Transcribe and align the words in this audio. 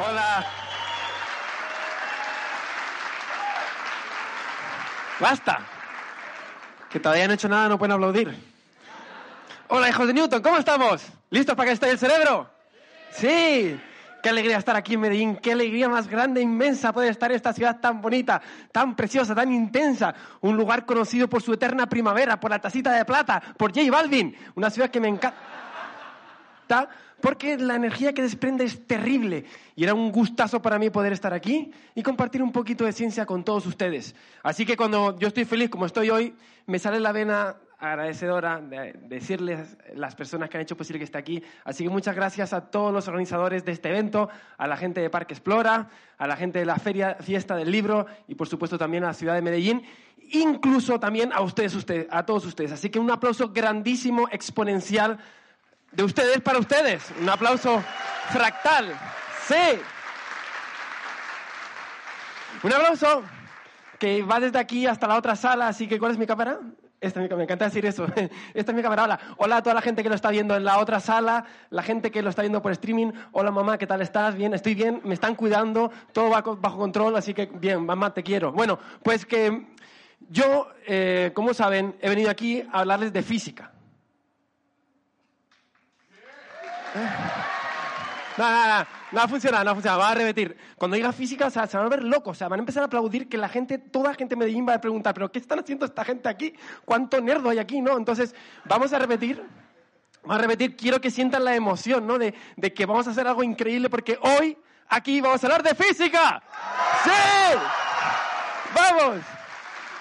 Hola. 0.00 0.46
Basta. 5.20 5.58
Que 6.88 7.00
todavía 7.00 7.26
no 7.26 7.32
he 7.32 7.34
hecho 7.34 7.48
nada, 7.48 7.68
no 7.68 7.78
pueden 7.78 7.92
aplaudir. 7.92 8.34
Hola, 9.68 9.88
hijos 9.88 10.06
de 10.06 10.14
Newton, 10.14 10.40
¿cómo 10.40 10.56
estamos? 10.56 11.04
¿Listos 11.30 11.56
para 11.56 11.66
que 11.66 11.72
esté 11.74 11.90
el 11.90 11.98
cerebro? 11.98 12.48
Sí. 13.10 13.78
Qué 14.22 14.28
alegría 14.28 14.58
estar 14.58 14.76
aquí 14.76 14.94
en 14.94 15.00
Medellín, 15.00 15.36
qué 15.36 15.52
alegría 15.52 15.88
más 15.88 16.08
grande, 16.08 16.40
inmensa 16.40 16.92
poder 16.92 17.10
estar 17.10 17.30
en 17.30 17.36
esta 17.36 17.52
ciudad 17.52 17.78
tan 17.80 18.00
bonita, 18.00 18.40
tan 18.72 18.96
preciosa, 18.96 19.34
tan 19.34 19.52
intensa. 19.52 20.14
Un 20.40 20.56
lugar 20.56 20.84
conocido 20.86 21.28
por 21.28 21.42
su 21.42 21.52
eterna 21.52 21.88
primavera, 21.88 22.38
por 22.38 22.50
la 22.50 22.58
tacita 22.58 22.92
de 22.92 23.04
plata, 23.04 23.40
por 23.56 23.72
J 23.72 23.90
Balvin. 23.90 24.34
Una 24.54 24.70
ciudad 24.70 24.90
que 24.90 25.00
me 25.00 25.08
encanta 25.08 26.88
porque 27.20 27.56
la 27.56 27.74
energía 27.74 28.12
que 28.12 28.22
desprende 28.22 28.64
es 28.64 28.86
terrible. 28.86 29.44
Y 29.74 29.84
era 29.84 29.94
un 29.94 30.12
gustazo 30.12 30.62
para 30.62 30.78
mí 30.78 30.90
poder 30.90 31.12
estar 31.12 31.32
aquí 31.32 31.72
y 31.94 32.02
compartir 32.02 32.42
un 32.42 32.52
poquito 32.52 32.84
de 32.84 32.92
ciencia 32.92 33.26
con 33.26 33.44
todos 33.44 33.66
ustedes. 33.66 34.14
Así 34.42 34.64
que 34.64 34.76
cuando 34.76 35.18
yo 35.18 35.28
estoy 35.28 35.44
feliz 35.44 35.70
como 35.70 35.86
estoy 35.86 36.10
hoy, 36.10 36.34
me 36.66 36.78
sale 36.78 37.00
la 37.00 37.12
vena 37.12 37.56
agradecedora 37.78 38.60
de 38.60 38.92
decirles 39.04 39.78
las 39.94 40.14
personas 40.16 40.50
que 40.50 40.56
han 40.56 40.62
hecho 40.62 40.76
posible 40.76 40.98
que 40.98 41.04
esté 41.04 41.18
aquí. 41.18 41.42
Así 41.64 41.84
que 41.84 41.90
muchas 41.90 42.14
gracias 42.16 42.52
a 42.52 42.70
todos 42.70 42.92
los 42.92 43.06
organizadores 43.06 43.64
de 43.64 43.72
este 43.72 43.88
evento, 43.88 44.28
a 44.56 44.66
la 44.66 44.76
gente 44.76 45.00
de 45.00 45.10
Parque 45.10 45.34
Explora, 45.34 45.88
a 46.18 46.26
la 46.26 46.36
gente 46.36 46.58
de 46.58 46.66
la 46.66 46.76
Feria 46.76 47.16
Fiesta 47.20 47.54
del 47.54 47.70
Libro 47.70 48.06
y 48.26 48.34
por 48.34 48.48
supuesto 48.48 48.78
también 48.78 49.04
a 49.04 49.08
la 49.08 49.14
ciudad 49.14 49.34
de 49.34 49.42
Medellín, 49.42 49.82
incluso 50.30 50.98
también 50.98 51.32
a 51.32 51.40
ustedes, 51.40 51.74
ustedes 51.74 52.08
a 52.10 52.26
todos 52.26 52.44
ustedes. 52.46 52.72
Así 52.72 52.90
que 52.90 52.98
un 52.98 53.10
aplauso 53.10 53.50
grandísimo, 53.50 54.28
exponencial 54.32 55.18
de 55.92 56.04
ustedes 56.04 56.40
para 56.40 56.58
ustedes. 56.58 57.12
Un 57.20 57.28
aplauso 57.28 57.82
fractal. 58.30 58.94
Sí. 59.46 59.80
Un 62.62 62.72
aplauso 62.72 63.22
que 63.98 64.22
va 64.22 64.40
desde 64.40 64.58
aquí 64.58 64.86
hasta 64.86 65.06
la 65.06 65.16
otra 65.16 65.36
sala, 65.36 65.68
así 65.68 65.88
que 65.88 65.98
¿cuál 65.98 66.12
es 66.12 66.18
mi 66.18 66.26
cámara? 66.26 66.60
Esta 67.00 67.22
es 67.22 67.30
mi, 67.30 67.36
me 67.36 67.44
encanta 67.44 67.66
decir 67.66 67.86
eso. 67.86 68.06
Esta 68.54 68.72
es 68.72 68.76
mi 68.76 68.82
cámara. 68.82 69.04
Hola. 69.04 69.20
Hola 69.36 69.56
a 69.58 69.62
toda 69.62 69.74
la 69.74 69.80
gente 69.80 70.02
que 70.02 70.08
lo 70.08 70.16
está 70.16 70.30
viendo 70.30 70.56
en 70.56 70.64
la 70.64 70.78
otra 70.78 70.98
sala, 70.98 71.44
la 71.70 71.82
gente 71.82 72.10
que 72.10 72.22
lo 72.22 72.30
está 72.30 72.42
viendo 72.42 72.60
por 72.60 72.72
streaming. 72.72 73.12
Hola 73.32 73.52
mamá, 73.52 73.78
¿qué 73.78 73.86
tal 73.86 74.02
estás? 74.02 74.34
Bien, 74.34 74.52
estoy 74.54 74.74
bien, 74.74 75.00
me 75.04 75.14
están 75.14 75.36
cuidando, 75.36 75.92
todo 76.12 76.30
va 76.30 76.40
bajo 76.40 76.78
control, 76.78 77.16
así 77.16 77.34
que 77.34 77.46
bien, 77.46 77.86
mamá, 77.86 78.12
te 78.12 78.24
quiero. 78.24 78.52
Bueno, 78.52 78.80
pues 79.04 79.24
que 79.24 79.66
yo, 80.28 80.68
eh, 80.86 81.30
como 81.34 81.54
saben, 81.54 81.96
he 82.00 82.08
venido 82.08 82.30
aquí 82.30 82.64
a 82.72 82.80
hablarles 82.80 83.12
de 83.12 83.22
física. 83.22 83.72
No, 88.36 88.48
no, 88.48 88.78
no, 88.78 88.86
no 89.10 89.20
ha 89.20 89.28
funcionado, 89.28 89.64
no 89.64 89.70
ha 89.70 89.74
funcionado. 89.74 90.00
Va 90.00 90.10
a 90.10 90.14
repetir. 90.14 90.56
Cuando 90.76 90.96
diga 90.96 91.12
física, 91.12 91.50
se 91.50 91.58
van 91.58 91.86
a 91.86 91.88
ver 91.88 92.04
locos. 92.04 92.36
O 92.36 92.38
sea, 92.38 92.48
van 92.48 92.60
a 92.60 92.62
empezar 92.62 92.82
a 92.82 92.86
aplaudir 92.86 93.28
que 93.28 93.36
la 93.36 93.48
gente, 93.48 93.78
toda 93.78 94.10
la 94.10 94.14
gente 94.14 94.34
de 94.34 94.38
Medellín 94.38 94.66
va 94.68 94.74
a 94.74 94.80
preguntar, 94.80 95.14
¿pero 95.14 95.30
qué 95.32 95.38
están 95.38 95.58
haciendo 95.58 95.86
esta 95.86 96.04
gente 96.04 96.28
aquí? 96.28 96.54
¿Cuánto 96.84 97.20
nerdo 97.20 97.50
hay 97.50 97.58
aquí? 97.58 97.80
¿No? 97.80 97.96
Entonces, 97.96 98.34
vamos 98.64 98.92
a 98.92 98.98
repetir. 98.98 99.42
Vamos 100.22 100.38
a 100.38 100.42
repetir. 100.42 100.76
Quiero 100.76 101.00
que 101.00 101.10
sientan 101.10 101.44
la 101.44 101.54
emoción, 101.56 102.06
¿no? 102.06 102.18
De, 102.18 102.34
de 102.56 102.72
que 102.72 102.86
vamos 102.86 103.06
a 103.08 103.10
hacer 103.10 103.26
algo 103.26 103.42
increíble 103.42 103.90
porque 103.90 104.18
hoy 104.22 104.56
aquí 104.88 105.20
vamos 105.20 105.42
a 105.42 105.46
hablar 105.46 105.62
de 105.62 105.74
física. 105.74 106.42
¡Sí! 107.04 107.10
¡Vamos! 108.74 109.20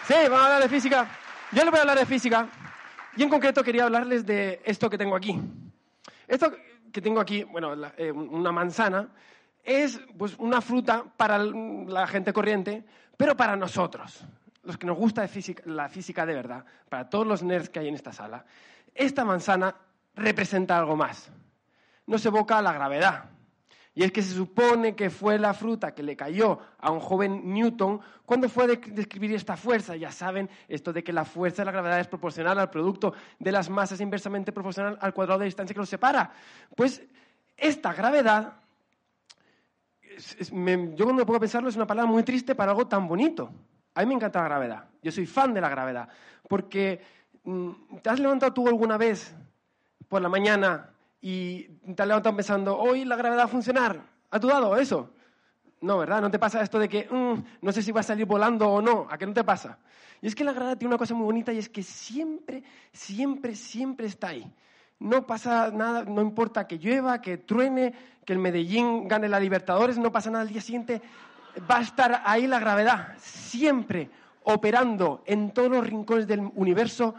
Sí, 0.08 0.14
vamos 0.24 0.40
a 0.40 0.46
hablar 0.46 0.62
de 0.64 0.70
física. 0.70 1.08
Yo 1.52 1.64
les 1.64 1.72
voy 1.72 1.80
a 1.80 1.82
hablar 1.82 1.98
de 1.98 2.06
física. 2.06 2.48
Y 3.16 3.24
en 3.24 3.30
concreto 3.30 3.64
quería 3.64 3.86
hablarles 3.86 4.26
de 4.26 4.62
esto 4.64 4.90
que 4.90 4.98
tengo 4.98 5.16
aquí. 5.16 5.40
Esto 6.28 6.54
que 6.92 7.02
tengo 7.02 7.20
aquí, 7.20 7.44
bueno, 7.44 7.74
eh, 7.98 8.12
una 8.12 8.52
manzana, 8.52 9.10
es 9.64 10.00
pues, 10.18 10.36
una 10.38 10.62
fruta 10.62 11.04
para 11.18 11.38
la 11.38 12.08
gente 12.08 12.34
corriente, 12.34 12.86
pero 13.18 13.36
para 13.36 13.56
nosotros, 13.56 14.24
los 14.64 14.78
que 14.78 14.88
nos 14.88 14.98
gusta 14.98 15.28
la 15.66 15.90
física 15.90 16.26
de 16.26 16.34
verdad, 16.34 16.66
para 16.90 17.10
todos 17.10 17.28
los 17.28 17.44
nerds 17.44 17.70
que 17.70 17.80
hay 17.80 17.88
en 17.88 17.96
esta 17.96 18.14
sala, 18.14 18.46
esta 18.96 19.26
manzana 19.26 19.76
representa 20.16 20.78
algo 20.78 20.96
más. 20.96 21.30
Nos 22.06 22.26
evoca 22.26 22.62
la 22.62 22.74
gravedad. 22.74 23.26
Y 23.98 24.04
es 24.04 24.12
que 24.12 24.22
se 24.22 24.36
supone 24.36 24.96
que 24.96 25.10
fue 25.10 25.40
la 25.40 25.56
fruta 25.56 25.96
que 25.96 26.04
le 26.04 26.16
cayó 26.16 26.60
a 26.78 26.92
un 26.92 27.00
joven 27.00 27.52
Newton 27.52 28.00
cuando 28.28 28.48
fue 28.48 28.66
a 28.66 28.68
describir 28.68 29.34
esta 29.34 29.58
fuerza. 29.58 29.96
Ya 29.96 30.12
saben, 30.12 30.48
esto 30.68 30.94
de 30.94 31.04
que 31.04 31.12
la 31.12 31.26
fuerza 31.26 31.64
de 31.64 31.66
la 31.66 31.72
gravedad 31.72 32.00
es 32.00 32.08
proporcional 32.08 32.60
al 32.60 32.70
producto 32.70 33.16
de 33.40 33.52
las 33.52 33.72
masas 33.72 34.00
inversamente 34.00 34.52
proporcional 34.52 35.00
al 35.02 35.16
cuadrado 35.16 35.40
de 35.40 35.46
distancia 35.46 35.74
que 35.74 35.80
los 35.80 35.90
separa. 35.90 36.32
Pues 36.76 37.02
esta 37.58 37.92
gravedad, 37.92 38.60
yo 40.96 41.06
cuando 41.06 41.26
me 41.26 41.36
a 41.36 41.40
pensarlo, 41.40 41.68
es 41.68 41.76
una 41.76 41.88
palabra 41.88 42.12
muy 42.12 42.22
triste 42.22 42.54
para 42.54 42.74
algo 42.74 42.86
tan 42.86 43.08
bonito. 43.08 43.52
A 43.96 44.02
mí 44.02 44.06
me 44.06 44.14
encanta 44.14 44.42
la 44.42 44.46
gravedad. 44.46 44.86
Yo 45.02 45.12
soy 45.12 45.26
fan 45.26 45.56
de 45.56 45.62
la 45.62 45.70
gravedad. 45.70 46.08
Porque, 46.48 47.02
mm, 47.46 47.72
¿te 48.04 48.12
has 48.12 48.20
levantado 48.20 48.54
tú 48.54 48.68
alguna 48.68 48.96
vez 48.96 49.36
por 50.08 50.22
la 50.22 50.30
mañana 50.30 50.92
y 51.22 51.64
te 51.96 52.02
has 52.02 52.08
levantado 52.08 52.36
pensando, 52.36 52.78
hoy 52.78 53.06
la 53.06 53.16
gravedad 53.16 53.42
va 53.42 53.46
a 53.46 53.50
funcionar. 53.50 54.02
¿Ha 54.30 54.40
dudado 54.40 54.78
eso? 54.78 55.12
No, 55.82 55.98
¿verdad? 56.00 56.22
No 56.22 56.32
te 56.32 56.40
pasa 56.40 56.62
esto 56.62 56.80
de 56.80 56.90
que 56.90 57.08
mm, 57.10 57.44
no 57.62 57.72
sé 57.72 57.82
si 57.82 57.92
va 57.92 58.02
a 58.02 58.04
salir 58.04 58.26
volando 58.26 58.68
o 58.70 58.82
no. 58.82 59.08
¿A 59.10 59.18
qué 59.18 59.26
no 59.26 59.34
te 59.34 59.44
pasa? 59.44 59.78
Y 60.22 60.28
es 60.28 60.36
que 60.36 60.44
la 60.44 60.54
gravedad 60.54 60.78
tiene 60.78 60.94
una 60.94 60.98
cosa 60.98 61.14
muy 61.14 61.26
bonita 61.26 61.54
y 61.54 61.60
es 61.60 61.70
que 61.70 61.84
siempre, 61.84 62.64
siempre, 62.92 63.56
siempre 63.56 64.08
está 64.08 64.30
ahí. 64.30 64.52
No 65.00 65.28
pasa 65.28 65.70
nada, 65.72 66.04
no 66.06 66.22
importa 66.22 66.68
que 66.68 66.80
llueva, 66.80 67.22
que 67.22 67.38
truene, 67.38 67.94
que 68.26 68.34
el 68.34 68.40
Medellín 68.40 69.08
gane 69.08 69.30
la 69.30 69.40
Libertadores, 69.40 69.98
no 70.00 70.12
pasa 70.12 70.32
nada 70.32 70.42
al 70.42 70.50
día 70.50 70.62
siguiente. 70.62 71.02
Va 71.70 71.78
a 71.78 71.82
estar 71.82 72.22
ahí 72.26 72.48
la 72.48 72.60
gravedad, 72.60 73.16
siempre 73.20 74.10
operando 74.44 75.24
en 75.26 75.52
todos 75.52 75.70
los 75.70 75.88
rincones 75.88 76.28
del 76.28 76.50
universo. 76.56 77.14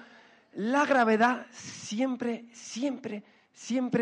La 0.55 0.85
gravedad 0.87 1.47
siempre, 1.53 2.47
siempre, 2.53 2.53
siempre 2.53 3.38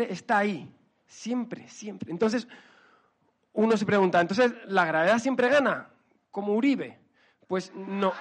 está 0.09 0.39
ahí. 0.39 0.71
Siempre, 1.07 1.67
siempre. 1.69 2.11
Entonces, 2.11 2.47
uno 3.53 3.75
se 3.77 3.85
pregunta, 3.85 4.21
¿entonces 4.21 4.53
la 4.65 4.85
gravedad 4.85 5.19
siempre 5.19 5.49
gana? 5.49 5.89
Como 6.31 6.53
Uribe. 6.53 6.99
Pues 7.47 7.71
no. 7.73 8.13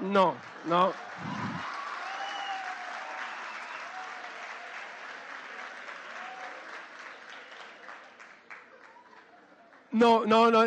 No, 0.00 0.34
no. 0.66 0.92
No, 9.92 10.24
no, 10.24 10.50
no. 10.50 10.64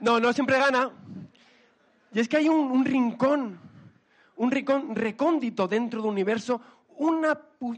no, 0.00 0.20
no 0.20 0.32
siempre 0.32 0.58
gana. 0.58 0.90
Y 2.12 2.20
es 2.20 2.28
que 2.28 2.36
hay 2.38 2.48
un, 2.48 2.70
un 2.70 2.84
rincón, 2.84 3.60
un 4.36 4.50
rincón 4.50 4.96
recóndito 4.96 5.68
dentro 5.68 6.02
del 6.02 6.10
universo 6.10 6.60
una 7.02 7.34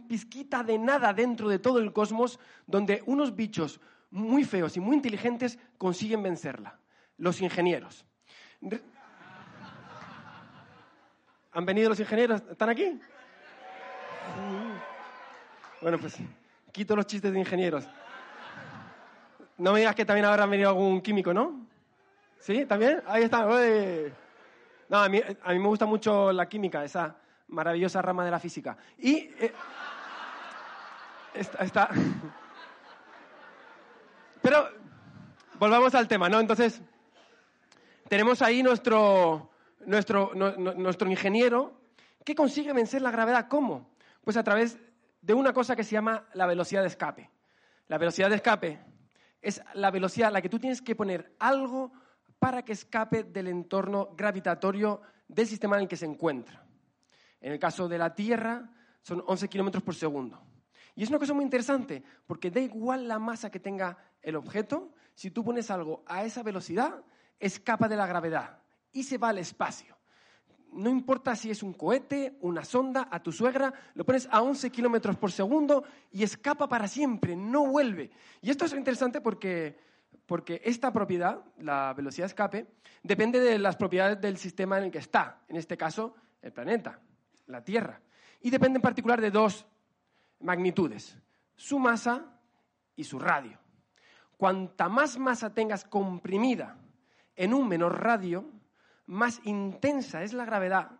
pizquita 0.07 0.63
de 0.63 0.79
nada 0.79 1.15
dentro 1.15 1.49
de 1.49 1.59
todo 1.59 1.79
el 1.79 1.93
cosmos 1.93 2.39
donde 2.67 3.03
unos 3.07 3.35
bichos 3.35 3.81
muy 4.11 4.45
feos 4.45 4.77
y 4.77 4.81
muy 4.81 4.97
inteligentes 4.97 5.59
consiguen 5.79 6.23
vencerla. 6.23 6.79
Los 7.17 7.41
ingenieros. 7.41 8.05
¿Han 11.53 11.65
venido 11.65 11.89
los 11.89 12.01
ingenieros? 12.01 12.43
¿Están 12.51 12.69
aquí? 12.69 13.01
Bueno, 15.81 15.99
pues 15.99 16.19
quito 16.71 16.95
los 16.95 17.07
chistes 17.07 17.33
de 17.33 17.39
ingenieros. 17.39 17.89
No 19.57 19.73
me 19.73 19.79
digas 19.79 19.95
que 19.95 20.05
también 20.05 20.27
habrá 20.27 20.45
venido 20.45 20.69
algún 20.69 21.01
químico, 21.01 21.33
¿no? 21.33 21.67
¿Sí? 22.41 22.67
¿También? 22.67 23.03
Ahí 23.07 23.23
está. 23.23 23.47
No, 24.89 24.99
a 24.99 25.09
mí, 25.09 25.21
a 25.43 25.53
mí 25.53 25.59
me 25.59 25.69
gusta 25.69 25.87
mucho 25.87 26.31
la 26.31 26.47
química, 26.47 26.85
esa 26.85 27.17
maravillosa 27.49 28.03
rama 28.03 28.25
de 28.25 28.31
la 28.31 28.39
física. 28.39 28.77
Y 28.99 29.31
eh, 29.39 29.53
está, 31.35 31.91
Pero 34.43 34.69
volvamos 35.59 35.95
al 35.95 36.07
tema, 36.07 36.29
¿no? 36.29 36.39
Entonces, 36.39 36.83
tenemos 38.09 38.43
ahí 38.43 38.63
nuestro, 38.63 39.51
nuestro, 39.87 40.33
nuestro 40.35 41.11
ingeniero 41.11 41.81
que 42.25 42.35
consigue 42.35 42.73
vencer 42.73 43.03
la 43.03 43.11
gravedad. 43.11 43.49
¿Cómo? 43.49 43.95
Pues 44.23 44.37
a 44.37 44.45
través 44.45 44.79
de 45.23 45.35
una 45.35 45.53
cosa 45.53 45.75
que 45.75 45.85
se 45.85 45.93
llama 45.93 46.27
la 46.35 46.47
velocidad 46.47 46.83
de 46.83 46.89
escape. 46.89 47.31
La 47.89 47.99
velocidad 47.99 48.29
de 48.29 48.37
escape 48.37 48.81
es 49.41 49.63
la 49.75 49.91
velocidad 49.91 50.29
a 50.29 50.33
la 50.33 50.43
que 50.43 50.49
tú 50.49 50.59
tienes 50.59 50.83
que 50.83 50.95
poner 50.95 51.35
algo 51.39 51.93
para 52.39 52.63
que 52.63 52.73
escape 52.73 53.25
del 53.25 53.49
entorno 53.49 54.11
gravitatorio 54.17 55.01
del 55.29 55.47
sistema 55.47 55.77
en 55.77 55.83
el 55.83 55.89
que 55.89 55.97
se 55.97 56.07
encuentra. 56.07 56.64
En 57.45 57.53
el 57.53 57.59
caso 57.59 57.89
de 57.89 57.99
la 57.99 58.15
Tierra, 58.15 58.71
son 59.03 59.23
11 59.27 59.51
kilómetros 59.51 59.83
por 59.83 59.95
segundo. 59.95 60.41
Y 60.97 61.03
es 61.03 61.11
una 61.11 61.19
cosa 61.19 61.35
muy 61.35 61.45
interesante, 61.45 62.03
porque 62.27 62.51
da 62.51 62.59
igual 62.59 63.07
la 63.07 63.19
masa 63.19 63.51
que 63.51 63.61
tenga 63.61 63.99
el 64.23 64.37
objeto, 64.37 64.95
si 65.15 65.31
tú 65.31 65.45
pones 65.45 65.71
algo 65.71 66.03
a 66.07 66.25
esa 66.25 66.43
velocidad, 66.43 67.05
escapa 67.39 67.87
de 67.87 67.97
la 67.97 68.07
gravedad 68.07 68.61
y 68.93 69.03
se 69.03 69.19
va 69.19 69.29
al 69.29 69.37
espacio. 69.37 69.95
no 70.73 70.89
importa 70.89 71.37
si 71.37 71.51
es 71.51 71.63
un 71.63 71.75
cohete, 71.75 72.39
una 72.41 72.65
sonda, 72.65 73.09
a 73.11 73.23
tu 73.23 73.31
suegra, 73.31 73.75
lo 73.93 74.07
pones 74.07 74.27
a 74.31 74.41
11 74.41 74.71
kilómetros 74.71 75.19
por 75.19 75.31
segundo 75.31 75.85
y 76.13 76.23
escapa 76.23 76.67
para 76.67 76.89
siempre, 76.89 77.37
no 77.37 77.67
vuelve. 77.67 78.11
Y 78.41 78.49
esto 78.49 78.65
es 78.65 78.73
interesante 78.73 79.21
porque, 79.21 79.79
porque 80.25 80.63
esta 80.65 80.91
propiedad, 80.95 81.45
la 81.59 81.93
velocidad 81.93 82.25
de 82.25 82.29
escape, 82.29 82.67
depende 83.03 83.39
de 83.39 83.59
las 83.59 83.77
propiedades 83.77 84.19
del 84.19 84.39
sistema 84.39 84.79
en 84.79 84.85
el 84.85 84.91
que 84.91 84.99
está, 84.99 85.43
en 85.47 85.57
este 85.57 85.77
caso, 85.77 86.15
el 86.41 86.51
planeta, 86.51 87.01
la 87.47 87.65
Tierra. 87.65 88.01
Y 88.41 88.51
depende 88.51 88.79
en 88.79 88.83
particular 88.83 89.21
de 89.21 89.31
dos 89.31 89.67
magnitudes, 90.41 91.19
su 91.57 91.79
masa 91.79 92.25
y 92.97 93.05
su 93.05 93.19
radio. 93.19 93.59
Cuanta 94.37 94.89
más 94.89 95.19
masa 95.19 95.55
tengas 95.55 95.85
comprimida 95.85 96.77
en 97.37 97.55
un 97.55 97.69
menor 97.69 98.03
radio, 98.03 98.45
más 99.07 99.41
intensa 99.45 100.23
es 100.23 100.33
la 100.33 100.45
gravedad 100.45 100.93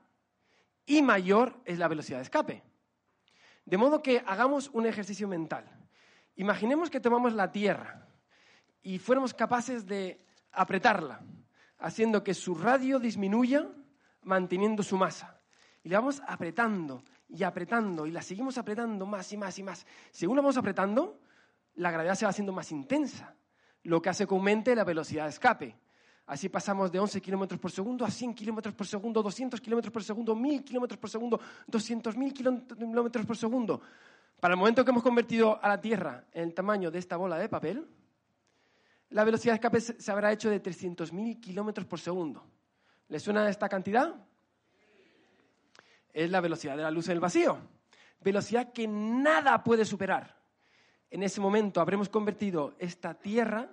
y 0.87 1.03
mayor 1.03 1.61
es 1.65 1.79
la 1.79 1.89
velocidad 1.89 2.19
de 2.19 2.25
escape. 2.25 2.63
De 3.65 3.77
modo 3.77 4.03
que 4.03 4.23
hagamos 4.27 4.69
un 4.73 4.87
ejercicio 4.87 5.27
mental. 5.27 5.65
Imaginemos 6.37 6.91
que 6.91 7.01
tomamos 7.01 7.33
la 7.33 7.53
Tierra 7.53 8.07
y 8.83 8.99
fuéramos 8.99 9.33
capaces 9.33 9.87
de 9.87 10.25
apretarla, 10.53 11.21
haciendo 11.79 12.23
que 12.23 12.35
su 12.35 12.55
radio 12.55 12.99
disminuya 12.99 13.69
manteniendo 14.23 14.83
su 14.83 14.97
masa. 14.97 15.34
Y 15.85 15.91
le 15.91 15.97
vamos 15.97 16.21
apretando 16.27 17.03
y 17.29 17.43
apretando 17.43 18.07
y 18.07 18.11
la 18.11 18.23
seguimos 18.23 18.59
apretando 18.59 19.07
más 19.07 19.31
y 19.33 19.37
más 19.37 19.59
y 19.59 19.63
más. 19.63 19.87
Según 20.11 20.37
la 20.37 20.43
vamos 20.43 20.57
apretando, 20.57 21.21
la 21.77 21.91
gravedad 21.91 22.15
se 22.15 22.25
va 22.25 22.31
haciendo 22.31 22.53
más 22.53 22.73
intensa, 22.73 23.35
lo 23.83 24.01
que 24.01 24.09
hace 24.09 24.27
que 24.27 24.35
aumente 24.35 24.75
la 24.75 24.85
velocidad 24.85 25.25
de 25.25 25.31
escape. 25.31 25.77
Así 26.27 26.49
pasamos 26.49 26.91
de 26.91 26.99
11 26.99 27.21
kilómetros 27.21 27.61
por 27.61 27.71
segundo 27.71 28.05
a 28.05 28.11
100 28.11 28.35
kilómetros 28.35 28.75
por 28.75 28.87
segundo, 28.87 29.23
200 29.23 29.61
kilómetros 29.61 29.93
por 29.93 30.03
segundo, 30.03 30.35
1000 30.35 30.65
kilómetros 30.65 30.99
por 30.99 31.11
segundo, 31.11 31.39
200.000 31.69 32.33
kilómetros 32.33 33.27
por 33.27 33.37
segundo. 33.37 33.83
Para 34.41 34.55
el 34.55 34.59
momento 34.59 34.85
que 34.85 34.91
hemos 34.91 35.03
convertido 35.03 35.63
a 35.63 35.69
la 35.69 35.81
Tierra 35.81 36.25
en 36.33 36.45
el 36.45 36.55
tamaño 36.55 36.91
de 36.91 36.99
esta 36.99 37.19
bola 37.19 37.37
de 37.37 37.51
papel, 37.51 37.87
la 39.11 39.23
velocidad 39.23 39.53
de 39.53 39.57
escape 39.57 39.81
se 39.81 40.11
habrá 40.11 40.33
hecho 40.33 40.49
de 40.49 40.63
300.000 40.63 41.41
kilómetros 41.41 41.87
por 41.87 42.01
segundo. 42.01 42.47
¿Le 43.09 43.21
suena 43.21 43.47
esta 43.51 43.69
cantidad? 43.69 44.15
Es 46.15 46.31
la 46.31 46.41
velocidad 46.41 46.79
de 46.79 46.83
la 46.83 46.91
luz 46.91 47.09
en 47.09 47.13
el 47.13 47.21
vacío. 47.21 47.59
Velocidad 48.21 48.73
que 48.73 48.89
nada 48.89 49.63
puede 49.63 49.85
superar. 49.85 50.35
En 51.11 51.23
ese 51.23 51.43
momento 51.43 51.83
habremos 51.83 52.09
convertido 52.09 52.75
esta 52.79 53.13
Tierra 53.13 53.69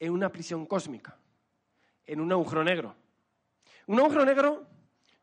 en 0.00 0.12
una 0.12 0.30
prisión 0.32 0.64
cósmica 0.64 1.18
en 2.06 2.20
un 2.20 2.32
agujero 2.32 2.64
negro. 2.64 2.94
Un 3.86 3.98
agujero 3.98 4.24
negro 4.24 4.66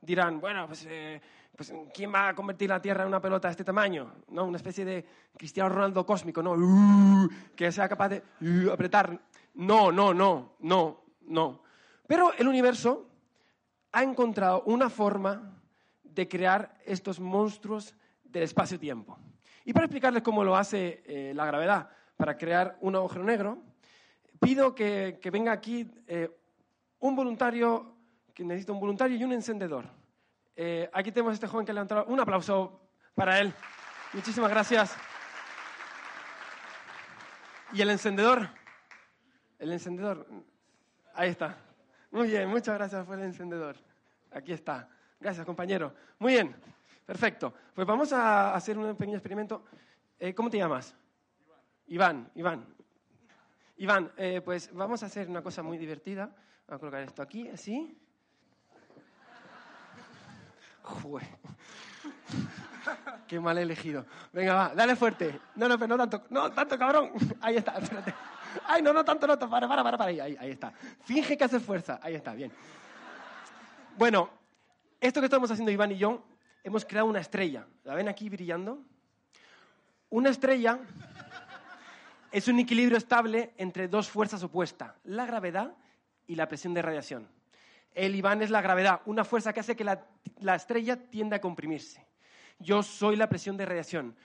dirán, 0.01 0.39
bueno, 0.39 0.67
pues, 0.67 0.85
eh, 0.89 1.21
pues, 1.55 1.73
¿quién 1.93 2.13
va 2.13 2.29
a 2.29 2.35
convertir 2.35 2.69
la 2.69 2.81
Tierra 2.81 3.03
en 3.03 3.07
una 3.07 3.21
pelota 3.21 3.47
de 3.47 3.53
este 3.53 3.63
tamaño? 3.63 4.13
¿No? 4.29 4.45
Una 4.45 4.57
especie 4.57 4.85
de 4.85 5.05
Cristiano 5.37 5.69
Ronaldo 5.69 6.05
cósmico, 6.05 6.43
¿no? 6.43 6.51
Uh, 6.53 7.29
que 7.55 7.71
sea 7.71 7.87
capaz 7.87 8.09
de 8.09 8.23
uh, 8.41 8.71
apretar. 8.71 9.17
No, 9.55 9.91
no, 9.91 10.13
no, 10.13 10.55
no, 10.59 11.03
no. 11.21 11.63
Pero 12.05 12.33
el 12.33 12.47
universo 12.47 13.07
ha 13.91 14.03
encontrado 14.03 14.63
una 14.65 14.89
forma 14.89 15.61
de 16.13 16.27
crear 16.27 16.77
estos 16.85 17.19
monstruos 17.19 17.95
del 18.23 18.43
espacio-tiempo. 18.43 19.17
Y 19.65 19.73
para 19.73 19.85
explicarles 19.85 20.23
cómo 20.23 20.43
lo 20.43 20.55
hace 20.55 21.03
eh, 21.05 21.33
la 21.33 21.45
gravedad 21.45 21.89
para 22.17 22.37
crear 22.37 22.77
un 22.81 22.95
agujero 22.95 23.23
negro, 23.23 23.57
pido 24.39 24.75
que, 24.75 25.19
venga 25.31 25.51
aquí 25.51 25.89
eh, 26.07 26.29
un 26.99 27.15
voluntario, 27.15 27.95
que 28.33 28.43
necesita 28.43 28.73
un 28.73 28.79
voluntario 28.79 29.17
y 29.17 29.23
un 29.23 29.33
encendedor. 29.33 29.85
Eh, 30.55 30.89
aquí 30.93 31.11
tenemos 31.11 31.31
a 31.31 31.33
este 31.35 31.47
joven 31.47 31.65
que 31.65 31.73
le 31.73 31.79
ha 31.79 31.81
entrado. 31.81 32.05
Un 32.05 32.19
aplauso 32.19 32.81
para 33.15 33.39
él. 33.39 33.53
Muchísimas 34.13 34.49
gracias. 34.49 34.95
¿Y 37.73 37.81
el 37.81 37.89
encendedor? 37.89 38.49
El 39.57 39.71
encendedor. 39.71 40.27
Ahí 41.15 41.29
está. 41.29 41.57
Muy 42.11 42.27
bien, 42.27 42.47
muchas 42.47 42.75
gracias 42.75 43.05
por 43.05 43.17
el 43.17 43.25
encendedor. 43.25 43.75
Aquí 44.31 44.53
está. 44.53 44.87
Gracias, 45.23 45.45
compañero. 45.45 45.93
Muy 46.19 46.33
bien, 46.33 46.53
perfecto. 47.05 47.53
Pues 47.73 47.87
vamos 47.87 48.11
a 48.11 48.53
hacer 48.53 48.77
un 48.77 48.93
pequeño 48.97 49.15
experimento. 49.15 49.63
Eh, 50.19 50.35
¿Cómo 50.35 50.49
te 50.49 50.57
llamas? 50.57 50.93
Iván. 51.87 52.29
Iván, 52.35 52.65
Iván. 53.77 54.11
Eh, 54.17 54.41
pues 54.43 54.73
vamos 54.73 55.01
a 55.01 55.05
hacer 55.05 55.29
una 55.29 55.41
cosa 55.41 55.63
muy 55.63 55.77
divertida. 55.77 56.25
Voy 56.67 56.75
a 56.75 56.77
colocar 56.77 57.01
esto 57.03 57.21
aquí, 57.21 57.47
así. 57.47 57.97
Jue. 60.81 61.21
Qué 63.25 63.39
mal 63.39 63.57
elegido. 63.57 64.05
Venga, 64.33 64.55
va, 64.55 64.75
dale 64.75 64.97
fuerte. 64.97 65.39
No, 65.55 65.69
no, 65.69 65.79
pero 65.79 65.87
no 65.87 65.97
tanto. 65.97 66.27
No, 66.31 66.51
tanto, 66.51 66.77
cabrón. 66.77 67.13
Ahí 67.39 67.55
está, 67.55 67.77
espérate. 67.77 68.13
Ay, 68.65 68.81
no, 68.81 68.91
no 68.91 69.05
tanto, 69.05 69.25
no, 69.25 69.39
para, 69.39 69.69
para, 69.69 69.83
para, 69.83 69.97
para. 69.97 70.09
Ahí, 70.09 70.19
ahí, 70.19 70.35
ahí 70.37 70.51
está. 70.51 70.73
Finge 71.05 71.37
que 71.37 71.45
hace 71.45 71.61
fuerza. 71.61 72.01
Ahí 72.03 72.15
está, 72.15 72.33
bien. 72.33 72.51
Bueno, 73.97 74.42
esto 75.07 75.19
que 75.19 75.25
estamos 75.25 75.51
haciendo 75.51 75.69
Iván 75.69 75.91
y 75.91 75.97
yo, 75.97 76.23
hemos 76.63 76.85
creado 76.85 77.07
una 77.07 77.19
estrella. 77.19 77.67
¿La 77.83 77.93
ven 77.93 78.07
aquí 78.07 78.29
brillando? 78.29 78.81
Una 80.09 80.29
estrella 80.29 80.79
es 82.31 82.47
un 82.47 82.57
equilibrio 82.59 82.97
estable 82.97 83.53
entre 83.57 83.89
dos 83.89 84.09
fuerzas 84.09 84.41
opuestas, 84.43 84.93
la 85.03 85.25
gravedad 85.25 85.75
y 86.25 86.35
la 86.35 86.47
presión 86.47 86.73
de 86.73 86.81
radiación. 86.81 87.27
El 87.93 88.15
Iván 88.15 88.41
es 88.41 88.49
la 88.49 88.61
gravedad, 88.61 89.01
una 89.05 89.25
fuerza 89.25 89.51
que 89.51 89.59
hace 89.59 89.75
que 89.75 89.83
la, 89.83 90.05
estrella 90.55 90.95
tienda 90.95 91.35
a 91.35 91.41
comprimirse. 91.41 92.07
Yo 92.59 92.81
soy 92.81 93.17
la 93.17 93.27
presión 93.27 93.57
de 93.57 93.65
radiación, 93.65 94.15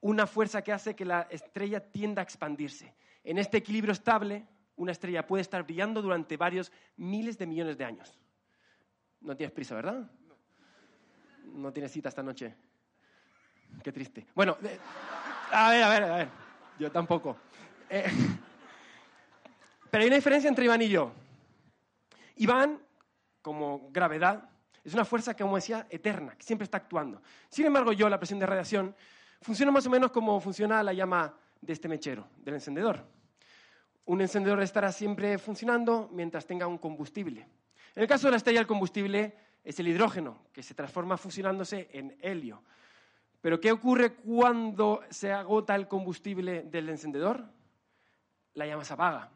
una 0.00 0.28
fuerza 0.28 0.62
que 0.62 0.72
hace 0.72 0.94
que 0.94 1.04
la 1.04 1.22
estrella 1.30 1.80
tienda 1.80 2.22
a 2.22 2.24
expandirse. 2.24 2.94
En 3.24 3.38
este 3.38 3.56
equilibrio 3.56 3.92
estable, 3.92 4.46
una 4.76 4.92
estrella 4.92 5.26
puede 5.26 5.42
estar 5.42 5.64
brillando 5.64 6.00
durante 6.00 6.36
varios 6.36 6.70
miles 6.96 7.36
de 7.38 7.46
millones 7.46 7.76
de 7.76 7.84
años. 7.84 8.16
No 9.20 9.36
tienes 9.36 9.52
prisa, 9.52 9.74
¿verdad? 9.74 10.08
No 11.54 11.72
tienes 11.72 11.92
cita 11.92 12.08
esta 12.08 12.22
noche. 12.22 12.54
Qué 13.82 13.92
triste. 13.92 14.26
Bueno, 14.34 14.56
eh, 14.62 14.78
a 15.52 15.70
ver, 15.70 15.82
a 15.82 15.88
ver, 15.88 16.02
a 16.02 16.16
ver. 16.16 16.28
Yo 16.78 16.90
tampoco. 16.90 17.36
Eh, 17.90 18.10
pero 19.90 20.02
hay 20.02 20.08
una 20.08 20.16
diferencia 20.16 20.48
entre 20.48 20.64
Iván 20.64 20.82
y 20.82 20.88
yo. 20.88 21.12
Iván, 22.36 22.80
como 23.42 23.88
gravedad, 23.90 24.48
es 24.84 24.94
una 24.94 25.04
fuerza 25.04 25.34
que, 25.34 25.42
como 25.42 25.56
decía, 25.56 25.86
eterna, 25.90 26.34
que 26.36 26.44
siempre 26.44 26.64
está 26.64 26.78
actuando. 26.78 27.20
Sin 27.48 27.66
embargo, 27.66 27.92
yo, 27.92 28.08
la 28.08 28.18
presión 28.18 28.38
de 28.38 28.46
radiación, 28.46 28.94
funciona 29.40 29.72
más 29.72 29.86
o 29.86 29.90
menos 29.90 30.10
como 30.10 30.40
funciona 30.40 30.82
la 30.82 30.92
llama 30.92 31.34
de 31.60 31.72
este 31.72 31.88
mechero, 31.88 32.26
del 32.38 32.54
encendedor. 32.54 33.04
Un 34.04 34.20
encendedor 34.20 34.62
estará 34.62 34.92
siempre 34.92 35.38
funcionando 35.38 36.08
mientras 36.12 36.46
tenga 36.46 36.66
un 36.66 36.78
combustible. 36.78 37.46
En 37.94 38.02
el 38.02 38.08
caso 38.08 38.28
de 38.28 38.32
la 38.32 38.36
estrella, 38.36 38.60
el 38.60 38.66
combustible 38.66 39.36
es 39.68 39.78
el 39.78 39.88
hidrógeno, 39.88 40.46
que 40.50 40.62
se 40.62 40.72
transforma 40.72 41.18
fusionándose 41.18 41.90
en 41.92 42.16
helio. 42.22 42.62
Pero 43.42 43.60
¿qué 43.60 43.70
ocurre 43.70 44.14
cuando 44.14 45.02
se 45.10 45.30
agota 45.30 45.74
el 45.74 45.86
combustible 45.86 46.62
del 46.62 46.88
encendedor? 46.88 47.44
La 48.54 48.64
llama 48.64 48.82
se 48.82 48.94
apaga. 48.94 49.28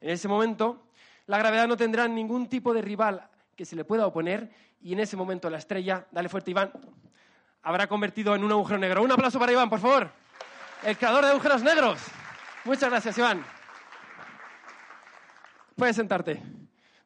En 0.00 0.10
ese 0.10 0.28
momento, 0.28 0.86
la 1.26 1.38
gravedad 1.38 1.66
no 1.66 1.76
tendrá 1.76 2.06
ningún 2.06 2.48
tipo 2.48 2.72
de 2.72 2.82
rival 2.82 3.28
que 3.56 3.64
se 3.64 3.74
le 3.74 3.84
pueda 3.84 4.06
oponer 4.06 4.52
y 4.80 4.92
en 4.92 5.00
ese 5.00 5.16
momento 5.16 5.50
la 5.50 5.58
estrella, 5.58 6.06
dale 6.12 6.28
fuerte 6.28 6.52
Iván, 6.52 6.70
habrá 7.62 7.88
convertido 7.88 8.36
en 8.36 8.44
un 8.44 8.52
agujero 8.52 8.78
negro. 8.78 9.02
Un 9.02 9.10
aplauso 9.10 9.40
para 9.40 9.50
Iván, 9.50 9.68
por 9.68 9.80
favor. 9.80 10.08
El 10.84 10.96
creador 10.96 11.24
de 11.24 11.32
agujeros 11.32 11.64
negros. 11.64 12.00
Muchas 12.64 12.90
gracias, 12.90 13.18
Iván. 13.18 13.44
Puedes 15.74 15.96
sentarte. 15.96 16.40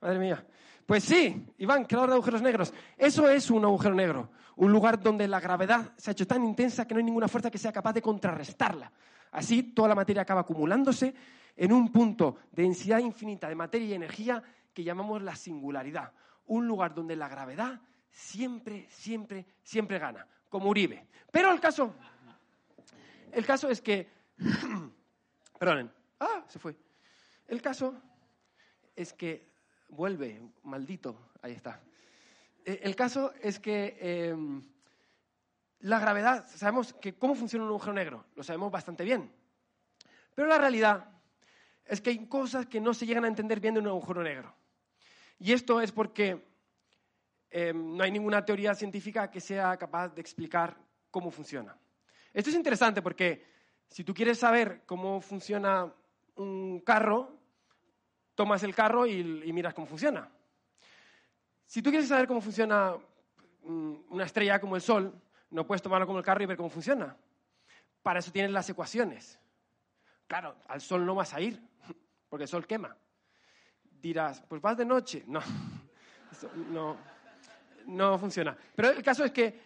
Madre 0.02 0.18
mía. 0.18 0.44
Pues 0.86 1.04
sí, 1.04 1.46
Iván, 1.58 1.84
creador 1.84 2.10
de 2.10 2.14
agujeros 2.16 2.42
negros. 2.42 2.74
Eso 2.98 3.28
es 3.28 3.50
un 3.50 3.64
agujero 3.64 3.94
negro. 3.94 4.30
Un 4.56 4.70
lugar 4.70 5.00
donde 5.00 5.26
la 5.26 5.40
gravedad 5.40 5.92
se 5.96 6.10
ha 6.10 6.12
hecho 6.12 6.26
tan 6.26 6.44
intensa 6.44 6.86
que 6.86 6.94
no 6.94 6.98
hay 6.98 7.04
ninguna 7.04 7.28
fuerza 7.28 7.50
que 7.50 7.58
sea 7.58 7.72
capaz 7.72 7.94
de 7.94 8.02
contrarrestarla. 8.02 8.92
Así, 9.32 9.62
toda 9.62 9.88
la 9.88 9.94
materia 9.94 10.22
acaba 10.22 10.42
acumulándose 10.42 11.14
en 11.56 11.72
un 11.72 11.90
punto 11.90 12.36
de 12.52 12.62
densidad 12.62 12.98
infinita 12.98 13.48
de 13.48 13.54
materia 13.54 13.88
y 13.88 13.94
energía 13.94 14.42
que 14.72 14.84
llamamos 14.84 15.22
la 15.22 15.34
singularidad, 15.36 16.12
un 16.46 16.66
lugar 16.66 16.94
donde 16.94 17.16
la 17.16 17.28
gravedad 17.28 17.80
siempre, 18.10 18.86
siempre, 18.90 19.46
siempre 19.62 19.98
gana, 19.98 20.26
como 20.48 20.68
Uribe. 20.68 21.06
Pero 21.32 21.50
el 21.50 21.60
caso, 21.60 21.94
el 23.32 23.46
caso 23.46 23.70
es 23.70 23.80
que, 23.80 24.08
perdonen, 25.58 25.90
ah, 26.20 26.44
se 26.48 26.58
fue. 26.58 26.76
El 27.48 27.62
caso 27.62 28.00
es 28.94 29.12
que 29.12 29.53
vuelve, 29.94 30.40
maldito, 30.64 31.30
ahí 31.42 31.52
está. 31.52 31.80
Eh, 32.64 32.80
el 32.82 32.96
caso 32.96 33.32
es 33.40 33.60
que 33.60 33.96
em, 34.00 34.62
la 35.80 35.98
gravedad, 35.98 36.46
sabemos 36.48 36.94
que 36.94 37.14
cómo 37.14 37.34
funciona 37.34 37.64
un 37.64 37.70
agujero 37.70 37.92
negro, 37.92 38.24
lo 38.34 38.42
sabemos 38.42 38.72
bastante 38.72 39.04
bien. 39.04 39.30
Pero 40.34 40.48
la 40.48 40.58
realidad 40.58 41.08
es 41.84 42.00
que 42.00 42.10
hay 42.10 42.26
cosas 42.26 42.66
que 42.66 42.80
no 42.80 42.94
se 42.94 43.06
llegan 43.06 43.24
a 43.24 43.28
entender 43.28 43.60
bien 43.60 43.74
de 43.74 43.80
un 43.80 43.88
agujero 43.88 44.22
negro. 44.22 44.54
Y 45.38 45.52
esto 45.52 45.80
es 45.80 45.92
porque 45.92 46.42
em, 47.50 47.96
no 47.96 48.02
hay 48.02 48.10
ninguna 48.10 48.44
teoría 48.44 48.74
científica 48.74 49.30
que 49.30 49.40
sea 49.40 49.76
capaz 49.76 50.08
de 50.08 50.20
explicar 50.20 50.76
cómo 51.10 51.30
funciona. 51.30 51.76
Esto 52.32 52.50
es 52.50 52.56
interesante 52.56 53.02
porque 53.02 53.44
si 53.88 54.02
tú 54.02 54.14
quieres 54.14 54.38
saber 54.38 54.82
cómo 54.86 55.20
funciona 55.20 55.92
un 56.36 56.80
carro, 56.80 57.38
tomas 58.34 58.62
el 58.62 58.74
carro 58.74 59.06
y, 59.06 59.52
miras 59.52 59.74
cómo 59.74 59.86
funciona. 59.86 60.28
Si 61.66 61.82
tú 61.82 61.90
quieres 61.90 62.08
saber 62.08 62.26
cómo 62.26 62.40
funciona 62.40 62.94
mm, 63.62 63.94
una 64.10 64.24
estrella 64.24 64.60
como 64.60 64.76
el 64.76 64.82
Sol, 64.82 65.12
no 65.50 65.66
puedes 65.66 65.82
tomarlo 65.82 66.06
como 66.06 66.18
el 66.18 66.24
carro 66.24 66.42
y 66.42 66.46
ver 66.46 66.56
cómo 66.56 66.68
funciona. 66.68 67.16
Para 68.02 68.18
eso 68.18 68.30
tienes 68.30 68.50
las 68.50 68.68
ecuaciones. 68.68 69.38
Claro, 70.26 70.56
al 70.68 70.80
Sol 70.80 71.06
no 71.06 71.14
vas 71.14 71.32
a 71.34 71.40
ir, 71.40 71.60
porque 72.28 72.44
el 72.44 72.48
Sol 72.48 72.66
quema. 72.66 72.96
Dirás, 74.00 74.42
pues 74.48 74.60
vas 74.60 74.76
de 74.76 74.84
noche. 74.84 75.24
No, 75.26 75.40
no, 76.70 76.96
no 77.86 78.18
funciona. 78.18 78.56
Pero 78.74 78.90
el 78.90 79.02
caso 79.02 79.24
es 79.24 79.32
que, 79.32 79.60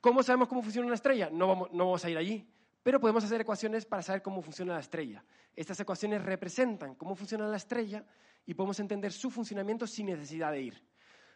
¿cómo 0.00 0.22
sabemos 0.22 0.48
cómo 0.48 0.62
funciona 0.62 0.86
una 0.86 0.96
estrella? 0.96 1.28
No 1.30 1.48
vamos, 1.48 1.72
no 1.72 1.84
vamos 1.86 2.04
a 2.04 2.10
ir 2.10 2.18
allí. 2.18 2.48
Pero 2.82 3.00
podemos 3.00 3.24
hacer 3.24 3.40
ecuaciones 3.40 3.84
para 3.84 4.02
saber 4.02 4.22
cómo 4.22 4.42
funciona 4.42 4.74
la 4.74 4.80
estrella. 4.80 5.24
Estas 5.56 5.80
ecuaciones 5.80 6.22
representan 6.22 6.94
cómo 6.94 7.16
funciona 7.16 7.48
la 7.48 7.56
estrella 7.56 8.04
y 8.44 8.52
podemos 8.52 8.78
entender 8.78 9.10
su 9.10 9.30
funcionamiento 9.30 9.86
sin 9.86 10.06
necesidad 10.06 10.52
de 10.52 10.60
ir. 10.60 10.84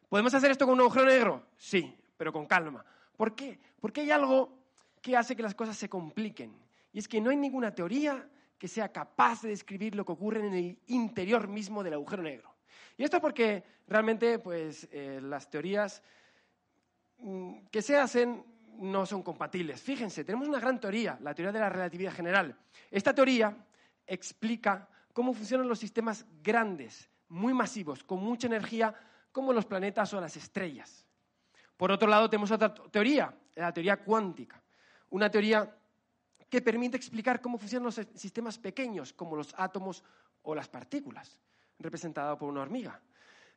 ¿Podemos 0.09 0.35
hacer 0.35 0.51
esto 0.51 0.67
con 0.67 0.75
un 0.75 0.81
agujero 0.81 1.07
negro? 1.07 1.47
Sí, 1.57 1.97
pero 2.17 2.33
con 2.33 2.47
calma. 2.47 2.85
¿Por 3.17 3.35
qué? 3.35 3.59
Porque 3.81 4.03
hay 4.03 4.11
algo 4.11 4.59
que 5.01 5.17
hace 5.17 5.35
que 5.35 5.43
las 5.43 5.55
cosas 5.55 5.77
se 5.77 5.89
compliquen. 5.89 6.55
Y 6.93 6.99
es 6.99 7.09
que 7.09 7.21
no 7.21 7.31
hay 7.31 7.37
ninguna 7.37 7.75
teoría 7.75 8.29
que 8.59 8.69
sea 8.69 8.93
capaz 8.93 9.43
de 9.43 9.49
describir 9.49 9.95
lo 9.95 10.05
que 10.05 10.13
ocurre 10.13 10.47
en 10.47 10.53
el 10.53 10.79
interior 10.89 11.49
mismo 11.49 11.83
del 11.83 11.95
agujero 11.95 12.23
negro. 12.23 12.55
Y 12.99 13.05
esto 13.05 13.17
es 13.17 13.23
porque 13.23 13.65
realmente 13.87 14.39
pues, 14.39 14.87
eh, 14.93 15.19
las 15.23 15.49
teorías 15.49 16.03
mm, 17.19 17.67
que 17.71 17.81
se 17.81 17.97
hacen 17.97 18.45
no 18.77 19.07
son 19.07 19.23
compatibles. 19.23 19.81
Fíjense, 19.81 20.25
tenemos 20.25 20.49
una 20.49 20.61
gran 20.61 20.79
teoría, 20.79 21.19
la 21.23 21.35
teoría 21.35 21.53
de 21.53 21.61
la 21.61 21.71
relatividad 21.71 22.13
general. 22.13 22.57
Esta 22.91 23.15
teoría 23.15 23.57
explica 24.07 24.89
cómo 25.13 25.33
funcionan 25.33 25.69
los 25.69 25.79
sistemas 25.79 26.25
grandes, 26.43 27.09
muy 27.29 27.55
masivos, 27.55 28.03
con 28.05 28.21
mucha 28.21 28.47
energía, 28.47 28.95
como 29.33 29.53
los 29.53 29.67
planetas 29.67 30.13
o 30.15 30.21
las 30.21 30.37
estrellas. 30.37 31.07
Por 31.77 31.91
otro 31.91 32.09
lado, 32.09 32.29
tenemos 32.29 32.51
otra 32.51 32.75
teoría, 32.75 33.35
la 33.55 33.73
teoría 33.73 33.99
cuántica, 33.99 34.63
una 35.11 35.31
teoría 35.31 35.77
que 36.49 36.61
permite 36.61 36.97
explicar 36.97 37.41
cómo 37.41 37.57
funcionan 37.59 37.87
los 37.87 38.01
sistemas 38.15 38.59
pequeños, 38.59 39.13
como 39.13 39.37
los 39.37 39.55
átomos 39.57 40.03
o 40.43 40.55
las 40.55 40.69
partículas, 40.69 41.39
representado 41.79 42.37
por 42.37 42.49
una 42.49 42.63
hormiga. 42.63 43.01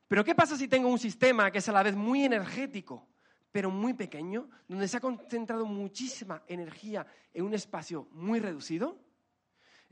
Pero 0.08 0.24
¿qué 0.24 0.36
pasa 0.36 0.56
si 0.56 0.68
tengo 0.68 0.90
un 0.90 1.00
sistema 1.00 1.50
que 1.50 1.58
es 1.58 1.70
a 1.70 1.72
la 1.72 1.84
vez 1.84 1.96
muy 1.96 2.24
energético, 2.24 3.08
pero 3.52 3.72
muy 3.72 3.94
pequeño, 3.94 4.50
donde 4.68 4.88
se 4.88 4.98
ha 4.98 5.02
concentrado 5.02 5.66
muchísima 5.66 6.44
energía 6.48 7.06
en 7.34 7.46
un 7.46 7.54
espacio 7.54 8.08
muy 8.12 8.40
reducido? 8.40 8.98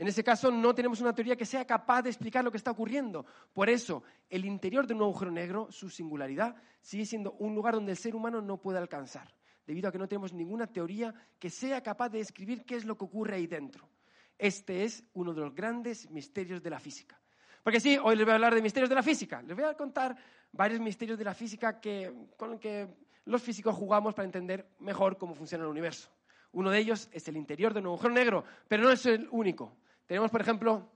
En 0.01 0.07
ese 0.07 0.23
caso, 0.23 0.49
no 0.49 0.73
tenemos 0.73 0.99
una 0.99 1.13
teoría 1.13 1.35
que 1.35 1.45
sea 1.45 1.63
capaz 1.63 2.01
de 2.01 2.09
explicar 2.09 2.43
lo 2.43 2.49
que 2.49 2.57
está 2.57 2.71
ocurriendo. 2.71 3.23
Por 3.53 3.69
eso, 3.69 4.01
el 4.31 4.45
interior 4.45 4.87
de 4.87 4.95
un 4.95 5.01
agujero 5.03 5.29
negro, 5.29 5.67
su 5.69 5.91
singularidad, 5.91 6.55
sigue 6.81 7.05
siendo 7.05 7.33
un 7.33 7.53
lugar 7.53 7.75
donde 7.75 7.91
el 7.91 7.97
ser 7.99 8.15
humano 8.15 8.41
no 8.41 8.57
puede 8.57 8.79
alcanzar, 8.79 9.31
debido 9.67 9.87
a 9.87 9.91
que 9.91 9.99
no 9.99 10.07
tenemos 10.07 10.33
ninguna 10.33 10.65
teoría 10.65 11.13
que 11.37 11.51
sea 11.51 11.83
capaz 11.83 12.09
de 12.09 12.17
describir 12.17 12.65
qué 12.65 12.77
es 12.77 12.85
lo 12.85 12.97
que 12.97 13.05
ocurre 13.05 13.35
ahí 13.35 13.45
dentro. 13.45 13.87
Este 14.39 14.85
es 14.85 15.03
uno 15.13 15.35
de 15.35 15.41
los 15.41 15.53
grandes 15.53 16.09
misterios 16.09 16.63
de 16.63 16.71
la 16.71 16.79
física. 16.79 17.21
Porque 17.61 17.79
sí, 17.79 17.95
hoy 18.01 18.15
les 18.15 18.25
voy 18.25 18.31
a 18.31 18.35
hablar 18.37 18.55
de 18.55 18.61
misterios 18.63 18.89
de 18.89 18.95
la 18.95 19.03
física. 19.03 19.43
Les 19.43 19.55
voy 19.55 19.65
a 19.65 19.75
contar 19.75 20.17
varios 20.51 20.81
misterios 20.81 21.19
de 21.19 21.25
la 21.25 21.35
física 21.35 21.79
con 22.37 22.49
los 22.49 22.59
que 22.59 22.87
los 23.25 23.43
físicos 23.43 23.75
jugamos 23.75 24.15
para 24.15 24.25
entender 24.25 24.67
mejor 24.79 25.19
cómo 25.19 25.35
funciona 25.35 25.63
el 25.63 25.69
universo. 25.69 26.09
Uno 26.53 26.71
de 26.71 26.79
ellos 26.79 27.07
es 27.11 27.27
el 27.27 27.37
interior 27.37 27.71
de 27.71 27.81
un 27.81 27.85
agujero 27.85 28.13
negro, 28.15 28.43
pero 28.67 28.81
no 28.81 28.89
es 28.89 29.05
el 29.05 29.27
único. 29.29 29.77
Tenemos, 30.11 30.29
por 30.29 30.41
ejemplo, 30.41 30.89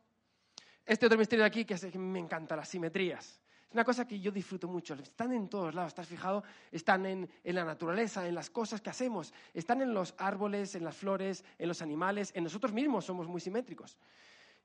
este 0.86 1.06
otro 1.06 1.18
misterio 1.18 1.44
de 1.44 1.48
aquí 1.48 1.64
que, 1.64 1.98
me 1.98 2.20
encanta, 2.20 2.54
las 2.54 2.68
simetrías. 2.68 3.42
Es 3.66 3.72
una 3.72 3.86
cosa 3.86 4.06
que 4.06 4.20
yo 4.20 4.30
disfruto 4.30 4.68
mucho. 4.68 4.94
Están 4.96 5.32
en 5.32 5.48
todos 5.48 5.74
lados, 5.74 5.92
¿estás 5.92 6.06
fijado? 6.06 6.44
Están 6.70 7.06
en, 7.06 7.30
la 7.46 7.64
naturaleza, 7.64 8.28
en 8.28 8.36
las 8.36 8.50
cosas 8.50 8.82
que 8.82 8.90
hacemos. 8.90 9.34
Están 9.54 9.82
en 9.82 9.94
los 9.94 10.16
árboles, 10.18 10.76
en 10.76 10.84
las 10.84 10.98
flores, 10.98 11.46
en 11.58 11.70
los 11.70 11.82
animales. 11.82 12.34
En 12.36 12.44
nosotros 12.44 12.74
mismos 12.74 13.06
somos 13.06 13.26
muy 13.26 13.40
simétricos. 13.40 13.98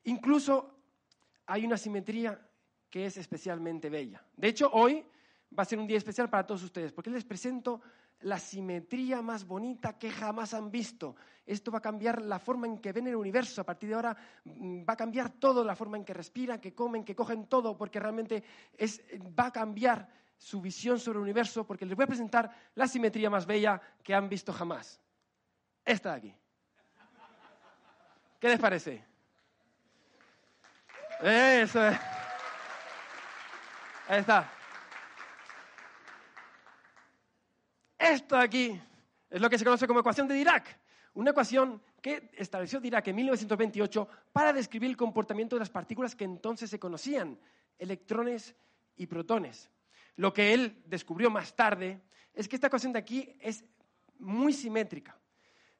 Incluso 0.03 0.81
hay 1.47 1.65
una 1.65 1.77
simetría 1.77 2.45
que 2.91 3.07
es 3.07 3.19
especialmente 3.19 3.89
bella. 3.89 4.21
De 4.37 4.49
hecho, 4.49 4.69
hoy 4.73 5.07
va 5.57 5.63
a 5.63 5.67
ser 5.67 5.79
un 5.79 5.87
día 5.87 5.99
especial 5.99 6.29
para 6.29 6.45
todos 6.45 6.65
ustedes, 6.65 6.91
porque 6.91 7.11
les 7.11 7.23
presento 7.23 7.81
la 8.21 8.39
simetría 8.39 9.23
más 9.23 9.47
bonita 9.47 9.99
que 9.99 10.11
jamás 10.11 10.55
han 10.55 10.71
visto. 10.71 11.17
Esto 11.47 11.71
va 11.71 11.79
a 11.79 11.83
cambiar 11.83 12.23
la 12.23 12.39
forma 12.39 12.67
en 12.67 12.79
que 12.79 12.93
ven 12.93 13.07
el 13.07 13.17
universo. 13.17 13.61
A 13.61 13.65
partir 13.65 13.89
de 13.89 13.95
ahora 13.95 14.17
mm, 14.45 14.83
va 14.89 14.93
a 14.93 14.97
cambiar 14.97 15.31
todo, 15.31 15.65
la 15.65 15.75
forma 15.75 15.97
en 15.97 16.05
que 16.05 16.15
respiran, 16.15 16.61
que 16.61 16.75
comen, 16.75 17.05
que 17.05 17.15
cogen 17.15 17.47
todo, 17.47 17.77
porque 17.77 17.99
realmente 17.99 18.45
va 19.39 19.47
a 19.47 19.53
cambiar 19.53 20.09
su 20.37 20.61
visión 20.61 20.99
sobre 20.99 21.19
el 21.19 21.23
universo, 21.23 21.67
porque 21.67 21.85
les 21.85 21.95
voy 21.95 22.05
a 22.05 22.09
presentar 22.09 22.51
la 22.75 22.87
simetría 22.87 23.31
más 23.31 23.47
bella 23.47 23.81
que 24.03 24.15
han 24.15 24.29
visto 24.29 24.53
jamás. 24.53 25.01
Esta 25.85 26.13
de 26.13 26.17
aquí. 26.17 26.35
¿Qué 28.39 28.49
les 28.49 28.59
parece? 28.59 29.05
Eso 31.23 31.89
es. 31.89 31.99
Ahí 34.09 34.21
está. 34.21 34.60
Esto 38.01 38.37
de 38.37 38.43
aquí 38.43 38.81
es 39.29 39.41
lo 39.43 39.51
que 39.51 39.59
se 39.59 39.65
conoce 39.65 39.87
como 39.87 40.01
ecuación 40.01 40.27
de 40.27 40.35
Dirac, 40.35 40.81
una 41.13 41.33
ecuación 41.33 41.83
que 42.01 42.31
estableció 42.33 42.81
Dirac 42.81 43.07
en 43.09 43.17
1928 43.17 44.09
para 44.33 44.55
describir 44.55 44.89
el 44.89 44.97
comportamiento 44.97 45.55
de 45.55 45.61
las 45.61 45.69
partículas 45.69 46.17
que 46.17 46.25
entonces 46.25 46.71
se 46.71 46.79
conocían, 46.79 47.39
electrones 47.79 48.55
y 48.97 49.07
protones. 49.07 49.71
Lo 50.17 50.33
que 50.33 50.55
él 50.55 50.83
descubrió 50.87 51.29
más 51.29 51.55
tarde 51.55 52.01
es 52.33 52.49
que 52.49 52.57
esta 52.57 52.69
ecuación 52.69 52.95
de 52.95 53.01
aquí 53.01 53.37
es 53.39 53.67
muy 54.19 54.55
simétrica. 54.55 55.19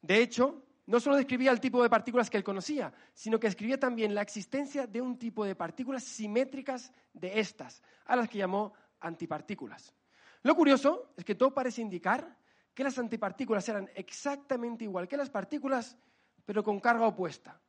De 0.03 0.21
hecho, 0.21 0.63
no 0.85 1.01
solo 1.01 1.17
describía 1.17 1.53
el 1.53 1.61
tipo 1.61 1.83
de 1.83 1.89
partículas 1.89 2.29
que 2.29 2.37
él 2.37 2.45
conocía, 2.45 2.93
sino 3.15 3.41
que 3.41 3.47
describía 3.47 3.81
también 3.81 4.15
la 4.15 4.21
existencia 4.21 4.87
de 4.87 5.01
un 5.01 5.19
tipo 5.19 5.43
de 5.43 5.55
partículas 5.55 6.05
simétricas 6.05 6.93
de 7.15 7.41
estas, 7.41 7.83
a 8.05 8.15
las 8.15 8.29
que 8.29 8.37
llamó 8.37 8.75
antipartículas. 9.01 9.95
Lo 10.43 10.55
curioso 10.55 11.13
es 11.17 11.25
que 11.25 11.35
todo 11.35 11.53
parece 11.53 11.83
indicar 11.83 12.37
que 12.75 12.85
las 12.85 12.99
antipartículas 12.99 13.69
eran 13.69 13.91
exactamente 13.95 14.85
igual 14.85 15.09
que 15.09 15.17
las 15.17 15.31
partículas, 15.31 15.97
pero 16.45 16.65
con 16.65 16.81
carga 16.81 17.07
opuesta. 17.07 17.61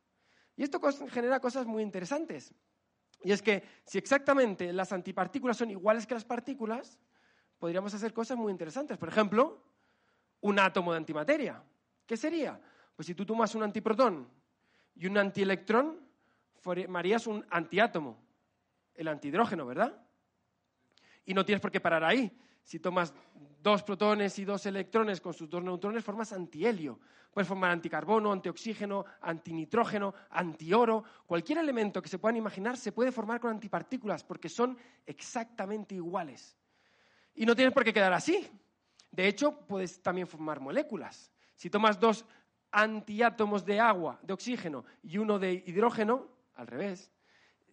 Y 0.56 0.64
esto 0.64 0.80
genera 1.10 1.40
cosas 1.40 1.66
muy 1.66 1.84
interesantes. 1.84 2.54
Y 3.24 3.32
es 3.32 3.42
que 3.42 3.64
si 3.86 3.98
exactamente 3.98 4.72
las 4.74 4.92
antipartículas 4.92 5.58
son 5.58 5.70
iguales 5.70 6.08
que 6.08 6.14
las 6.14 6.26
partículas, 6.26 7.00
podríamos 7.60 7.94
hacer 7.94 8.14
cosas 8.14 8.38
muy 8.38 8.52
interesantes. 8.52 8.98
Por 8.98 9.10
ejemplo, 9.10 9.62
un 10.42 10.60
átomo 10.60 10.92
de 10.92 10.98
antimateria. 10.98 11.64
¿Qué 12.06 12.18
sería? 12.18 12.60
Pues 12.96 13.06
si 13.06 13.16
tú 13.16 13.26
tomas 13.26 13.54
un 13.56 13.64
antiprotón 13.64 14.28
y 14.96 15.08
un 15.08 15.18
antielectrón, 15.18 16.00
formarías 16.60 17.28
un 17.28 17.46
antiátomo, 17.50 18.18
el 18.96 19.08
antihidrógeno, 19.08 19.66
¿verdad? 19.66 20.00
Y 21.26 21.34
no 21.34 21.46
tienes 21.46 21.62
por 21.62 21.72
qué 21.72 21.80
parar 21.80 22.04
ahí, 22.04 22.32
si 22.64 22.80
tomas 22.80 23.14
dos 23.62 23.84
protones 23.84 24.38
y 24.40 24.46
dos 24.46 24.66
electrones 24.66 25.22
con 25.22 25.34
sus 25.34 25.50
dos 25.50 25.64
neutrones, 25.64 26.04
formas 26.04 26.34
antihelio. 26.34 27.00
Puedes 27.32 27.48
formar 27.48 27.72
anticarbono, 27.72 28.32
antioxígeno, 28.32 29.06
antinitrógeno, 29.22 30.14
antioro. 30.30 31.04
Cualquier 31.26 31.60
elemento 31.60 32.02
que 32.02 32.10
se 32.10 32.20
puedan 32.20 32.36
imaginar 32.36 32.76
se 32.76 32.92
puede 32.92 33.12
formar 33.12 33.40
con 33.40 33.52
antipartículas 33.52 34.24
porque 34.24 34.50
son 34.50 34.78
exactamente 35.06 35.96
iguales. 35.96 36.58
Y 37.34 37.46
no 37.46 37.56
tienes 37.56 37.74
por 37.74 37.84
qué 37.84 37.94
quedar 37.94 38.14
así. 38.14 38.48
De 39.12 39.28
hecho, 39.28 39.58
puedes 39.68 40.02
también 40.02 40.28
formar 40.28 40.60
moléculas. 40.60 41.32
Si 41.56 41.70
tomas 41.70 42.00
dos 42.00 42.26
antiátomos 42.72 43.66
de 43.66 43.80
agua, 43.80 44.20
de 44.24 44.34
oxígeno, 44.34 44.86
y 45.04 45.18
uno 45.18 45.40
de 45.40 45.64
hidrógeno, 45.66 46.28
al 46.56 46.68
revés, 46.68 47.12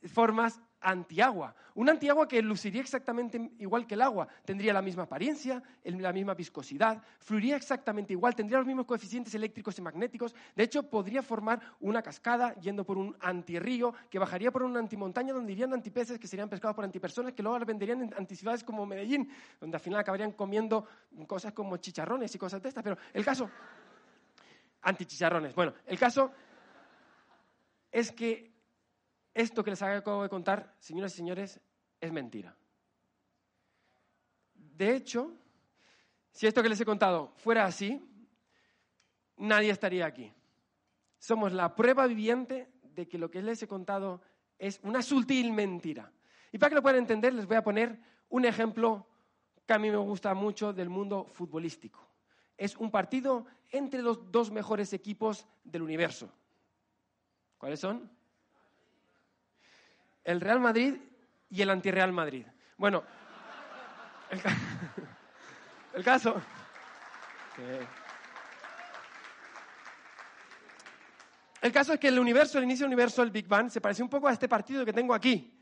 formas 0.07 0.61
antiagua. 0.81 1.55
Un 1.75 1.89
antiagua 1.89 2.27
que 2.27 2.43
luciría 2.43 2.81
exactamente 2.81 3.53
igual 3.59 3.87
que 3.87 3.95
el 3.95 4.03
agua. 4.03 4.29
Tendría 4.45 4.73
la 4.73 4.83
misma 4.83 5.05
apariencia, 5.05 5.63
la 5.85 6.13
misma 6.13 6.35
viscosidad, 6.35 7.03
fluiría 7.19 7.57
exactamente 7.57 8.13
igual, 8.13 8.35
tendría 8.35 8.59
los 8.59 8.67
mismos 8.67 8.87
coeficientes 8.87 9.35
eléctricos 9.35 9.79
y 9.79 9.83
magnéticos. 9.83 10.35
De 10.55 10.63
hecho, 10.63 10.89
podría 10.89 11.23
formar 11.23 11.61
una 11.81 12.03
cascada 12.03 12.55
yendo 12.57 12.85
por 12.85 12.99
un 12.99 13.17
antirrío 13.21 13.95
que 14.11 14.19
bajaría 14.19 14.51
por 14.51 14.63
una 14.63 14.79
antimontaña 14.79 15.33
donde 15.33 15.53
irían 15.53 15.73
antipeces 15.73 16.19
que 16.19 16.27
serían 16.27 16.49
pescados 16.49 16.75
por 16.75 16.85
antipersonas 16.85 17.33
que 17.33 17.43
luego 17.43 17.59
las 17.59 17.67
venderían 17.67 18.03
en 18.03 18.15
anticiudades 18.15 18.65
como 18.65 18.87
Medellín, 18.87 19.31
donde 19.61 19.77
al 19.77 19.81
final 19.81 20.01
acabarían 20.01 20.33
comiendo 20.33 20.87
cosas 21.27 21.53
como 21.53 21.77
chicharrones 21.77 22.35
y 22.35 22.39
cosas 22.39 22.63
de 22.63 22.69
estas. 22.69 22.83
Pero 22.83 22.97
el 23.13 23.25
caso, 23.25 23.51
antichicharrones. 24.83 25.55
Bueno, 25.55 25.75
el 25.87 25.99
caso 25.99 26.33
es 27.91 28.13
que 28.13 28.48
esto 29.35 29.63
que 29.63 29.71
les 29.71 29.83
acabo 29.83 30.23
de 30.23 30.29
contar, 30.29 30.75
señoras 30.79 31.15
y 31.15 31.17
señores, 31.17 31.61
es 32.01 32.13
mentira. 32.13 32.57
De 34.55 34.95
hecho, 34.95 35.33
Si 36.39 36.47
esto 36.47 36.63
que 36.63 36.69
les 36.69 36.81
he 36.81 36.85
contado 36.85 37.33
fuera 37.39 37.65
así, 37.65 38.01
nadie 39.39 39.71
estaría 39.71 40.07
aquí. 40.07 40.33
Somos 41.19 41.53
la 41.53 41.75
prueba 41.75 42.07
viviente 42.07 42.71
de 42.83 43.09
que 43.09 43.19
lo 43.19 43.29
que 43.29 43.43
les 43.43 43.61
he 43.61 43.67
contado 43.67 44.23
es 44.57 44.79
una 44.85 45.03
sutil 45.03 45.53
mentira. 45.53 46.13
Y 46.53 46.59
para 46.59 46.71
que 46.71 46.77
lo 46.77 46.83
puedan 46.83 47.01
entender, 47.01 47.35
les 47.35 47.47
voy 47.47 47.57
a 47.57 47.65
poner 47.65 47.99
un 48.29 48.45
ejemplo 48.45 49.09
que 49.67 49.73
a 49.73 49.81
mí 49.81 49.91
me 49.91 49.97
gusta 49.97 50.33
mucho 50.35 50.73
del 50.73 50.89
mundo 50.89 51.25
futbolístico. 51.25 52.07
Es 52.57 52.77
un 52.77 52.93
partido 52.93 53.47
entre 53.73 54.01
los 54.01 54.31
dos 54.31 54.53
mejores 54.53 54.93
equipos 54.93 55.45
del 55.65 55.83
universo. 55.83 56.33
¿Cuáles 57.59 57.81
son? 57.81 58.09
El 60.29 60.43
Real 60.43 60.61
Madrid 60.61 60.95
y 61.49 61.63
el 61.63 61.71
anti-Real 61.71 62.13
Madrid. 62.13 62.45
Bueno, 62.77 63.03
el, 65.95 66.05
caso... 66.05 66.39
El 71.63 71.73
caso 71.73 71.95
es 71.95 71.99
que 71.99 72.09
el 72.09 72.19
universo, 72.19 72.59
el 72.59 72.65
inicio 72.65 72.85
del 72.85 72.93
universo, 72.93 73.23
el 73.23 73.31
Big 73.31 73.49
Bang, 73.49 73.71
se 73.71 73.81
parece 73.81 74.03
un 74.03 74.11
poco 74.11 74.29
a 74.29 74.33
este 74.33 74.51
partido 74.51 74.85
que 74.85 74.93
tengo 74.93 75.15
aquí. 75.15 75.59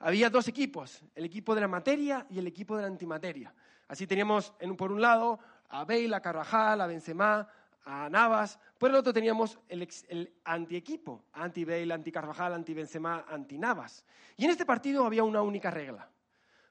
Había 0.00 0.28
dos 0.28 0.48
equipos, 0.48 1.00
el 1.14 1.24
equipo 1.24 1.54
de 1.54 1.60
la 1.60 1.68
materia 1.68 2.26
y 2.28 2.40
el 2.40 2.48
equipo 2.48 2.74
de 2.74 2.82
la 2.82 2.88
antimateria. 2.88 3.54
Así 3.86 4.08
teníamos 4.08 4.52
en, 4.58 4.76
por 4.76 4.90
un 4.90 5.00
lado 5.00 5.38
a 5.68 5.84
Bale, 5.84 6.16
a 6.16 6.20
Carvajal, 6.20 6.80
a 6.80 6.88
Benzema, 6.88 7.46
a 7.84 8.08
Navas. 8.08 8.58
Por 8.78 8.90
el 8.90 8.96
otro 8.96 9.12
teníamos 9.12 9.58
el, 9.68 10.32
antiequipo, 10.44 11.24
anti-Bale, 11.32 11.92
anti-Carvajal, 11.92 12.54
anti-Benzema, 12.54 13.24
anti-Navas. 13.28 14.04
Y 14.36 14.44
en 14.44 14.50
este 14.50 14.66
partido 14.66 15.04
había 15.04 15.24
una 15.24 15.42
única 15.42 15.70
regla. 15.70 16.10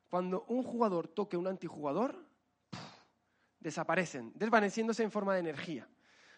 Cuando 0.09 0.45
un 0.47 0.63
jugador 0.63 1.07
toque 1.07 1.35
un 1.35 1.47
antijugador, 1.47 2.23
desaparecen, 3.59 4.31
desvaneciéndose 4.35 5.03
en 5.03 5.11
forma 5.11 5.33
de 5.33 5.41
energía. 5.41 5.87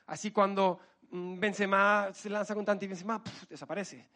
Así 0.07 0.31
cuando 0.31 0.79
mm, 1.11 1.39
Benzema 1.39 2.09
se 2.13 2.29
lanza 2.29 2.55
contra 2.55 2.71
anti-Benzema, 2.71 3.21
desaparece. 3.49 4.07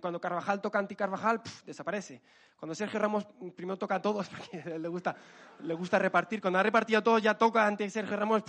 Cuando 0.00 0.20
Carvajal 0.20 0.60
toca 0.60 0.78
anti-Carvajal, 0.78 1.40
desaparece. 1.64 2.20
Cuando 2.56 2.74
Sergio 2.74 3.00
Ramos 3.00 3.26
primero 3.56 3.78
toca 3.78 3.94
a 3.94 4.02
todos, 4.02 4.28
porque 4.30 4.78
le 4.78 4.88
gusta, 4.88 5.16
le 5.60 5.74
gusta 5.74 5.98
repartir. 5.98 6.40
Cuando 6.40 6.58
ha 6.58 6.62
repartido 6.62 6.98
a 6.98 7.02
todos, 7.02 7.22
ya 7.22 7.36
toca 7.36 7.66
anti-Sergio 7.66 8.16
Ramos 8.16 8.42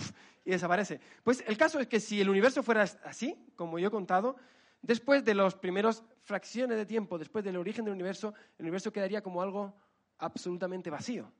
y 0.44 0.50
desaparece. 0.50 1.00
Pues 1.24 1.42
el 1.46 1.56
caso 1.56 1.80
es 1.80 1.86
que 1.86 2.00
si 2.00 2.20
el 2.20 2.28
universo 2.28 2.62
fuera 2.62 2.82
así, 3.04 3.36
como 3.56 3.78
yo 3.78 3.88
he 3.88 3.90
contado, 3.90 4.36
después 4.82 5.24
de 5.24 5.34
las 5.34 5.54
primeras 5.54 6.04
fracciones 6.22 6.76
de 6.76 6.84
tiempo, 6.84 7.18
después 7.18 7.44
del 7.44 7.56
origen 7.56 7.84
del 7.84 7.94
universo, 7.94 8.34
el 8.58 8.64
universo 8.64 8.92
quedaría 8.92 9.22
como 9.22 9.40
algo 9.40 9.74
absolutamente 10.18 10.90
vacío. 10.90 11.32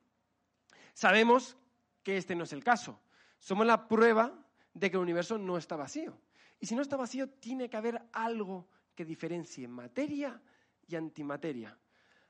Sabemos 0.95 1.57
que 2.03 2.17
este 2.17 2.35
no 2.35 2.45
es 2.45 2.53
el 2.53 2.65
caso. 2.65 2.99
Somos 3.39 3.67
la 3.67 3.89
prueba 3.89 4.33
de 4.73 4.91
que 4.91 4.97
el 4.97 5.03
universo 5.03 5.37
no 5.37 5.59
está 5.59 5.77
vacío. 5.77 6.19
Y 6.61 6.67
si 6.67 6.75
no 6.75 6.83
está 6.83 6.97
vacío, 6.97 7.29
tiene 7.29 7.69
que 7.69 7.77
haber 7.77 8.01
algo 8.13 8.67
que 8.95 9.05
diferencie 9.05 9.67
materia 9.69 10.41
y 10.87 10.97
antimateria. 10.97 11.77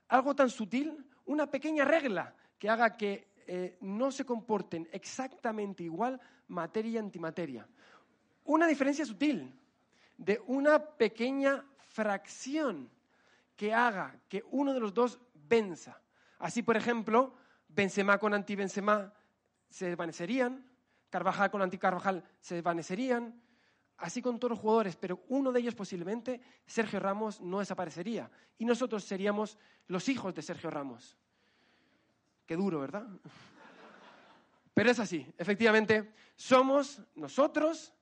Algo 0.08 0.34
tan 0.34 0.50
sutil, 0.50 1.04
una 1.26 1.50
pequeña 1.50 1.84
regla 1.84 2.34
que 2.58 2.68
haga 2.68 2.96
que 2.96 3.32
eh, 3.46 3.78
no 3.80 4.10
se 4.10 4.24
comporten 4.24 4.88
exactamente 4.92 5.82
igual 5.82 6.20
materia 6.48 6.92
y 6.92 6.98
antimateria. 6.98 7.66
Una 8.44 8.66
diferencia 8.66 9.04
sutil 9.04 9.52
de 10.16 10.42
una 10.46 10.78
pequeña 10.78 11.64
fracción 11.88 12.90
que 13.56 13.74
haga 13.74 14.16
que 14.28 14.44
uno 14.50 14.72
de 14.74 14.80
los 14.80 14.94
dos 14.94 15.20
venza. 15.34 16.00
Así, 16.38 16.62
por 16.62 16.76
ejemplo, 16.76 17.34
Benzema 17.68 18.18
con 18.18 18.34
anti-Benzema 18.34 19.12
se 19.70 19.86
desvanecerían, 19.86 20.64
Carvajal 21.10 21.50
con 21.50 21.62
anti-Carvajal 21.62 22.24
se 22.40 22.56
desvanecerían, 22.56 23.40
así 24.02 24.20
con 24.20 24.38
todos 24.38 24.50
los 24.50 24.58
jugadores, 24.58 24.96
pero 24.96 25.22
uno 25.28 25.52
de 25.52 25.60
ellos 25.60 25.76
posiblemente, 25.76 26.40
Sergio 26.66 26.98
Ramos, 26.98 27.40
no 27.40 27.60
desaparecería. 27.60 28.28
Y 28.58 28.64
nosotros 28.64 29.04
seríamos 29.04 29.56
los 29.86 30.08
hijos 30.08 30.34
de 30.34 30.42
Sergio 30.42 30.70
Ramos. 30.70 31.16
Qué 32.44 32.56
duro, 32.56 32.80
¿verdad? 32.80 33.06
Pero 34.74 34.90
es 34.90 34.98
así, 34.98 35.24
efectivamente, 35.38 36.12
somos 36.34 37.00
nosotros 37.14 37.94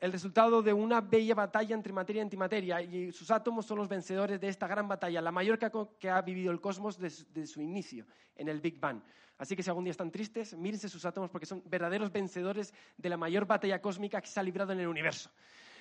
el 0.00 0.12
resultado 0.12 0.62
de 0.62 0.72
una 0.72 1.00
bella 1.00 1.34
batalla 1.34 1.74
entre 1.74 1.92
materia 1.92 2.20
y 2.20 2.22
antimateria, 2.22 2.80
y 2.82 3.12
sus 3.12 3.30
átomos 3.30 3.66
son 3.66 3.78
los 3.78 3.88
vencedores 3.88 4.40
de 4.40 4.48
esta 4.48 4.68
gran 4.68 4.86
batalla, 4.86 5.20
la 5.20 5.32
mayor 5.32 5.58
que 5.98 6.08
ha, 6.08 6.22
vivido 6.22 6.52
el 6.52 6.60
cosmos 6.60 6.98
desde 6.98 7.46
su 7.46 7.60
inicio, 7.60 8.06
en 8.36 8.48
el 8.48 8.60
Big 8.60 8.78
Bang. 8.78 9.02
Así 9.38 9.56
que 9.56 9.62
si 9.62 9.70
algún 9.70 9.84
día 9.84 9.92
están 9.92 10.10
tristes, 10.10 10.56
mírense 10.56 10.88
sus 10.88 11.04
átomos 11.04 11.30
porque 11.30 11.46
son 11.46 11.62
verdaderos 11.66 12.12
vencedores 12.12 12.72
de 12.96 13.08
la 13.08 13.16
mayor 13.16 13.46
batalla 13.46 13.80
cósmica 13.80 14.20
que 14.20 14.28
se 14.28 14.38
ha 14.38 14.42
librado 14.42 14.72
en 14.72 14.80
el 14.80 14.88
universo. 14.88 15.30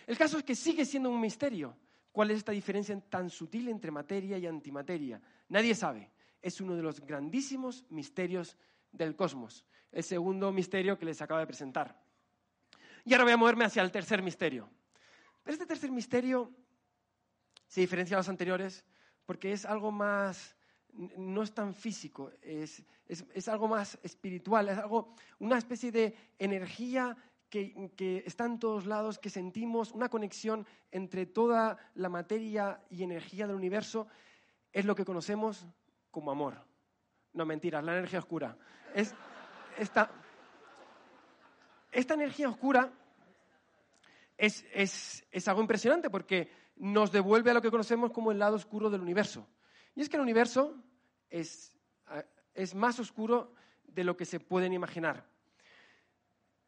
El 0.06 0.18
caso 0.18 0.38
es 0.38 0.44
que 0.44 0.56
sigue 0.56 0.86
siendo 0.86 1.10
un 1.10 1.20
misterio. 1.20 1.76
¿Cuál 2.12 2.32
es 2.32 2.38
esta 2.38 2.52
diferencia 2.52 3.00
tan 3.10 3.30
sutil 3.30 3.68
entre 3.68 3.92
materia 3.92 4.38
y 4.38 4.48
antimateria? 4.48 5.22
Nadie 5.50 5.76
sabe. 5.76 6.10
Es 6.42 6.62
uno 6.62 6.76
de 6.76 6.82
los 6.82 7.02
grandísimos 7.02 7.86
misterios 7.90 8.58
del 8.92 9.16
cosmos. 9.16 9.66
El 9.92 10.04
segundo 10.04 10.52
misterio 10.52 10.98
que 10.98 11.06
les 11.06 11.22
acabo 11.22 11.40
de 11.40 11.48
presentar. 11.48 12.07
Y 13.08 13.14
ahora 13.14 13.24
voy 13.24 13.34
a 13.34 13.38
moverme 13.38 13.64
hacia 13.64 13.82
el 13.84 13.90
tercer 13.90 14.22
misterio. 14.22 14.70
Pero 15.42 15.54
este 15.54 15.66
tercer 15.66 15.90
misterio 15.92 16.52
se 17.66 17.80
diferencia 17.80 18.18
de 18.18 18.20
los 18.20 18.28
anteriores 18.28 18.84
porque 19.26 19.54
es 19.54 19.66
algo 19.66 19.94
más, 19.94 20.58
no 20.92 21.42
es 21.42 21.54
tan 21.54 21.74
físico, 21.74 22.34
es, 22.42 22.84
algo 23.48 23.70
más 23.70 23.98
espiritual, 24.04 24.68
es 24.68 24.78
algo, 24.78 25.16
una 25.40 25.58
especie 25.58 25.90
de 25.90 26.18
energía 26.38 27.16
que, 27.50 27.92
que, 27.96 28.24
está 28.26 28.44
en 28.44 28.60
todos 28.60 28.86
lados, 28.86 29.20
que 29.20 29.30
sentimos, 29.30 29.94
una 29.94 30.10
conexión 30.10 30.68
entre 30.92 31.26
toda 31.26 31.78
la 31.96 32.10
materia 32.10 32.82
y 32.90 33.04
energía 33.04 33.48
del 33.48 33.56
universo, 33.56 34.10
es 34.74 34.84
lo 34.84 34.96
que 34.96 35.06
conocemos 35.06 35.66
como 36.12 36.30
amor. 36.30 36.62
No, 37.32 37.46
mentiras, 37.46 37.86
la 37.86 37.94
energía 37.94 38.20
oscura. 38.20 38.58
Es 38.94 39.16
esta, 39.78 40.12
esta 41.92 42.14
energía 42.14 42.50
oscura 42.50 42.92
es, 44.38 45.24
algo 45.48 45.62
impresionante 45.62 46.10
porque 46.10 46.50
nos 46.76 47.12
devuelve 47.12 47.52
a 47.52 47.54
lo 47.54 47.62
que 47.62 47.72
conocemos 47.72 48.12
como 48.12 48.32
el 48.32 48.40
lado 48.40 48.56
oscuro 48.56 48.90
del 48.90 49.02
universo. 49.02 49.48
Y 49.96 50.02
es 50.02 50.10
que 50.10 50.18
el 50.18 50.22
universo 50.22 50.76
es, 51.30 51.76
es 52.54 52.76
más 52.76 53.00
oscuro 53.00 53.54
de 53.88 54.04
lo 54.04 54.16
que 54.16 54.26
se 54.26 54.40
pueden 54.40 54.74
imaginar. 54.74 55.26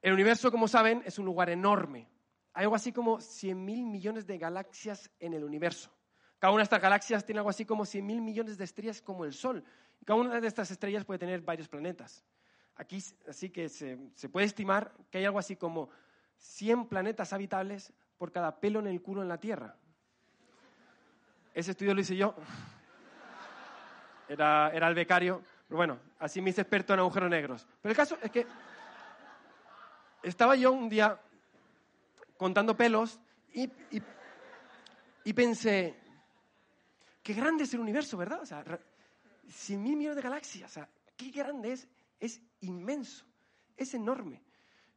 El 0.01 0.13
universo, 0.13 0.51
como 0.51 0.67
saben, 0.67 1.03
es 1.05 1.19
un 1.19 1.25
lugar 1.25 1.49
enorme. 1.49 2.07
Hay 2.53 2.63
algo 2.63 2.75
así 2.75 2.91
como 2.91 3.19
100.000 3.19 3.55
millones 3.55 4.25
de 4.25 4.37
galaxias 4.37 5.11
en 5.19 5.33
el 5.33 5.43
universo. 5.43 5.91
Cada 6.39 6.53
una 6.53 6.61
de 6.61 6.63
estas 6.63 6.81
galaxias 6.81 7.25
tiene 7.25 7.39
algo 7.39 7.49
así 7.49 7.65
como 7.65 7.83
100.000 7.83 8.21
millones 8.21 8.57
de 8.57 8.63
estrellas 8.63 9.01
como 9.01 9.25
el 9.25 9.33
Sol. 9.33 9.63
Y 10.01 10.05
cada 10.05 10.19
una 10.19 10.39
de 10.39 10.47
estas 10.47 10.71
estrellas 10.71 11.03
puede 11.03 11.19
tener 11.19 11.41
varios 11.41 11.67
planetas. 11.67 12.23
Aquí, 12.79 13.03
así 13.27 13.49
que 13.49 13.67
se, 13.67 13.97
puede 14.31 14.45
estimar 14.45 14.93
que 15.11 15.17
hay 15.17 15.25
algo 15.25 15.37
así 15.37 15.57
como 15.57 15.89
100 16.37 16.87
planetas 16.87 17.33
habitables 17.33 17.91
por 18.17 18.31
cada 18.31 18.57
pelo 18.61 18.79
en 18.79 18.87
el 18.87 19.01
culo 19.01 19.21
en 19.21 19.27
la 19.27 19.37
Tierra. 19.37 19.75
Ese 21.53 21.71
estudio 21.71 21.93
lo 21.93 21.99
hice 21.99 22.15
yo. 22.15 22.33
Era, 24.29 24.71
era 24.73 24.87
el 24.87 24.95
becario. 24.95 25.41
Pero 25.67 25.75
bueno, 25.75 25.99
así 26.19 26.41
me 26.41 26.51
hice 26.51 26.61
experto 26.61 26.93
en 26.93 26.99
agujeros 26.99 27.29
negros. 27.29 27.67
Pero 27.81 27.91
el 27.91 27.97
caso 27.97 28.17
es 28.21 28.31
que 28.31 28.47
estaba 30.23 30.55
yo 30.55 30.71
un 30.71 30.87
día 30.87 31.19
contando 32.37 32.77
pelos 32.77 33.19
y, 33.51 33.69
y, 35.25 35.33
pensé, 35.33 35.99
qué 37.21 37.33
grande 37.33 37.65
es 37.65 37.73
el 37.73 37.81
universo, 37.81 38.15
¿verdad? 38.15 38.39
O 38.41 38.45
sea, 38.45 38.63
100 39.49 39.83
mil 39.83 39.97
millones 39.97 40.15
de 40.15 40.21
galaxias. 40.21 40.71
O 40.71 40.73
sea, 40.75 40.89
qué 41.17 41.29
grande 41.31 41.73
es 41.73 41.85
es 42.19 42.41
inmenso, 42.61 43.25
es 43.75 43.93
enorme. 43.93 44.43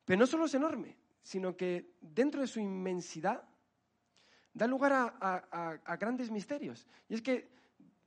Pero 0.05 0.21
no 0.21 0.27
solo 0.27 0.47
es 0.47 0.55
enorme, 0.55 0.97
sino 1.23 1.57
que 1.57 1.95
dentro 2.01 2.41
de 2.41 2.47
su 2.47 2.61
inmensidad 2.61 3.43
da 4.53 4.67
lugar 4.67 4.93
a, 4.93 5.97
grandes 5.97 6.31
misterios. 6.31 6.87
Y 7.09 7.15
es 7.15 7.23
que 7.23 7.51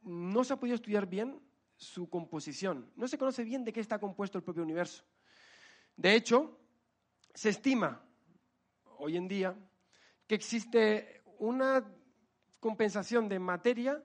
no 0.04 0.44
se 0.44 0.54
ha 0.54 0.60
podido 0.60 0.76
estudiar 0.76 1.08
bien 1.08 1.42
su 1.76 2.10
composición. 2.10 2.92
No 2.96 3.08
se 3.08 3.18
conoce 3.18 3.44
bien 3.44 3.64
de 3.64 3.74
qué 3.74 3.80
está 3.80 4.00
compuesto 4.00 4.38
el 4.38 4.44
propio 4.44 4.64
universo. 4.64 5.04
De 5.96 6.14
hecho, 6.14 6.60
se 7.34 7.50
estima 7.50 8.02
hoy 8.98 9.18
en 9.18 9.28
día 9.28 9.56
que 10.28 10.36
existe 10.36 11.24
una 11.40 11.84
compensación 12.60 13.28
de 13.28 13.40
materia 13.40 14.04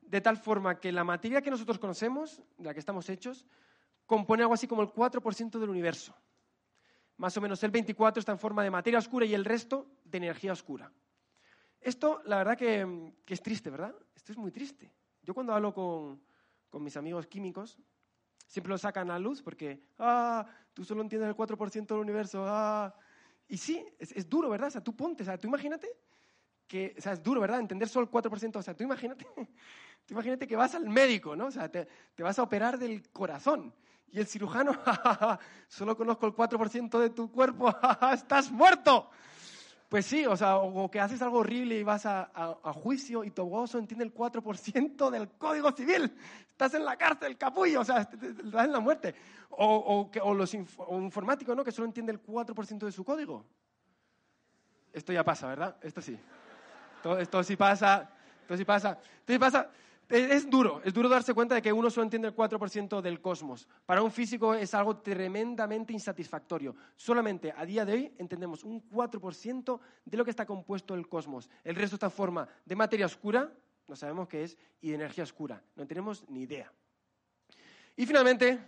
de 0.00 0.20
tal 0.20 0.36
forma 0.38 0.80
que 0.80 0.92
la 0.92 1.04
materia 1.04 1.42
que 1.42 1.50
nosotros 1.50 1.78
conocemos, 1.78 2.42
de 2.56 2.64
la 2.64 2.72
que 2.72 2.80
estamos 2.80 3.08
hechos, 3.08 3.46
compone 4.08 4.42
algo 4.42 4.54
así 4.54 4.66
como 4.66 4.80
el 4.80 4.88
4% 4.88 5.58
del 5.58 5.68
universo. 5.68 6.16
Más 7.18 7.36
o 7.36 7.42
menos 7.42 7.62
el 7.62 7.70
24% 7.70 8.16
está 8.16 8.32
en 8.32 8.38
forma 8.38 8.64
de 8.64 8.70
materia 8.70 8.98
oscura 8.98 9.26
y 9.26 9.34
el 9.34 9.44
resto 9.44 9.86
de 10.02 10.16
energía 10.16 10.52
oscura. 10.52 10.90
Esto, 11.78 12.22
la 12.24 12.38
verdad 12.38 12.56
que, 12.56 13.12
es 13.26 13.42
triste, 13.42 13.68
¿verdad? 13.68 13.94
Esto 14.16 14.32
es 14.32 14.38
muy 14.38 14.50
triste. 14.50 14.90
Yo 15.22 15.34
cuando 15.34 15.52
hablo 15.52 15.74
con, 15.74 16.82
mis 16.82 16.96
amigos 16.96 17.26
químicos, 17.26 17.78
siempre 18.46 18.70
lo 18.70 18.78
sacan 18.78 19.10
a 19.10 19.18
luz 19.18 19.42
porque, 19.42 19.78
ah, 19.98 20.46
tú 20.72 20.84
solo 20.84 21.02
entiendes 21.02 21.28
el 21.28 21.36
4% 21.36 21.86
del 21.86 21.98
universo, 21.98 22.46
ah. 22.48 22.94
Y 23.46 23.58
sí, 23.58 23.84
es, 23.98 24.12
es, 24.12 24.26
duro, 24.26 24.48
¿verdad? 24.48 24.68
O 24.68 24.70
sea, 24.70 24.82
tú 24.82 24.96
ponte, 24.96 25.22
o 25.22 25.26
sea, 25.26 25.36
tú 25.36 25.48
imagínate 25.48 25.86
que, 26.66 26.94
o 26.96 27.00
sea, 27.00 27.12
es 27.12 27.22
duro, 27.22 27.42
¿verdad? 27.42 27.60
Entender 27.60 27.88
solo 27.88 28.06
el 28.06 28.10
4%, 28.10 28.56
o 28.56 28.62
sea, 28.62 28.74
tú 28.74 28.84
imagínate, 28.84 29.26
tú 30.06 30.14
imagínate 30.14 30.46
que 30.46 30.56
vas 30.56 30.74
al 30.74 30.88
médico, 30.88 31.36
¿no? 31.36 31.46
O 31.48 31.50
sea, 31.50 31.70
te, 31.70 31.86
te 32.14 32.22
vas 32.22 32.38
a 32.38 32.42
operar 32.42 32.78
del 32.78 33.10
corazón 33.10 33.74
y 34.12 34.20
el 34.20 34.26
cirujano, 34.26 34.72
solo 35.68 35.96
conozco 35.96 36.26
el 36.26 36.34
4% 36.34 36.98
de 36.98 37.10
tu 37.10 37.30
cuerpo, 37.30 37.74
estás 38.12 38.50
muerto. 38.50 39.10
Pues 39.88 40.04
sí, 40.04 40.26
o 40.26 40.36
sea, 40.36 40.58
o 40.58 40.90
que 40.90 41.00
haces 41.00 41.22
algo 41.22 41.38
horrible 41.38 41.78
y 41.78 41.82
vas 41.82 42.04
a, 42.04 42.30
a, 42.34 42.72
juicio 42.74 43.24
y 43.24 43.30
tu 43.30 43.40
abogado 43.40 43.78
entiende 43.78 44.04
el 44.04 44.12
4% 44.12 45.10
del 45.10 45.30
Código 45.30 45.72
Civil. 45.72 46.14
Estás 46.46 46.74
en 46.74 46.84
la 46.84 46.96
cárcel, 46.96 47.38
capullo, 47.38 47.80
o 47.80 47.84
sea, 47.84 48.00
estás 48.02 48.64
en 48.66 48.72
la 48.72 48.80
muerte. 48.80 49.14
O, 49.48 50.10
o, 50.12 50.20
o 50.22 50.34
los 50.34 50.54
o 50.76 51.00
informático, 51.00 51.54
¿no? 51.54 51.64
Que 51.64 51.72
solo 51.72 51.86
entiende 51.86 52.12
el 52.12 52.22
4% 52.22 52.84
de 52.84 52.92
su 52.92 53.02
código. 53.02 53.46
Esto 54.92 55.12
ya 55.12 55.24
pasa, 55.24 55.48
¿verdad? 55.48 55.76
Esto 55.80 56.02
sí. 56.02 56.18
Esto, 56.96 57.18
esto 57.18 57.42
sí 57.42 57.56
pasa. 57.56 58.10
Esto 58.42 58.56
sí 58.58 58.64
pasa. 58.66 58.90
Esto 58.90 59.32
sí 59.32 59.38
pasa. 59.38 59.70
Es 60.08 60.48
duro, 60.48 60.80
es 60.82 60.94
duro 60.94 61.06
darse 61.06 61.34
cuenta 61.34 61.54
de 61.54 61.60
que 61.60 61.70
uno 61.70 61.90
solo 61.90 62.04
entiende 62.04 62.28
el 62.28 62.34
4% 62.34 63.02
del 63.02 63.20
cosmos. 63.20 63.68
Para 63.84 64.02
un 64.02 64.10
físico 64.10 64.54
es 64.54 64.72
algo 64.72 64.96
tremendamente 64.96 65.92
insatisfactorio. 65.92 66.74
Solamente 66.96 67.52
a 67.54 67.66
día 67.66 67.84
de 67.84 67.92
hoy 67.92 68.14
entendemos 68.16 68.64
un 68.64 68.88
4% 68.88 69.80
de 70.06 70.16
lo 70.16 70.24
que 70.24 70.30
está 70.30 70.46
compuesto 70.46 70.94
el 70.94 71.08
cosmos. 71.08 71.50
El 71.62 71.76
resto 71.76 71.96
está 71.96 72.06
en 72.06 72.12
forma 72.12 72.48
de 72.64 72.74
materia 72.74 73.04
oscura, 73.04 73.52
no 73.86 73.96
sabemos 73.96 74.28
qué 74.28 74.44
es, 74.44 74.56
y 74.80 74.88
de 74.88 74.94
energía 74.94 75.24
oscura. 75.24 75.62
No 75.76 75.86
tenemos 75.86 76.26
ni 76.30 76.42
idea. 76.42 76.72
Y 77.94 78.06
finalmente, 78.06 78.58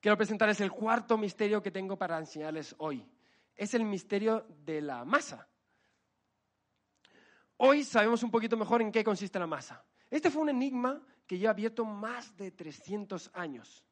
quiero 0.00 0.16
presentarles 0.16 0.60
el 0.60 0.72
cuarto 0.72 1.16
misterio 1.16 1.62
que 1.62 1.70
tengo 1.70 1.96
para 1.96 2.18
enseñarles 2.18 2.74
hoy. 2.78 3.06
Es 3.54 3.72
el 3.72 3.84
misterio 3.84 4.46
de 4.64 4.80
la 4.80 5.04
masa. 5.04 5.46
Hoy 7.58 7.84
sabemos 7.84 8.24
un 8.24 8.32
poquito 8.32 8.56
mejor 8.56 8.82
en 8.82 8.90
qué 8.90 9.04
consiste 9.04 9.38
la 9.38 9.46
masa. 9.46 9.84
Este 10.10 10.30
fue 10.30 10.42
un 10.42 10.50
enigma 10.50 11.00
que 11.26 11.38
lleva 11.38 11.50
abierto 11.50 11.84
más 11.84 12.36
de 12.36 12.50
300 12.50 13.30
años. 13.34 13.84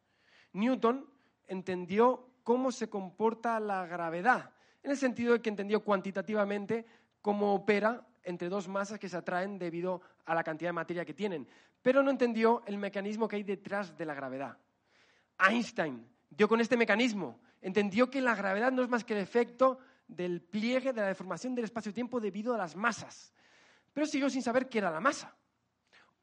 Newton 0.52 1.08
entendió 1.46 2.30
cómo 2.42 2.72
se 2.72 2.88
comporta 2.88 3.60
la 3.60 3.86
gravedad, 3.86 4.52
en 4.82 4.92
el 4.92 4.96
sentido 4.96 5.32
de 5.34 5.42
que 5.42 5.50
entendió 5.50 5.82
cuantitativamente 5.82 6.86
cómo 7.20 7.54
opera 7.54 8.06
entre 8.22 8.48
dos 8.48 8.68
masas 8.68 8.98
que 8.98 9.08
se 9.08 9.16
atraen 9.16 9.58
debido 9.58 10.00
a 10.24 10.34
la 10.34 10.42
cantidad 10.42 10.70
de 10.70 10.74
materia 10.74 11.04
que 11.04 11.14
tienen, 11.14 11.46
pero 11.82 12.02
no 12.02 12.10
entendió 12.10 12.62
el 12.66 12.78
mecanismo 12.78 13.28
que 13.28 13.36
hay 13.36 13.42
detrás 13.42 13.96
de 13.96 14.04
la 14.04 14.14
gravedad. 14.14 14.58
Einstein 15.38 16.06
dio 16.30 16.48
con 16.48 16.60
este 16.60 16.76
mecanismo, 16.76 17.40
entendió 17.60 18.10
que 18.10 18.20
la 18.20 18.34
gravedad 18.34 18.72
no 18.72 18.82
es 18.82 18.88
más 18.88 19.04
que 19.04 19.14
el 19.14 19.20
efecto 19.20 19.78
del 20.08 20.40
pliegue 20.40 20.92
de 20.92 21.00
la 21.00 21.08
deformación 21.08 21.54
del 21.54 21.64
espacio-tiempo 21.64 22.20
debido 22.20 22.54
a 22.54 22.58
las 22.58 22.76
masas, 22.76 23.32
pero 23.92 24.06
siguió 24.06 24.30
sin 24.30 24.42
saber 24.42 24.68
qué 24.68 24.78
era 24.78 24.90
la 24.90 25.00
masa. 25.00 25.36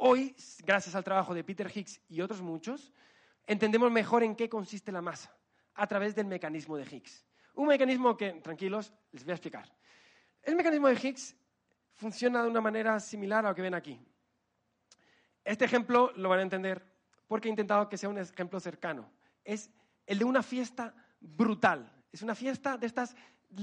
Hoy, 0.05 0.35
gracias 0.65 0.95
al 0.95 1.03
trabajo 1.05 1.33
de 1.33 1.45
Peter 1.45 1.71
Higgs 1.73 2.01
y 2.09 2.19
otros 2.19 2.41
muchos, 2.41 2.91
entendemos 3.47 3.89
mejor 3.89 4.21
en 4.21 4.35
qué 4.35 4.49
consiste 4.49 4.91
la 4.91 5.01
masa 5.01 5.33
a 5.75 5.87
través 5.87 6.13
del 6.13 6.27
mecanismo 6.27 6.75
de 6.75 6.83
Higgs. 6.83 7.25
Un 7.53 7.69
mecanismo 7.69 8.17
que, 8.17 8.33
tranquilos, 8.33 8.91
les 9.13 9.23
voy 9.23 9.31
a 9.31 9.35
explicar. 9.35 9.73
El 10.41 10.57
mecanismo 10.57 10.89
de 10.89 10.95
Higgs 10.95 11.37
funciona 11.93 12.43
de 12.43 12.49
una 12.49 12.59
manera 12.59 12.99
similar 12.99 13.45
a 13.45 13.49
lo 13.51 13.55
que 13.55 13.61
ven 13.61 13.75
aquí. 13.75 13.97
Este 15.41 15.63
ejemplo 15.63 16.11
lo 16.17 16.27
van 16.27 16.39
a 16.39 16.43
entender 16.43 16.85
porque 17.25 17.47
he 17.47 17.51
intentado 17.51 17.87
que 17.87 17.97
sea 17.97 18.09
un 18.09 18.17
ejemplo 18.17 18.59
cercano. 18.59 19.09
Es 19.45 19.69
el 20.05 20.19
de 20.19 20.25
una 20.25 20.43
fiesta 20.43 20.93
brutal. 21.21 21.89
Es 22.11 22.21
una 22.21 22.35
fiesta 22.35 22.77
de 22.77 22.87
estas 22.87 23.15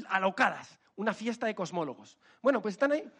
alocadas, 0.09 0.79
una 0.97 1.13
fiesta 1.13 1.47
de 1.47 1.55
cosmólogos. 1.55 2.19
Bueno, 2.41 2.63
pues 2.63 2.77
están 2.77 2.93
ahí 2.93 3.13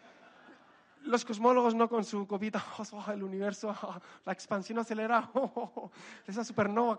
los 1.03 1.25
cosmólogos 1.25 1.75
no 1.75 1.89
con 1.89 2.03
su 2.03 2.27
copita, 2.27 2.63
oh, 2.91 3.11
el 3.11 3.23
universo, 3.23 3.75
la 4.25 4.33
expansión 4.33 4.79
acelera, 4.79 5.29
esa 6.27 6.43
supernova, 6.43 6.97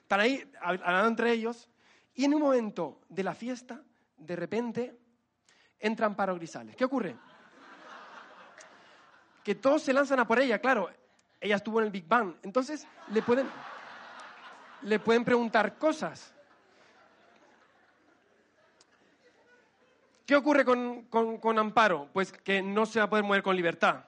están 0.00 0.20
ahí 0.20 0.50
hablando 0.60 1.08
entre 1.08 1.32
ellos, 1.32 1.68
y 2.14 2.24
en 2.24 2.34
un 2.34 2.42
momento 2.42 3.00
de 3.08 3.22
la 3.22 3.34
fiesta, 3.34 3.80
de 4.16 4.36
repente, 4.36 4.98
entran 5.78 6.12
Amparo 6.12 6.34
Grisales. 6.34 6.74
¿Qué 6.74 6.84
ocurre? 6.84 7.16
Que 9.44 9.54
todos 9.54 9.82
se 9.82 9.92
lanzan 9.92 10.18
a 10.20 10.26
por 10.26 10.40
ella, 10.40 10.58
claro, 10.58 10.90
ella 11.40 11.56
estuvo 11.56 11.78
en 11.78 11.86
el 11.86 11.92
Big 11.92 12.06
Bang, 12.06 12.34
entonces 12.42 12.86
le 13.12 13.22
pueden, 13.22 13.48
le 14.82 14.98
pueden 14.98 15.24
preguntar 15.24 15.78
cosas. 15.78 16.34
¿Qué 20.28 20.36
ocurre 20.36 20.62
con, 20.62 21.58
Amparo? 21.58 22.10
Pues 22.12 22.30
que 22.30 22.60
no 22.60 22.84
se 22.84 22.98
va 22.98 23.06
a 23.06 23.08
poder 23.08 23.24
mover 23.24 23.42
con 23.42 23.56
libertad. 23.56 24.04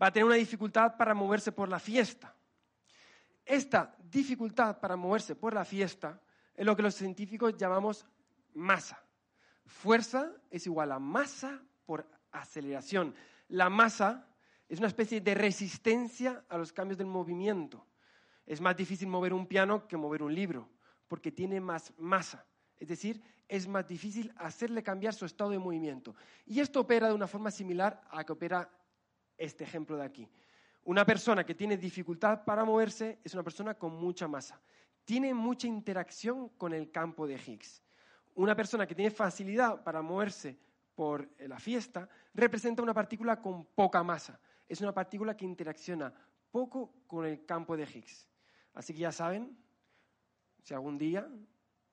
Va 0.00 0.08
a 0.08 0.12
tener 0.12 0.26
una 0.26 0.34
dificultad 0.34 0.98
para 0.98 1.14
moverse 1.14 1.50
por 1.50 1.70
la 1.70 1.78
fiesta. 1.78 2.36
Esta 3.42 3.96
dificultad 3.98 4.78
para 4.80 4.96
moverse 4.96 5.34
por 5.34 5.54
la 5.54 5.64
fiesta 5.64 6.20
es 6.54 6.66
lo 6.66 6.76
que 6.76 6.82
los 6.82 6.94
científicos 6.94 7.56
llamamos 7.56 8.04
masa. 8.52 9.02
Fuerza 9.64 10.30
es 10.50 10.66
igual 10.66 10.92
a 10.92 10.98
masa 10.98 11.62
por 11.86 12.06
aceleración. 12.32 13.14
La 13.48 13.70
masa 13.70 14.28
es 14.68 14.78
una 14.78 14.88
especie 14.88 15.22
de 15.22 15.34
resistencia 15.34 16.44
a 16.50 16.58
los 16.58 16.70
cambios 16.70 16.98
del 16.98 17.06
movimiento. 17.06 17.86
Es 18.44 18.60
más 18.60 18.76
difícil 18.76 19.08
mover 19.08 19.32
un 19.32 19.46
piano 19.46 19.88
que 19.88 19.96
mover 19.96 20.22
un 20.22 20.34
libro, 20.34 20.68
porque 21.08 21.32
tiene 21.32 21.62
más 21.62 21.94
masa. 21.96 22.44
Es 22.82 22.88
decir, 22.88 23.22
es 23.46 23.68
más 23.68 23.86
difícil 23.86 24.32
hacerle 24.38 24.82
cambiar 24.82 25.14
su 25.14 25.24
estado 25.24 25.50
de 25.50 25.58
movimiento. 25.60 26.16
Y 26.44 26.58
esto 26.58 26.80
opera 26.80 27.06
de 27.06 27.14
una 27.14 27.28
forma 27.28 27.52
similar 27.52 28.02
a 28.10 28.24
que 28.24 28.32
opera 28.32 28.68
este 29.38 29.62
ejemplo 29.62 29.96
de 29.96 30.04
aquí. 30.04 30.28
Una 30.82 31.06
persona 31.06 31.46
que 31.46 31.54
tiene 31.54 31.76
dificultad 31.76 32.44
para 32.44 32.64
moverse 32.64 33.20
es 33.22 33.34
una 33.34 33.44
persona 33.44 33.74
con 33.74 33.94
mucha 33.94 34.26
masa. 34.26 34.60
Tiene 35.04 35.32
mucha 35.32 35.68
interacción 35.68 36.48
con 36.58 36.74
el 36.74 36.90
campo 36.90 37.24
de 37.24 37.34
Higgs. 37.34 37.84
Una 38.34 38.56
persona 38.56 38.84
que 38.84 38.96
tiene 38.96 39.12
facilidad 39.12 39.84
para 39.84 40.02
moverse 40.02 40.58
por 40.96 41.30
la 41.38 41.60
fiesta 41.60 42.08
representa 42.34 42.82
una 42.82 42.92
partícula 42.92 43.40
con 43.40 43.64
poca 43.64 44.02
masa. 44.02 44.40
Es 44.68 44.80
una 44.80 44.92
partícula 44.92 45.36
que 45.36 45.44
interacciona 45.44 46.12
poco 46.50 47.04
con 47.06 47.26
el 47.26 47.46
campo 47.46 47.76
de 47.76 47.84
Higgs. 47.84 48.26
Así 48.74 48.92
que 48.92 48.98
ya 48.98 49.12
saben, 49.12 49.56
si 50.64 50.74
algún 50.74 50.98
día 50.98 51.28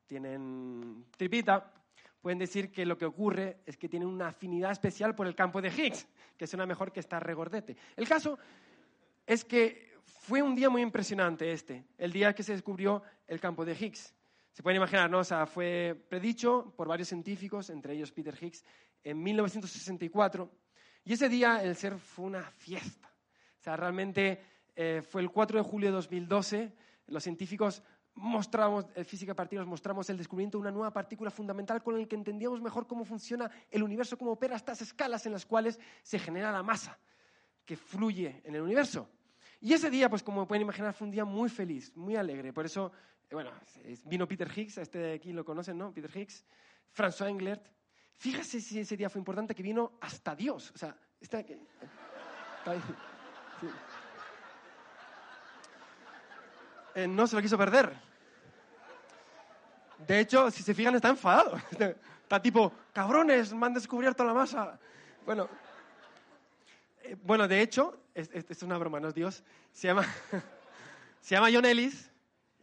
tienen 0.09 1.05
tripita, 1.15 1.71
pueden 2.19 2.39
decir 2.39 2.71
que 2.71 2.83
lo 2.83 2.97
que 2.97 3.05
ocurre 3.05 3.59
es 3.65 3.77
que 3.77 3.87
tienen 3.87 4.09
una 4.09 4.29
afinidad 4.29 4.71
especial 4.71 5.13
por 5.13 5.27
el 5.27 5.35
campo 5.35 5.61
de 5.61 5.69
Higgs, 5.69 6.07
que 6.35 6.47
suena 6.47 6.65
mejor 6.65 6.91
que 6.91 6.99
estar 6.99 7.23
regordete. 7.23 7.77
El 7.95 8.07
caso 8.07 8.39
es 9.25 9.45
que 9.45 9.93
fue 10.03 10.41
un 10.41 10.55
día 10.55 10.69
muy 10.69 10.81
impresionante 10.81 11.51
este, 11.51 11.85
el 11.97 12.11
día 12.11 12.33
que 12.33 12.41
se 12.41 12.53
descubrió 12.53 13.03
el 13.27 13.39
campo 13.39 13.63
de 13.63 13.73
Higgs. 13.73 14.15
Se 14.51 14.63
pueden 14.63 14.77
imaginar, 14.77 15.11
¿no? 15.11 15.19
O 15.19 15.23
sea, 15.23 15.45
fue 15.45 15.95
predicho 16.09 16.73
por 16.75 16.87
varios 16.87 17.07
científicos, 17.07 17.69
entre 17.69 17.93
ellos 17.93 18.11
Peter 18.11 18.35
Higgs, 18.41 18.65
en 19.03 19.21
1964. 19.21 20.51
Y 21.05 21.13
ese 21.13 21.29
día 21.29 21.63
el 21.63 21.75
ser 21.75 21.99
fue 21.99 22.25
una 22.25 22.41
fiesta. 22.41 23.07
O 23.59 23.63
sea, 23.63 23.77
realmente 23.77 24.41
eh, 24.75 25.03
fue 25.07 25.21
el 25.21 25.29
4 25.29 25.59
de 25.59 25.63
julio 25.63 25.89
de 25.89 25.95
2012. 25.95 26.73
Los 27.07 27.23
científicos 27.23 27.83
mostramos, 28.15 28.85
en 28.95 29.05
física 29.05 29.33
partículas 29.33 29.67
mostramos 29.67 30.09
el 30.09 30.17
descubrimiento 30.17 30.57
de 30.57 30.61
una 30.61 30.71
nueva 30.71 30.91
partícula 30.91 31.31
fundamental 31.31 31.81
con 31.81 31.99
la 31.99 32.05
que 32.07 32.15
entendíamos 32.15 32.61
mejor 32.61 32.87
cómo 32.87 33.05
funciona 33.05 33.49
el 33.69 33.83
universo, 33.83 34.17
cómo 34.17 34.31
opera 34.31 34.55
estas 34.55 34.81
escalas 34.81 35.25
en 35.25 35.33
las 35.33 35.45
cuales 35.45 35.79
se 36.03 36.19
genera 36.19 36.51
la 36.51 36.63
masa 36.63 36.97
que 37.65 37.77
fluye 37.77 38.41
en 38.43 38.55
el 38.55 38.61
universo. 38.61 39.09
Y 39.61 39.73
ese 39.73 39.89
día, 39.89 40.09
pues 40.09 40.23
como 40.23 40.47
pueden 40.47 40.61
imaginar, 40.61 40.93
fue 40.93 41.05
un 41.05 41.11
día 41.11 41.25
muy 41.25 41.49
feliz, 41.49 41.95
muy 41.95 42.15
alegre. 42.15 42.53
Por 42.53 42.65
eso, 42.65 42.91
eh, 43.29 43.35
bueno, 43.35 43.51
vino 44.05 44.27
Peter 44.27 44.49
Higgs, 44.49 44.77
este 44.77 44.97
de 44.97 45.13
aquí 45.13 45.33
lo 45.33 45.43
conocen, 45.43 45.77
¿no? 45.77 45.93
Peter 45.93 46.09
Higgs, 46.15 46.45
François 46.95 47.29
Englert. 47.29 47.67
Fíjese 48.15 48.59
si 48.59 48.79
ese 48.79 48.97
día 48.97 49.09
fue 49.09 49.19
importante 49.19 49.53
que 49.53 49.63
vino 49.63 49.97
hasta 50.01 50.35
Dios. 50.35 50.71
O 50.73 50.77
sea, 50.77 50.97
está, 51.19 51.43
eh, 56.95 57.07
no 57.07 57.27
se 57.27 57.35
lo 57.35 57.41
quiso 57.41 57.57
perder. 57.57 57.93
De 60.07 60.19
hecho, 60.19 60.49
si 60.51 60.63
se 60.63 60.73
fijan, 60.73 60.95
está 60.95 61.09
enfadado. 61.09 61.57
Está 62.29 62.39
tipo, 62.39 62.71
cabrones, 62.93 63.51
me 63.53 63.65
han 63.65 63.73
descubierto 63.73 64.23
la 64.23 64.35
masa. 64.35 64.79
Bueno, 65.25 65.49
eh, 67.01 67.15
bueno 67.23 67.47
de 67.47 67.59
hecho, 67.59 67.97
esto 68.13 68.53
es 68.53 68.61
una 68.61 68.77
broma, 68.77 68.99
no 68.99 69.07
es 69.07 69.15
Dios. 69.15 69.43
Se 69.71 69.87
llama, 69.87 70.05
se 71.21 71.33
llama 71.33 71.49
John 71.51 71.65
Ellis 71.65 72.11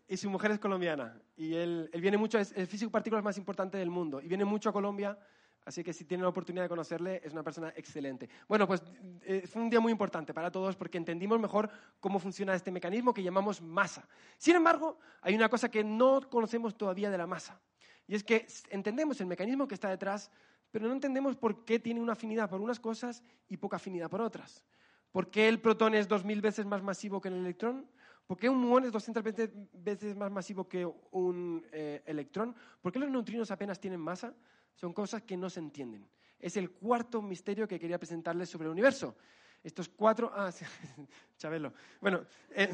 y 0.06 0.16
su 0.16 0.30
mujer 0.30 0.52
es 0.52 0.60
colombiana. 0.60 1.20
Y 1.36 1.54
él, 1.54 1.90
viene 1.94 2.16
mucho, 2.16 2.38
es 2.38 2.52
el 2.52 2.68
físico 2.68 2.92
particular 2.92 3.24
más 3.24 3.38
importante 3.38 3.76
del 3.76 3.90
mundo. 3.90 4.20
Y 4.20 4.28
viene 4.28 4.44
mucho 4.44 4.68
a 4.68 4.72
Colombia 4.72 5.18
Así 5.66 5.82
que 5.82 5.92
si 5.92 6.04
tienen 6.04 6.22
la 6.22 6.28
oportunidad 6.28 6.62
de 6.62 6.68
conocerle, 6.68 7.20
es 7.24 7.32
una 7.32 7.42
persona 7.42 7.72
excelente. 7.74 8.30
Bueno, 8.48 8.68
pues 8.68 8.84
eh, 9.22 9.48
fue 9.48 9.62
un 9.62 9.68
día 9.68 9.80
muy 9.80 9.90
importante 9.90 10.32
para 10.32 10.48
todos 10.48 10.76
porque 10.76 10.96
entendimos 10.96 11.40
mejor 11.40 11.68
cómo 11.98 12.20
funciona 12.20 12.54
este 12.54 12.70
mecanismo 12.70 13.12
que 13.12 13.20
llamamos 13.20 13.60
masa. 13.60 14.08
Sin 14.38 14.54
embargo, 14.54 14.96
hay 15.20 15.34
una 15.34 15.48
cosa 15.48 15.68
que 15.68 15.82
no 15.82 16.20
conocemos 16.30 16.78
todavía 16.78 17.10
de 17.10 17.18
la 17.18 17.26
masa. 17.26 17.60
Y 18.06 18.14
es 18.14 18.22
que 18.22 18.46
entendemos 18.70 19.20
el 19.20 19.26
mecanismo 19.26 19.66
que 19.66 19.74
está 19.74 19.90
detrás, 19.90 20.30
pero 20.70 20.86
no 20.86 20.92
entendemos 20.92 21.34
por 21.36 21.64
qué 21.64 21.80
tiene 21.80 22.00
una 22.00 22.12
afinidad 22.12 22.48
por 22.48 22.60
unas 22.60 22.78
cosas 22.78 23.24
y 23.48 23.56
poca 23.56 23.74
afinidad 23.74 24.08
por 24.08 24.20
otras. 24.20 24.64
¿Por 25.10 25.30
qué 25.32 25.48
el 25.48 25.60
protón 25.60 25.96
es 25.96 26.08
2.000 26.08 26.40
veces 26.40 26.64
más 26.64 26.80
masivo 26.84 27.20
que 27.20 27.26
el 27.26 27.34
electrón? 27.34 27.90
¿Por 28.28 28.38
qué 28.38 28.48
un 28.48 28.58
muón 28.58 28.84
es 28.84 28.92
200 28.92 29.24
veces 29.72 30.16
más 30.16 30.30
masivo 30.30 30.68
que 30.68 30.86
un 31.10 31.66
eh, 31.72 32.02
electrón? 32.06 32.54
¿Por 32.80 32.92
qué 32.92 33.00
los 33.00 33.10
neutrinos 33.10 33.50
apenas 33.50 33.80
tienen 33.80 34.00
masa? 34.00 34.32
Son 34.76 34.92
cosas 34.92 35.22
que 35.22 35.36
no 35.36 35.50
se 35.50 35.60
entienden. 35.60 36.08
Es 36.38 36.56
el 36.56 36.70
cuarto 36.70 37.22
misterio 37.22 37.66
que 37.66 37.78
quería 37.78 37.98
presentarles 37.98 38.50
sobre 38.50 38.66
el 38.66 38.72
universo. 38.72 39.16
Estos 39.64 39.88
cuatro... 39.88 40.30
Ah, 40.34 40.52
Chabelo. 41.38 41.72
Bueno, 42.00 42.26
eh, 42.50 42.70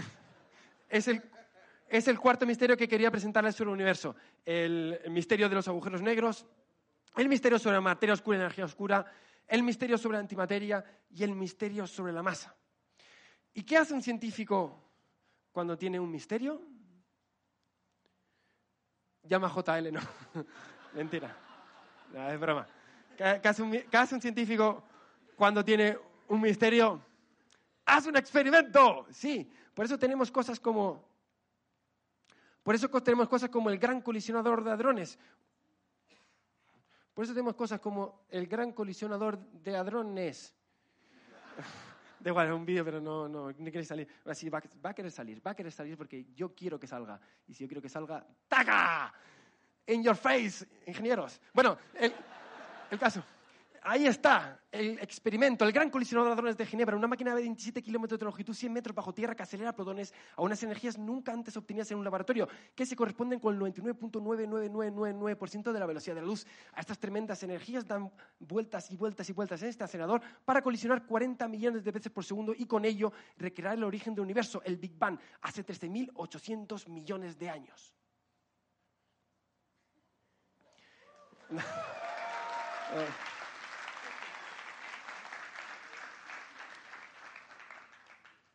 es, 0.88 1.08
el, 1.08 1.22
es 1.88 2.08
el 2.08 2.18
cuarto 2.18 2.44
misterio 2.44 2.76
que 2.76 2.88
quería 2.88 3.10
presentarles 3.10 3.54
sobre 3.54 3.70
el 3.70 3.74
universo. 3.74 4.16
El, 4.44 5.00
misterio 5.10 5.48
de 5.48 5.54
los 5.54 5.68
agujeros 5.68 6.02
negros, 6.02 6.44
el 7.16 7.28
misterio 7.28 7.58
sobre 7.58 7.76
la 7.76 7.80
materia 7.80 8.14
oscura 8.14 8.36
y 8.36 8.40
energía 8.40 8.64
oscura, 8.64 9.06
el 9.46 9.62
misterio 9.62 9.96
sobre 9.96 10.16
la 10.16 10.20
antimateria 10.20 10.84
y 11.08 11.22
el 11.22 11.34
misterio 11.34 11.86
sobre 11.86 12.12
la 12.12 12.22
masa. 12.22 12.54
¿Y 13.54 13.62
qué 13.62 13.76
hace 13.76 13.94
un 13.94 14.02
científico 14.02 14.90
cuando 15.52 15.78
tiene 15.78 16.00
un 16.00 16.10
misterio? 16.10 16.60
Llama 19.22 19.48
JL, 19.48 19.92
no. 19.92 20.00
Mentira. 20.94 21.41
Es 22.14 22.40
broma. 22.40 22.66
¿Qué 23.16 23.48
hace, 23.48 23.62
un, 23.62 24.20
científico 24.20 24.82
cuando 25.36 25.64
tiene 25.64 25.96
un 26.28 26.40
misterio? 26.40 27.00
¡Haz 27.84 28.06
un 28.06 28.16
experimento! 28.16 29.06
Sí, 29.10 29.50
por 29.74 29.84
eso 29.84 29.98
tenemos 29.98 30.30
cosas 30.30 30.58
como. 30.58 31.04
Por 32.62 32.74
eso 32.74 32.88
tenemos 33.02 33.28
cosas 33.28 33.50
como 33.50 33.70
el 33.70 33.78
gran 33.78 34.00
colisionador 34.00 34.62
de 34.62 34.70
hadrones. 34.70 35.18
Por 37.14 37.24
eso 37.24 37.34
tenemos 37.34 37.54
cosas 37.54 37.80
como 37.80 38.24
el 38.30 38.46
gran 38.46 38.72
colisionador 38.72 39.38
de 39.38 39.76
hadrones. 39.76 40.54
Da 42.22 42.30
igual, 42.30 42.46
es 42.46 42.52
un 42.52 42.64
vídeo, 42.64 42.84
pero 42.84 43.00
no, 43.00 43.28
no, 43.28 43.48
no 43.48 43.54
quiere 43.54 43.84
salir. 43.84 44.06
Así 44.26 44.48
va, 44.48 44.62
va, 44.84 44.90
a 44.90 44.94
querer 44.94 45.10
salir, 45.10 45.44
va 45.44 45.50
a 45.50 45.54
querer 45.56 45.72
salir 45.72 45.96
porque 45.96 46.24
yo 46.36 46.54
quiero 46.54 46.78
que 46.78 46.86
salga. 46.86 47.20
Y 47.48 47.52
si 47.54 47.64
yo 47.64 47.68
quiero 47.68 47.82
que 47.82 47.88
salga, 47.88 48.24
¡taca! 48.46 49.12
In 49.86 50.02
your 50.02 50.16
face, 50.16 50.66
ingenieros. 50.86 51.40
Bueno, 51.52 51.76
el, 51.98 52.14
caso 52.98 53.22
ahí 53.82 54.06
está 54.06 54.60
el 54.70 54.98
experimento, 55.00 55.64
el 55.64 55.72
gran 55.72 55.90
colisionador 55.90 56.30
de 56.30 56.34
hadrones 56.34 56.56
de 56.56 56.64
Ginebra, 56.66 56.96
una 56.96 57.08
máquina 57.08 57.34
de 57.34 57.42
27 57.42 57.82
kilómetros 57.82 58.20
de 58.20 58.24
longitud, 58.24 58.54
100 58.54 58.72
metros 58.72 58.94
bajo 58.94 59.12
tierra, 59.12 59.34
que 59.34 59.42
acelera 59.42 59.74
protones 59.74 60.14
a 60.36 60.42
unas 60.42 60.62
energías 60.62 60.96
nunca 60.98 61.32
antes 61.32 61.56
obtenidas 61.56 61.90
en 61.90 61.98
un 61.98 62.04
laboratorio, 62.04 62.48
que 62.74 62.86
se 62.86 62.94
corresponden 62.94 63.40
con 63.40 63.54
el 63.54 63.60
99.99999% 63.60 65.72
de 65.72 65.80
la 65.80 65.86
velocidad 65.86 66.14
de 66.14 66.20
la 66.20 66.26
luz. 66.26 66.46
A 66.74 66.80
estas 66.80 66.98
tremendas 66.98 67.42
energías 67.42 67.86
dan 67.86 68.12
vueltas 68.38 68.90
y 68.90 68.96
vueltas 68.96 69.28
y 69.28 69.32
vueltas 69.32 69.62
en 69.62 69.70
este 69.70 69.84
acelerador 69.84 70.20
para 70.44 70.62
colisionar 70.62 71.04
40 71.04 71.48
millones 71.48 71.82
de 71.82 71.90
veces 71.90 72.12
por 72.12 72.24
segundo 72.24 72.54
y 72.56 72.66
con 72.66 72.84
ello 72.84 73.12
recrear 73.36 73.74
el 73.74 73.82
origen 73.84 74.14
del 74.14 74.22
universo, 74.22 74.62
el 74.64 74.76
Big 74.76 74.96
Bang, 74.96 75.18
hace 75.40 75.66
13.800 75.66 76.88
millones 76.88 77.36
de 77.36 77.50
años. 77.50 77.92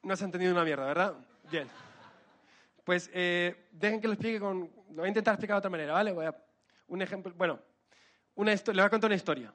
No 0.03 0.13
has 0.13 0.21
entendido 0.21 0.53
una 0.53 0.63
mierda, 0.63 0.85
¿verdad? 0.85 1.15
Bien. 1.51 1.67
Pues 2.83 3.09
eh, 3.13 3.67
dejen 3.71 3.99
que 3.99 4.07
lo 4.07 4.13
explique 4.13 4.39
con... 4.39 4.71
Lo 4.89 4.97
voy 4.97 5.05
a 5.05 5.09
intentar 5.09 5.33
explicar 5.33 5.55
de 5.55 5.59
otra 5.59 5.69
manera, 5.69 5.93
¿vale? 5.93 6.13
Voy 6.13 6.25
a... 6.25 6.35
Un 6.87 7.01
ejemplo... 7.01 7.33
Bueno, 7.35 7.59
una 8.35 8.53
le 8.53 8.61
voy 8.63 8.79
a 8.79 8.89
contar 8.89 9.09
una 9.09 9.15
historia. 9.15 9.53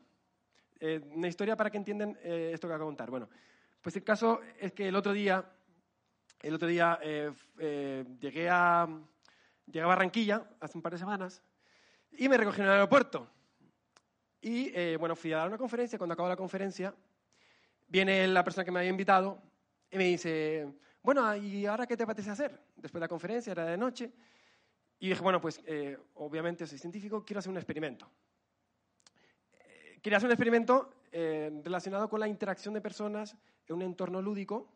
Eh, 0.79 1.01
una 1.13 1.29
historia 1.29 1.57
para 1.57 1.71
que 1.71 1.79
entiendan 1.79 2.19
eh, 2.23 2.51
esto 2.53 2.69
que 2.69 2.75
voy 2.75 2.83
a 2.83 2.85
contar. 2.85 3.09
Bueno, 3.09 3.29
pues 3.81 3.97
el 3.97 4.05
caso 4.05 4.41
es 4.59 4.73
que 4.73 4.89
el 4.89 4.97
otro 4.97 5.13
día... 5.13 5.45
El 6.41 6.55
otro 6.55 6.69
día 6.69 6.99
llegué 8.21 8.51
a... 8.51 8.89
Llegué 9.65 9.81
a 9.81 9.87
Barranquilla 9.87 10.45
hace 10.61 10.77
un 10.77 10.83
par 10.83 10.93
de 10.93 10.99
semanas 10.99 11.43
y 12.19 12.29
me 12.29 12.37
recogí 12.37 12.61
en 12.61 12.67
el 12.67 12.73
aeropuerto. 12.73 13.29
Y, 14.41 14.97
bueno, 14.97 15.15
fui 15.15 15.33
a 15.33 15.39
dar 15.39 15.49
una 15.49 15.59
conferencia. 15.59 15.99
Cuando 15.99 16.15
acabó 16.15 16.29
la 16.29 16.37
conferencia, 16.37 16.93
viene 17.87 18.27
la 18.27 18.43
persona 18.43 18.65
que 18.65 18.73
me 18.73 18.81
había 18.81 18.91
invitado 18.91 19.41
y 19.91 19.99
me 19.99 20.05
dice, 20.05 20.67
bueno, 21.03 21.37
¿y 21.37 21.67
ahora 21.67 21.87
qué 21.87 21.97
te 21.97 22.05
apetece 22.05 22.31
hacer? 22.31 22.59
Después 22.77 22.95
de 22.95 23.01
la 23.01 23.09
conferencia, 23.09 23.51
era 23.51 23.67
de 23.67 23.77
noche. 23.77 24.13
Y 25.03 25.09
dije, 25.09 25.21
bueno, 25.21 25.41
pues 25.41 25.61
eh, 25.67 25.99
obviamente 26.15 26.65
soy 26.65 26.79
científico, 26.79 27.25
quiero 27.25 27.41
hacer 27.41 27.51
un 27.51 27.57
experimento. 27.57 28.09
Eh, 29.53 29.99
quería 30.01 30.19
hacer 30.19 30.29
un 30.29 30.33
experimento 30.33 30.95
eh, 31.11 31.61
relacionado 31.65 32.09
con 32.09 32.21
la 32.21 32.29
interacción 32.29 32.73
de 32.73 32.81
personas 32.81 33.37
en 33.67 33.75
un 33.75 33.83
entorno 33.83 34.23
lúdico 34.23 34.69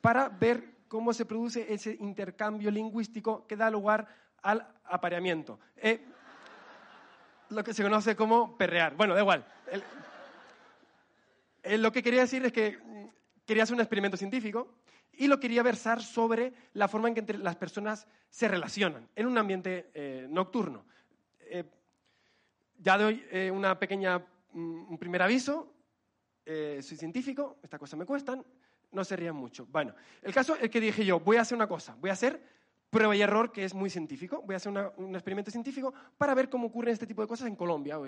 para 0.00 0.28
ver 0.28 0.76
cómo 0.86 1.12
se 1.12 1.26
produce 1.26 1.72
ese 1.72 1.96
intercambio 1.98 2.70
lingüístico 2.70 3.44
que 3.46 3.56
da 3.56 3.70
lugar 3.70 4.06
al 4.40 4.66
apareamiento. 4.84 5.58
Lo 7.50 7.64
que 7.64 7.74
se 7.74 7.82
conoce 7.82 8.16
como 8.16 8.56
perrear. 8.56 8.96
Bueno, 8.96 9.14
da 9.14 9.20
igual. 9.20 9.44
lo 11.64 11.92
que 11.92 12.02
quería 12.02 12.20
decir 12.20 12.44
es 12.44 12.52
que 12.52 12.78
quería 13.44 13.64
hacer 13.64 13.74
un 13.74 13.80
experimento 13.80 14.16
científico 14.16 14.76
y 15.12 15.26
lo 15.26 15.38
quería 15.38 15.62
versar 15.62 16.02
sobre 16.02 16.52
la 16.74 16.88
forma 16.88 17.08
en 17.08 17.14
que 17.14 17.34
las 17.34 17.56
personas 17.56 18.06
se 18.28 18.48
relacionan 18.48 19.08
en 19.14 19.26
un 19.26 19.36
ambiente 19.36 19.90
eh, 19.92 20.26
nocturno. 20.30 20.84
Eh, 21.40 21.64
ya 22.78 22.96
doy 22.96 23.24
eh, 23.30 23.50
una 23.50 23.78
pequeña, 23.78 24.18
mm, 24.52 24.90
un 24.90 24.98
primer 24.98 25.22
aviso. 25.22 25.74
soy 26.46 26.96
científico, 26.96 27.58
estas 27.62 27.78
cosas 27.78 27.98
me 27.98 28.06
cuestan, 28.06 28.44
no 28.92 29.04
se 29.04 29.14
rían 29.14 29.36
mucho. 29.36 29.66
Bueno, 29.66 29.94
el 30.22 30.32
caso 30.32 30.56
es 30.56 30.70
que 30.70 30.80
dije 30.80 31.04
yo, 31.04 31.20
voy 31.20 31.36
a 31.36 31.42
hacer 31.42 31.54
una 31.54 31.68
cosa, 31.68 31.94
voy 32.00 32.10
a 32.10 32.14
hacer 32.14 32.40
prueba 32.90 33.14
y 33.14 33.22
error, 33.22 33.52
que 33.52 33.64
es 33.64 33.72
muy 33.72 33.88
científico. 33.88 34.42
Voy 34.44 34.54
a 34.54 34.56
hacer 34.56 34.72
un 34.96 35.14
experimento 35.14 35.50
científico 35.50 35.94
para 36.18 36.34
ver 36.34 36.50
cómo 36.50 36.66
ocurren 36.66 36.92
este 36.92 37.06
tipo 37.06 37.22
de 37.22 37.28
cosas 37.28 37.46
en 37.46 37.56
Colombia. 37.56 37.98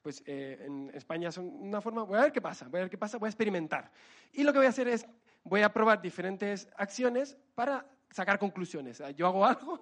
Pues 0.00 0.22
eh, 0.26 0.64
en 0.64 0.90
España 0.94 1.32
son 1.32 1.46
una 1.46 1.80
forma, 1.80 2.04
voy 2.04 2.18
a 2.18 2.22
ver 2.22 2.32
qué 2.32 2.40
pasa, 2.40 2.68
voy 2.68 2.78
a 2.78 2.84
ver 2.84 2.90
qué 2.90 2.98
pasa, 2.98 3.18
voy 3.18 3.26
a 3.26 3.30
experimentar. 3.30 3.90
Y 4.32 4.44
lo 4.44 4.52
que 4.52 4.58
voy 4.58 4.66
a 4.66 4.70
hacer 4.70 4.86
es, 4.88 5.06
voy 5.42 5.62
a 5.62 5.72
probar 5.72 6.00
diferentes 6.00 6.68
acciones 6.76 7.36
para 7.54 7.84
sacar 8.10 8.38
conclusiones. 8.38 9.02
Yo 9.16 9.26
hago 9.26 9.44
algo, 9.44 9.80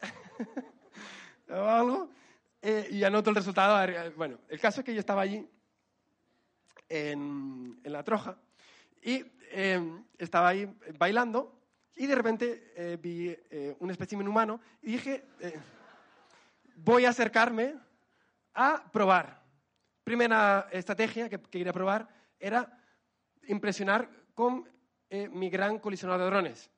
hago 1.48 1.68
algo 1.68 2.10
eh, 2.62 2.88
y 2.90 3.04
anoto 3.04 3.28
el 3.28 3.36
resultado. 3.36 3.92
Bueno, 4.16 4.38
el 4.48 4.58
caso 4.58 4.80
es 4.80 4.86
que 4.86 4.94
yo 4.94 5.00
estaba 5.00 5.20
allí 5.22 5.46
en, 6.88 7.78
en 7.84 7.92
la 7.92 8.02
troja 8.02 8.38
y 9.02 9.22
eh, 9.50 10.02
estaba 10.16 10.48
ahí 10.48 10.74
bailando 10.98 11.57
y 11.98 12.06
de 12.06 12.14
repente 12.14 12.72
eh, 12.76 12.96
vi 13.00 13.36
eh, 13.50 13.76
un 13.80 13.90
espécimen 13.90 14.28
humano 14.28 14.60
y 14.82 14.92
dije, 14.92 15.24
eh, 15.40 15.58
voy 16.76 17.04
a 17.04 17.10
acercarme 17.10 17.74
a 18.54 18.84
probar. 18.92 19.42
Primera 20.04 20.68
estrategia 20.70 21.28
que, 21.28 21.40
quería 21.40 21.72
probar 21.72 22.08
era 22.38 22.80
impresionar 23.48 24.08
con 24.32 24.68
mi 25.32 25.50
gran 25.50 25.78
colisionador 25.78 26.20
de 26.20 26.26
drones. 26.26 26.70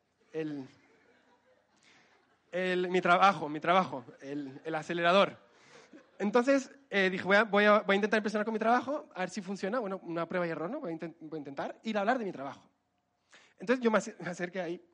El, 2.52 2.88
mi 2.88 3.00
trabajo, 3.00 3.48
mi 3.48 3.60
trabajo, 3.60 4.04
el, 4.20 4.74
acelerador. 4.74 5.36
Entonces 6.18 6.70
dije, 6.90 7.24
voy 7.24 7.36
a, 7.36 7.44
voy, 7.44 7.64
a, 7.64 7.80
voy 7.80 7.94
a, 7.94 7.96
intentar 7.96 8.18
impresionar 8.18 8.44
con 8.46 8.54
mi 8.54 8.58
trabajo, 8.58 9.08
a 9.14 9.20
ver 9.20 9.30
si 9.30 9.42
funciona. 9.42 9.80
Bueno, 9.80 10.00
una 10.02 10.26
prueba 10.26 10.46
y 10.46 10.50
error, 10.50 10.70
¿no? 10.70 10.80
Voy 10.80 10.92
a, 10.92 10.96
voy 11.20 11.36
a 11.36 11.38
intentar 11.38 11.78
ir 11.82 11.98
a 11.98 12.00
hablar 12.00 12.18
de 12.18 12.24
mi 12.24 12.32
trabajo. 12.32 12.70
Entonces 13.58 13.84
yo 13.84 13.90
me 13.90 13.98
acerqué 13.98 14.60
ahí 14.60 14.89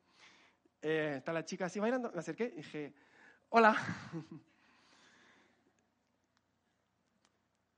eh, 0.81 1.15
está 1.17 1.33
la 1.33 1.43
chica 1.45 1.65
así 1.65 1.79
bailando, 1.79 2.11
me 2.11 2.19
acerqué 2.19 2.45
y 2.53 2.57
dije, 2.57 2.93
hola. 3.49 3.75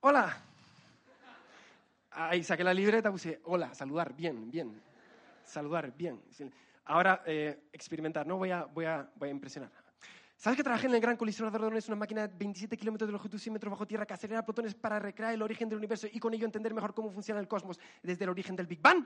hola. 0.02 0.42
Ahí 2.12 2.44
saqué 2.44 2.64
la 2.64 2.74
libreta, 2.74 3.12
puse, 3.12 3.40
hola, 3.46 3.74
saludar, 3.74 4.14
bien, 4.14 4.50
bien. 4.52 4.82
Saludar, 5.44 5.96
bien. 5.96 6.22
Ahora, 6.86 7.24
eh, 7.26 7.70
experimentar, 7.72 8.26
¿no? 8.28 8.38
Voy 8.38 8.52
a, 8.52 8.66
voy, 8.66 8.86
a, 8.86 9.10
voy 9.16 9.30
a 9.30 9.32
impresionar. 9.32 9.72
¿Sabes 10.36 10.56
que 10.56 10.64
trabajé 10.64 10.88
en 10.88 10.96
el 10.96 11.02
Gran 11.02 11.18
Colisionador 11.18 11.60
de 11.60 11.66
Hadrones, 11.66 11.88
una 11.88 11.98
máquina 11.98 12.26
de 12.26 12.34
27 12.38 12.78
kilómetros 12.78 13.10
de 13.10 13.12
longitud, 13.12 13.38
100 13.38 13.54
metros 13.54 13.72
bajo 13.72 13.86
tierra, 13.86 14.06
que 14.06 14.14
acelera 14.14 14.46
protones 14.46 14.74
para 14.74 14.98
recrear 14.98 15.34
el 15.34 15.42
origen 15.42 15.68
del 15.68 15.78
universo 15.78 16.08
y 16.10 16.18
con 16.18 16.34
ello 16.34 16.46
entender 16.46 16.74
mejor 16.74 16.94
cómo 16.94 17.12
funciona 17.12 17.42
el 17.42 17.48
cosmos 17.48 17.78
desde 18.02 18.24
el 18.24 18.30
origen 18.30 18.56
del 18.56 18.66
Big 18.66 18.82
Bang? 18.82 19.06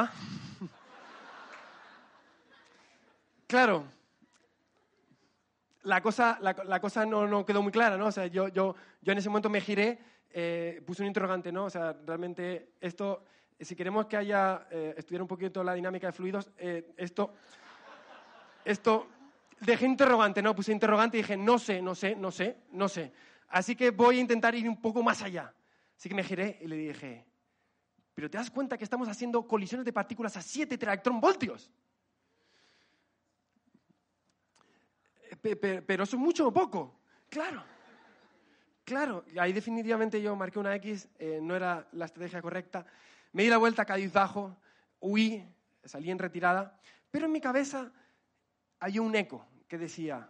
Ah. 0.00 0.12
Claro. 3.48 3.84
la 5.82 6.00
cosa, 6.00 6.38
la, 6.40 6.80
cosa 6.80 7.04
no, 7.04 7.26
no, 7.26 7.44
quedó 7.44 7.62
muy 7.62 7.72
clara, 7.72 7.96
¿no? 7.96 8.06
O 8.06 8.12
sea, 8.12 8.28
yo, 8.28 8.46
yo, 8.46 8.76
yo 9.02 9.12
en 9.12 9.18
ese 9.18 9.28
momento 9.28 9.50
me 9.50 9.60
giré, 9.60 9.98
eh, 10.30 10.80
puse 10.86 11.02
un 11.02 11.08
interrogante, 11.08 11.50
¿no? 11.50 11.64
O 11.64 11.70
sea, 11.70 11.96
realmente 12.06 12.74
esto, 12.80 13.24
si 13.58 13.74
queremos 13.74 14.06
que 14.06 14.16
haya, 14.16 14.68
eh, 14.70 14.94
estudiar 14.96 15.22
un 15.22 15.26
poquito 15.26 15.64
la 15.64 15.74
dinámica 15.74 16.06
de 16.06 16.12
fluidos, 16.12 16.48
eh, 16.58 16.92
esto, 16.96 17.34
esto, 18.64 19.08
dejé 19.58 19.86
interrogante, 19.86 20.42
¿no? 20.42 20.54
Puse 20.54 20.70
interrogante 20.70 21.16
y 21.16 21.22
dije, 21.22 21.36
no 21.36 21.58
sé, 21.58 21.82
no 21.82 21.96
sé, 21.96 22.14
no 22.14 22.30
sé, 22.30 22.56
no 22.70 22.88
sé. 22.88 23.12
Así 23.48 23.74
que 23.74 23.90
voy 23.90 24.18
a 24.18 24.20
intentar 24.20 24.54
ir 24.54 24.68
un 24.68 24.80
poco 24.80 25.02
más 25.02 25.22
allá. 25.22 25.52
Así 25.96 26.08
que 26.08 26.14
me 26.14 26.22
giré 26.22 26.56
y 26.60 26.68
le 26.68 26.76
dije, 26.76 27.27
pero 28.18 28.28
¿te 28.28 28.36
das 28.36 28.50
cuenta 28.50 28.76
que 28.76 28.82
estamos 28.82 29.08
haciendo 29.08 29.46
colisiones 29.46 29.84
de 29.84 29.92
partículas 29.92 30.36
a 30.36 30.42
7 30.42 30.76
voltios? 31.20 31.70
pero 35.40 36.02
eso 36.02 36.16
es 36.16 36.20
mucho 36.20 36.48
o 36.48 36.52
poco. 36.52 36.98
Claro. 37.28 37.62
Claro, 38.82 39.24
ahí 39.38 39.52
definitivamente 39.52 40.20
yo 40.20 40.34
marqué 40.34 40.58
una 40.58 40.74
X, 40.74 41.08
eh, 41.16 41.38
no 41.40 41.54
era 41.54 41.86
la 41.92 42.06
estrategia 42.06 42.42
correcta. 42.42 42.84
Me 43.34 43.44
di 43.44 43.50
la 43.50 43.58
vuelta 43.58 43.86
bajo, 44.12 44.56
huí, 44.98 45.48
salí 45.84 46.10
en 46.10 46.18
retirada, 46.18 46.76
pero 47.12 47.26
en 47.26 47.30
mi 47.30 47.40
cabeza 47.40 47.92
hay 48.80 48.98
un 48.98 49.14
eco 49.14 49.46
que 49.68 49.78
decía, 49.78 50.28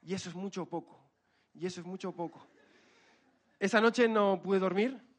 y 0.00 0.14
eso 0.14 0.30
es 0.30 0.34
mucho 0.34 0.62
o 0.62 0.66
poco, 0.66 0.98
y 1.52 1.66
eso 1.66 1.82
es 1.82 1.86
mucho 1.86 2.08
o 2.08 2.12
poco. 2.12 2.46
Esa 3.58 3.78
noche 3.78 4.08
no 4.08 4.40
pude 4.42 4.58
dormir, 4.58 5.09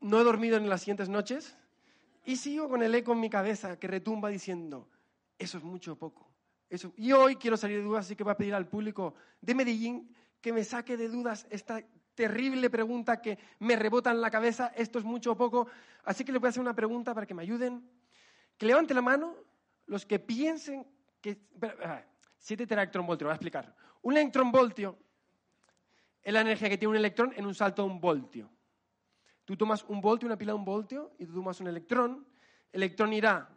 no 0.00 0.20
he 0.20 0.24
dormido 0.24 0.56
en 0.56 0.68
las 0.68 0.80
siguientes 0.82 1.08
noches, 1.08 1.56
y 2.24 2.36
sigo 2.36 2.68
con 2.68 2.82
el 2.82 2.94
eco 2.94 3.12
en 3.12 3.20
mi 3.20 3.30
cabeza 3.30 3.78
que 3.78 3.88
retumba 3.88 4.28
diciendo, 4.28 4.88
eso 5.38 5.58
es 5.58 5.64
mucho 5.64 5.92
o 5.92 5.96
poco. 5.96 6.30
Y 6.96 7.12
hoy 7.12 7.36
quiero 7.36 7.56
salir 7.56 7.78
de 7.78 7.84
dudas, 7.84 8.04
así 8.04 8.14
que 8.14 8.24
voy 8.24 8.32
a 8.32 8.36
pedir 8.36 8.54
al 8.54 8.68
público 8.68 9.14
de 9.40 9.54
Medellín 9.54 10.14
que 10.40 10.52
me 10.52 10.62
saque 10.64 10.96
de 10.96 11.08
dudas 11.08 11.46
esta 11.50 11.82
terrible 12.14 12.68
pregunta 12.68 13.22
que 13.22 13.38
me 13.60 13.76
rebota 13.76 14.10
en 14.10 14.20
la 14.20 14.30
cabeza, 14.30 14.72
esto 14.76 14.98
es 14.98 15.04
mucho 15.04 15.32
o 15.32 15.36
poco, 15.36 15.68
así 16.04 16.24
que 16.24 16.32
les 16.32 16.40
voy 16.40 16.48
a 16.48 16.50
hacer 16.50 16.60
una 16.60 16.74
pregunta 16.74 17.14
para 17.14 17.26
que 17.26 17.34
me 17.34 17.42
ayuden. 17.42 17.88
Que 18.56 18.66
levante 18.66 18.92
la 18.92 19.02
mano 19.02 19.36
los 19.86 20.04
que 20.04 20.18
piensen 20.18 20.86
que... 21.20 21.38
7 22.40 22.66
teraelectronvoltios, 22.66 23.26
voy 23.26 23.32
a 23.32 23.34
explicar. 23.34 23.74
Un 24.02 24.16
electronvoltio 24.16 24.98
es 26.22 26.32
la 26.32 26.40
energía 26.40 26.68
que 26.68 26.76
tiene 26.76 26.90
un 26.90 26.96
electrón 26.96 27.32
en 27.36 27.46
un 27.46 27.54
salto 27.54 27.82
de 27.82 27.88
un 27.88 28.00
voltio. 28.00 28.50
Tú 29.48 29.56
tomas 29.56 29.82
un 29.84 30.02
voltio, 30.02 30.26
una 30.26 30.36
pila 30.36 30.52
de 30.52 30.58
un 30.58 30.64
voltio, 30.66 31.12
y 31.18 31.24
tú 31.24 31.32
tomas 31.32 31.58
un 31.58 31.68
electrón, 31.68 32.26
el 32.70 32.82
electrón 32.82 33.14
irá 33.14 33.48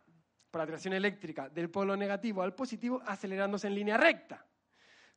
por 0.50 0.62
atracción 0.62 0.94
eléctrica 0.94 1.50
del 1.50 1.70
polo 1.70 1.98
negativo 1.98 2.42
al 2.42 2.56
positivo 2.56 3.02
acelerándose 3.06 3.68
en 3.68 3.76
línea 3.76 3.98
recta. 3.98 4.46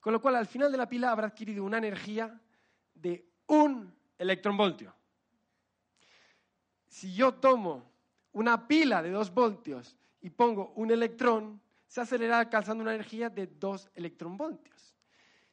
Con 0.00 0.12
lo 0.12 0.20
cual, 0.20 0.34
al 0.34 0.48
final 0.48 0.72
de 0.72 0.78
la 0.78 0.88
pila 0.88 1.12
habrá 1.12 1.28
adquirido 1.28 1.62
una 1.62 1.78
energía 1.78 2.40
de 2.92 3.24
un 3.46 3.94
electronvoltio. 4.18 4.92
Si 6.88 7.14
yo 7.14 7.34
tomo 7.34 7.92
una 8.32 8.66
pila 8.66 9.00
de 9.00 9.10
dos 9.10 9.32
voltios 9.32 9.96
y 10.22 10.30
pongo 10.30 10.72
un 10.74 10.90
electrón, 10.90 11.62
se 11.86 12.00
acelerará 12.00 12.40
alcanzando 12.40 12.82
una 12.82 12.96
energía 12.96 13.30
de 13.30 13.46
dos 13.46 13.88
electronvoltios. 13.94 14.96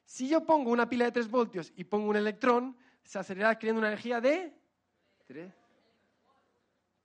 Si 0.04 0.28
yo 0.28 0.44
pongo 0.44 0.72
una 0.72 0.90
pila 0.90 1.06
de 1.06 1.12
tres 1.12 1.30
voltios 1.30 1.72
y 1.76 1.84
pongo 1.84 2.10
un 2.10 2.16
electrón, 2.16 2.76
se 3.04 3.20
acelerará 3.20 3.52
adquiriendo 3.52 3.78
una 3.78 3.90
energía 3.90 4.20
de 4.20 4.60
tres. 5.32 5.54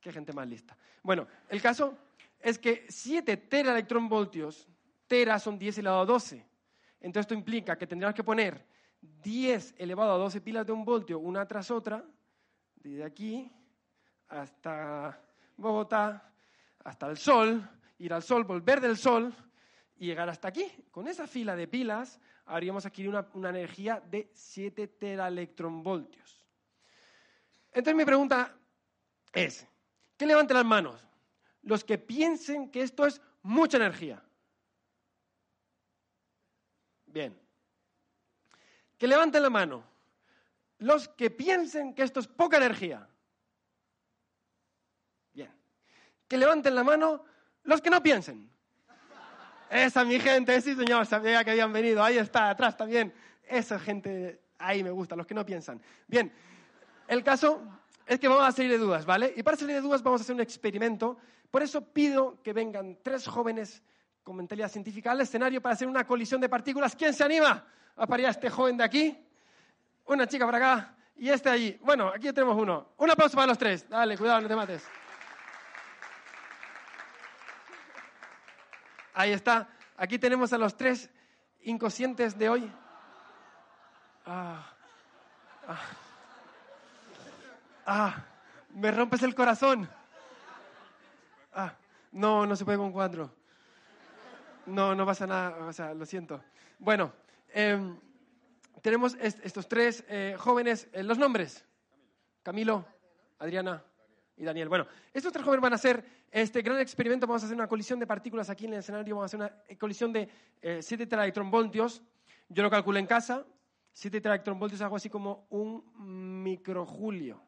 Qué 0.01 0.13
gente 0.13 0.33
más 0.33 0.49
lista. 0.49 0.77
Bueno, 1.01 1.29
el 1.49 1.63
caso 1.63 1.97
es 2.41 2.59
que 2.59 2.87
7 2.89 3.37
teraelectronvoltios, 3.37 4.69
tera 5.07 5.39
son 5.39 5.57
10 5.57 5.79
elevado 5.79 6.01
a 6.01 6.07
12. 6.07 6.45
Entonces 7.01 7.21
esto 7.21 7.35
implica 7.35 7.79
que 7.79 7.87
tendríamos 7.87 8.17
que 8.17 8.25
poner 8.25 8.67
10 9.01 9.77
elevado 9.79 10.15
a 10.15 10.19
12 10.19 10.41
pilas 10.41 10.67
de 10.67 10.73
un 10.73 10.85
voltio 10.85 11.21
una 11.21 11.47
tras 11.47 11.71
otra, 11.71 12.05
desde 12.75 13.05
aquí 13.05 13.49
hasta 14.29 15.21
Bogotá, 15.57 16.33
hasta 16.83 17.07
el 17.07 17.19
Sol, 17.19 17.63
ir 17.99 18.13
al 18.13 18.25
Sol, 18.25 18.43
volver 18.43 18.81
del 18.81 18.97
Sol 18.97 19.33
y 19.99 20.07
llegar 20.07 20.29
hasta 20.29 20.49
aquí. 20.49 20.67
Con 20.91 21.07
esa 21.07 21.29
fila 21.29 21.55
de 21.55 21.69
pilas 21.69 22.19
habríamos 22.47 22.87
adquirido 22.87 23.13
una, 23.13 23.29
una 23.35 23.51
energía 23.51 24.01
de 24.01 24.33
7 24.35 24.89
teraelectronvoltios. 24.89 26.46
Entonces 27.77 27.95
mi 27.95 28.05
pregunta 28.05 28.53
es, 29.33 29.67
¿qué 30.17 30.27
levante 30.27 30.53
las 30.53 30.65
manos? 30.65 31.07
los 31.67 31.85
que 31.85 31.99
piensen 31.99 32.71
que 32.71 32.81
esto 32.81 33.07
es 33.07 33.21
mucha 33.43 33.77
energía. 33.77 34.23
Bien. 37.07 37.37
Que 38.97 39.07
levanten 39.07 39.43
la 39.43 39.51
mano 39.51 39.85
los 40.79 41.09
que 41.09 41.31
piensen 41.31 41.95
que 41.95 42.03
esto 42.03 42.21
es 42.21 42.29
poca 42.29 42.59
energía. 42.59 43.09
Bien. 45.33 45.51
Que 46.29 46.37
levanten 46.37 46.75
la 46.75 46.85
mano 46.85 47.25
los 47.65 47.81
que 47.81 47.91
no 47.91 48.03
piensen. 48.03 48.49
Esa 49.69 50.05
mi 50.05 50.21
gente, 50.21 50.61
sí 50.61 50.77
señor, 50.77 51.05
sabía 51.07 51.43
que 51.43 51.51
habían 51.51 51.73
venido. 51.73 52.03
Ahí 52.03 52.19
está, 52.19 52.51
atrás 52.51 52.77
también. 52.77 53.13
Esa 53.43 53.81
gente, 53.81 54.41
ahí 54.59 54.85
me 54.85 54.91
gusta, 54.91 55.17
los 55.17 55.27
que 55.27 55.35
no 55.35 55.45
piensan. 55.45 55.83
Bien, 56.07 56.33
el 57.09 57.23
caso 57.23 57.63
es 58.07 58.21
que 58.21 58.29
vamos 58.29 58.45
a 58.45 58.53
salir 58.53 58.71
de 58.71 58.79
dudas, 58.79 59.05
¿vale? 59.05 59.33
Y 59.37 59.43
para 59.43 59.57
salir 59.57 59.75
de 59.75 59.81
dudas 59.81 60.03
vamos 60.03 60.21
a 60.21 60.23
hacer 60.23 60.35
un 60.35 60.41
experimento. 60.41 61.17
Por 61.51 61.63
eso 61.63 61.81
pido 61.81 62.41
que 62.43 62.53
vengan 62.53 62.99
tres 63.03 63.27
jóvenes 63.27 63.83
con 64.23 64.37
mentalidad 64.37 64.69
científica 64.69 65.13
al 65.13 65.21
escenario 65.21 65.61
para 65.61 65.75
hacer 65.75 65.89
una 65.89 66.07
colisión 66.07 66.41
de 66.41 66.49
partículas. 66.49 66.95
¿Quién 66.97 67.15
se 67.15 67.25
anima 67.25 67.65
a 67.97 68.07
parir 68.07 68.27
a 68.27 68.31
este 68.31 68.51
joven 68.51 68.77
de 68.77 68.85
aquí? 68.85 69.19
Una 70.07 70.27
chica 70.27 70.47
para 70.47 70.59
acá 70.59 70.97
y 71.17 71.31
este 71.31 71.49
allí. 71.49 71.79
Bueno, 71.83 72.09
aquí 72.09 72.33
tenemos 72.33 72.57
uno. 72.57 72.89
Un 72.97 73.11
aplauso 73.11 73.35
para 73.35 73.49
los 73.49 73.59
tres. 73.59 73.89
Dale, 73.89 74.17
cuidado, 74.17 74.41
no 74.41 74.49
te 74.49 74.57
mates. 74.57 74.85
Ahí 79.15 79.33
está. 79.33 79.69
Aquí 79.97 80.19
tenemos 80.19 80.53
a 80.53 80.59
los 80.59 80.77
tres 80.77 81.11
inconscientes 81.63 82.39
de 82.39 82.49
hoy. 82.49 82.73
Ah. 84.27 84.73
Ah. 85.67 85.81
Ah, 87.89 88.27
me 88.75 88.91
rompes 88.91 89.23
el 89.23 89.33
corazón. 89.33 89.89
Ah, 91.53 91.73
no, 92.11 92.45
no 92.45 92.57
se 92.57 92.65
puede 92.65 92.79
con 92.79 92.91
cuatro. 92.91 93.33
No, 94.67 94.93
no 94.93 95.07
pasa 95.07 95.25
nada, 95.25 95.65
o 95.65 95.73
sea, 95.73 95.95
lo 95.95 96.05
siento. 96.05 96.43
Bueno, 96.81 97.13
em, 97.55 97.97
tenemos 98.83 99.15
estos 99.21 99.69
tres 99.69 100.05
eh, 100.09 100.35
jóvenes, 100.37 100.89
eh, 100.93 101.05
los 101.05 101.17
nombres. 101.17 101.65
Camilo, 102.43 102.85
Adriana 103.39 103.85
y 104.37 104.43
Daniel. 104.43 104.69
Bueno, 104.69 104.89
estos 105.15 105.33
tres 105.33 105.45
jóvenes 105.45 105.63
van 105.63 105.73
a 105.73 105.77
hacer 105.77 106.05
este 106.33 106.63
gran 106.63 106.81
experimento. 106.81 107.29
Vamos 107.29 107.45
a 107.45 107.47
hacer 107.47 107.57
una 107.57 107.69
colisión 107.69 108.01
de 108.01 108.09
partículas 108.09 108.51
aquí 108.51 108.65
en 108.65 108.73
el 108.73 108.81
escenario. 108.81 109.15
Vamos 109.15 109.33
a 109.33 109.37
hacer 109.37 109.41
una 109.41 109.79
colisión 109.79 110.13
de 110.13 110.29
7 110.81 111.05
eh, 111.05 111.07
teraelectronvoltios. 111.07 112.03
Yo 112.49 112.65
lo 112.65 112.71
calculé 112.71 112.99
en 112.99 113.07
casa. 113.07 113.47
7 113.93 114.21
teraelectronvoltios 114.21 114.81
es 114.81 114.83
algo 114.83 114.97
así 114.97 115.09
como 115.09 115.47
un 115.51 116.43
microjulio. 116.43 117.47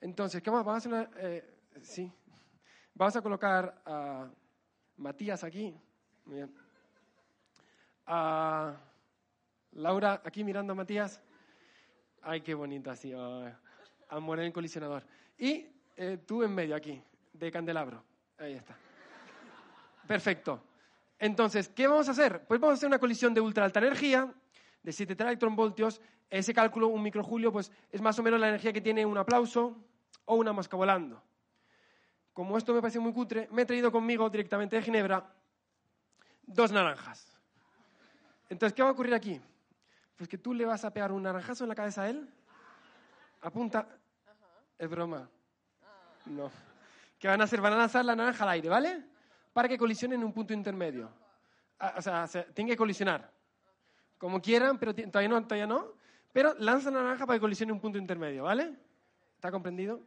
Entonces, 0.00 0.42
¿qué 0.42 0.50
más? 0.50 0.64
Vamos 0.64 0.86
a 0.86 0.88
hacer 0.88 1.10
eh, 1.18 1.58
sí. 1.82 2.10
Vamos 2.94 3.16
a 3.16 3.22
colocar 3.22 3.82
a 3.84 4.28
Matías 4.96 5.44
aquí. 5.44 5.74
Muy 6.24 6.36
bien. 6.36 6.54
A 8.06 8.76
Laura 9.72 10.22
aquí 10.24 10.42
mirando 10.42 10.72
a 10.72 10.76
Matías. 10.76 11.22
Ay, 12.22 12.40
qué 12.40 12.54
bonita, 12.54 12.92
así. 12.92 13.12
a 13.12 14.20
morir 14.20 14.44
en 14.44 14.52
colisionador. 14.52 15.04
Y 15.38 15.66
eh, 15.96 16.18
tú 16.26 16.42
en 16.42 16.54
medio 16.54 16.74
aquí, 16.74 17.02
de 17.32 17.50
candelabro. 17.50 18.02
Ahí 18.38 18.54
está. 18.54 18.74
Perfecto. 20.06 20.62
Entonces, 21.18 21.68
¿qué 21.68 21.86
vamos 21.86 22.08
a 22.08 22.12
hacer? 22.12 22.46
Pues 22.46 22.58
vamos 22.58 22.72
a 22.72 22.76
hacer 22.78 22.86
una 22.86 22.98
colisión 22.98 23.34
de 23.34 23.40
ultra 23.42 23.66
alta 23.66 23.80
energía, 23.80 24.32
de 24.82 24.92
7 24.92 25.14
electronvoltios. 25.22 26.00
Ese 26.30 26.54
cálculo, 26.54 26.88
un 26.88 27.02
microjulio, 27.02 27.52
pues 27.52 27.70
es 27.92 28.00
más 28.00 28.18
o 28.18 28.22
menos 28.22 28.40
la 28.40 28.48
energía 28.48 28.72
que 28.72 28.80
tiene 28.80 29.04
un 29.04 29.18
aplauso, 29.18 29.76
o 30.24 30.36
una 30.36 30.52
mosca 30.52 30.76
volando. 30.76 31.22
Como 32.32 32.56
esto 32.56 32.72
me 32.72 32.80
parece 32.80 33.00
muy 33.00 33.12
cutre, 33.12 33.48
me 33.50 33.62
he 33.62 33.66
traído 33.66 33.90
conmigo 33.90 34.28
directamente 34.30 34.76
de 34.76 34.82
Ginebra 34.82 35.34
dos 36.42 36.72
naranjas. 36.72 37.38
Entonces, 38.48 38.74
¿qué 38.74 38.82
va 38.82 38.88
a 38.88 38.92
ocurrir 38.92 39.14
aquí? 39.14 39.40
Pues 40.16 40.28
que 40.28 40.38
tú 40.38 40.52
le 40.52 40.64
vas 40.64 40.84
a 40.84 40.92
pegar 40.92 41.12
un 41.12 41.22
naranjazo 41.22 41.64
en 41.64 41.68
la 41.68 41.74
cabeza 41.74 42.02
a 42.02 42.10
él. 42.10 42.28
Apunta. 43.40 43.88
Es 44.78 44.88
broma. 44.88 45.28
No. 46.26 46.50
¿Qué 47.18 47.28
van 47.28 47.40
a 47.40 47.44
hacer? 47.44 47.60
Van 47.60 47.72
a 47.72 47.76
lanzar 47.76 48.04
la 48.04 48.16
naranja 48.16 48.44
al 48.44 48.50
aire, 48.50 48.68
¿vale? 48.68 49.04
Para 49.52 49.68
que 49.68 49.78
colisionen 49.78 50.20
en 50.20 50.26
un 50.26 50.32
punto 50.32 50.52
intermedio. 50.52 51.10
Ah, 51.78 51.94
o 51.96 52.02
sea, 52.02 52.26
tienen 52.54 52.72
que 52.72 52.76
colisionar. 52.76 53.32
Como 54.18 54.40
quieran, 54.40 54.78
pero 54.78 54.94
todavía 54.94 55.28
no, 55.28 55.42
todavía 55.42 55.66
no. 55.66 55.94
Pero 56.32 56.54
lanzan 56.58 56.94
la 56.94 57.02
naranja 57.02 57.26
para 57.26 57.36
que 57.36 57.40
colisione 57.40 57.70
en 57.70 57.74
un 57.74 57.80
punto 57.80 57.98
intermedio, 57.98 58.44
¿vale? 58.44 58.76
¿Está 59.40 59.50
comprendido? 59.50 60.02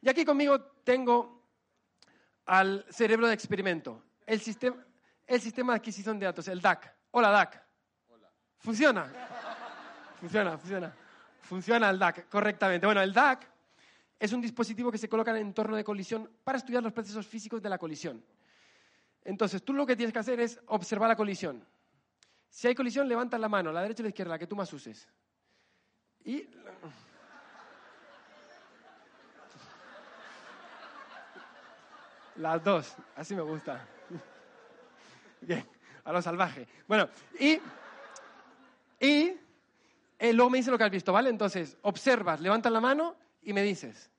Y 0.00 0.08
aquí 0.08 0.24
conmigo 0.24 0.58
tengo 0.82 1.44
al 2.46 2.86
cerebro 2.88 3.26
de 3.26 3.34
experimento, 3.34 4.02
el 4.24 4.40
sistema, 4.40 4.82
el 5.26 5.42
sistema 5.42 5.74
de 5.74 5.76
adquisición 5.76 6.18
de 6.18 6.24
datos, 6.24 6.48
el 6.48 6.62
DAC. 6.62 6.90
Hola, 7.10 7.28
DAC. 7.28 7.62
Funciona. 8.56 9.12
Funciona, 10.18 10.56
funciona. 10.56 10.96
Funciona 11.42 11.90
el 11.90 11.98
DAC 11.98 12.30
correctamente. 12.30 12.86
Bueno, 12.86 13.02
el 13.02 13.12
DAC 13.12 13.46
es 14.18 14.32
un 14.32 14.40
dispositivo 14.40 14.90
que 14.90 14.96
se 14.96 15.06
coloca 15.06 15.32
en 15.32 15.36
el 15.36 15.42
entorno 15.42 15.76
de 15.76 15.84
colisión 15.84 16.30
para 16.42 16.56
estudiar 16.56 16.82
los 16.82 16.94
procesos 16.94 17.26
físicos 17.26 17.60
de 17.60 17.68
la 17.68 17.76
colisión. 17.76 18.24
Entonces, 19.22 19.62
tú 19.62 19.74
lo 19.74 19.84
que 19.84 19.96
tienes 19.96 20.14
que 20.14 20.18
hacer 20.18 20.40
es 20.40 20.58
observar 20.68 21.10
la 21.10 21.16
colisión. 21.16 21.62
Si 22.48 22.68
hay 22.68 22.74
colisión, 22.74 23.06
levanta 23.06 23.36
la 23.36 23.50
mano, 23.50 23.70
la 23.70 23.82
derecha 23.82 24.02
o 24.02 24.04
la 24.04 24.08
izquierda, 24.08 24.32
la 24.32 24.38
que 24.38 24.46
tú 24.46 24.56
más 24.56 24.72
uses. 24.72 25.06
Y... 26.24 26.48
Las 32.36 32.62
dos, 32.64 32.96
así 33.16 33.34
me 33.34 33.42
gusta. 33.42 33.86
Bien, 35.40 35.66
a 36.04 36.12
lo 36.12 36.22
salvaje. 36.22 36.66
Bueno, 36.88 37.08
y, 37.38 37.58
y 39.00 39.36
eh, 40.18 40.32
luego 40.32 40.50
me 40.50 40.58
dice 40.58 40.70
lo 40.70 40.78
que 40.78 40.84
has 40.84 40.90
visto, 40.90 41.12
¿vale? 41.12 41.30
Entonces, 41.30 41.76
observas, 41.82 42.40
levantas 42.40 42.72
la 42.72 42.80
mano 42.80 43.16
y 43.42 43.52
me 43.52 43.62
dices. 43.62 44.10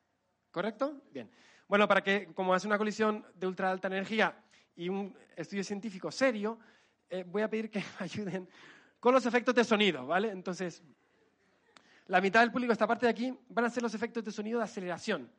¿Correcto? 0.52 1.02
Bien. 1.12 1.30
Bueno, 1.68 1.88
para 1.88 2.04
que, 2.04 2.32
como 2.34 2.54
hace 2.54 2.68
una 2.68 2.78
colisión 2.78 3.26
de 3.34 3.48
ultra 3.48 3.72
alta 3.72 3.88
energía 3.88 4.38
y 4.76 4.90
un 4.90 5.18
estudio 5.36 5.64
científico 5.64 6.12
serio, 6.12 6.60
eh, 7.10 7.24
voy 7.26 7.42
a 7.42 7.50
pedir 7.50 7.70
que 7.72 7.80
me 8.00 8.06
ayuden 8.06 8.50
con 9.00 9.14
los 9.14 9.26
efectos 9.26 9.56
de 9.56 9.64
sonido, 9.64 10.06
¿vale? 10.06 10.30
Entonces, 10.30 10.84
la 12.08 12.22
mitad 12.22 12.42
del 12.42 12.52
público, 12.52 12.74
esta 12.74 12.86
parte 12.86 13.06
de 13.06 13.12
aquí, 13.12 13.38
van 13.50 13.66
a 13.66 13.70
ser 13.70 13.82
los 13.82 13.94
efectos 13.94 14.24
de 14.24 14.32
sonido 14.32 14.60
de 14.60 14.66
aceleración. 14.66 15.32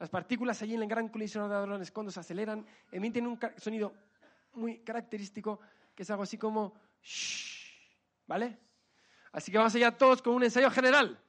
Las 0.00 0.08
partículas 0.08 0.60
allí 0.62 0.74
en 0.74 0.82
el 0.82 0.88
gran 0.88 1.08
colisionador 1.08 1.52
de 1.52 1.58
hadrones, 1.58 1.90
cuando 1.90 2.10
se 2.10 2.18
aceleran, 2.18 2.66
emiten 2.90 3.26
un 3.26 3.38
sonido 3.58 3.92
muy 4.54 4.78
característico 4.78 5.60
que 5.94 6.04
es 6.04 6.10
algo 6.10 6.22
así 6.22 6.38
como 6.38 6.72
shh, 7.02 8.26
¿vale? 8.26 8.58
Así 9.32 9.52
que 9.52 9.58
vamos 9.58 9.74
allá 9.74 9.96
todos 9.96 10.22
con 10.22 10.34
un 10.34 10.42
ensayo 10.42 10.70
general. 10.70 11.22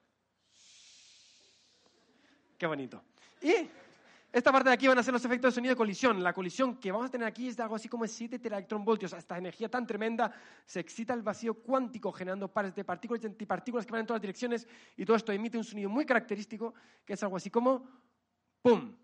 Qué 2.57 2.65
bonito. 2.65 3.03
Y 3.41 3.53
esta 4.31 4.53
parte 4.53 4.69
de 4.69 4.75
aquí 4.75 4.87
van 4.87 4.97
a 4.97 5.03
ser 5.03 5.13
los 5.13 5.25
efectos 5.25 5.51
de 5.51 5.55
sonido 5.55 5.73
de 5.73 5.77
colisión. 5.77 6.23
La 6.23 6.31
colisión 6.31 6.77
que 6.77 6.93
vamos 6.93 7.07
a 7.07 7.11
tener 7.11 7.27
aquí 7.27 7.49
es 7.49 7.57
de 7.57 7.63
algo 7.63 7.75
así 7.75 7.89
como 7.89 8.07
7 8.07 8.39
teraelectronvoltios. 8.39 9.11
Esta 9.11 9.37
energía 9.37 9.67
tan 9.67 9.85
tremenda 9.85 10.33
se 10.65 10.79
excita 10.79 11.13
el 11.13 11.23
vacío 11.23 11.55
cuántico 11.55 12.09
generando 12.13 12.47
pares 12.47 12.73
de 12.73 12.85
partículas 12.85 13.21
y 13.21 13.27
antipartículas 13.27 13.85
que 13.85 13.91
van 13.91 13.99
en 13.99 14.07
todas 14.07 14.19
las 14.19 14.21
direcciones 14.21 14.65
y 14.95 15.03
todo 15.03 15.17
esto 15.17 15.33
emite 15.33 15.57
un 15.57 15.65
sonido 15.65 15.89
muy 15.89 16.05
característico 16.05 16.73
que 17.03 17.13
es 17.13 17.23
algo 17.23 17.35
así 17.35 17.49
como 17.49 18.10
¡pum! 18.61 18.95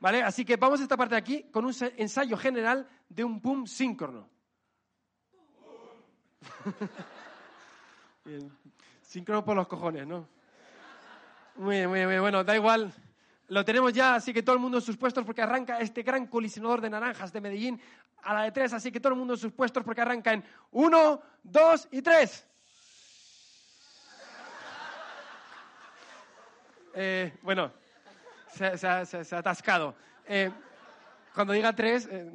¿Vale? 0.00 0.22
Así 0.22 0.44
que 0.44 0.56
vamos 0.56 0.80
a 0.80 0.82
esta 0.84 0.96
parte 0.96 1.14
de 1.14 1.20
aquí 1.20 1.42
con 1.50 1.64
un 1.64 1.74
ensayo 1.96 2.36
general 2.36 2.88
de 3.08 3.22
un 3.22 3.40
pum 3.40 3.66
síncrono. 3.66 4.28
Síncrono 9.02 9.44
por 9.44 9.56
los 9.56 9.68
cojones, 9.68 10.06
¿no? 10.06 10.26
Muy 11.56 11.76
bien, 11.76 11.88
muy 11.90 12.06
bien. 12.06 12.20
Bueno, 12.20 12.42
da 12.44 12.56
igual. 12.56 12.94
Lo 13.48 13.64
tenemos 13.64 13.92
ya, 13.92 14.14
así 14.14 14.32
que 14.32 14.42
todo 14.42 14.54
el 14.54 14.62
mundo 14.62 14.78
en 14.78 14.82
sus 14.82 14.96
puestos 14.96 15.24
porque 15.24 15.42
arranca 15.42 15.80
este 15.80 16.02
gran 16.02 16.28
colisionador 16.28 16.80
de 16.80 16.88
naranjas 16.88 17.32
de 17.32 17.40
Medellín 17.40 17.80
a 18.22 18.32
la 18.32 18.42
de 18.42 18.52
tres, 18.52 18.72
así 18.72 18.92
que 18.92 19.00
todo 19.00 19.12
el 19.12 19.18
mundo 19.18 19.34
en 19.34 19.40
sus 19.40 19.52
puestos 19.52 19.82
porque 19.82 20.00
arranca 20.00 20.32
en 20.32 20.44
uno, 20.70 21.20
dos 21.42 21.88
y 21.90 22.00
tres. 22.00 22.46
Eh, 26.94 27.32
bueno, 27.42 27.72
se, 28.54 28.86
ha 28.86 29.38
atascado. 29.38 29.94
Eh, 30.26 30.50
cuando 31.34 31.52
diga 31.52 31.74
tres... 31.74 32.08
Eh, 32.10 32.30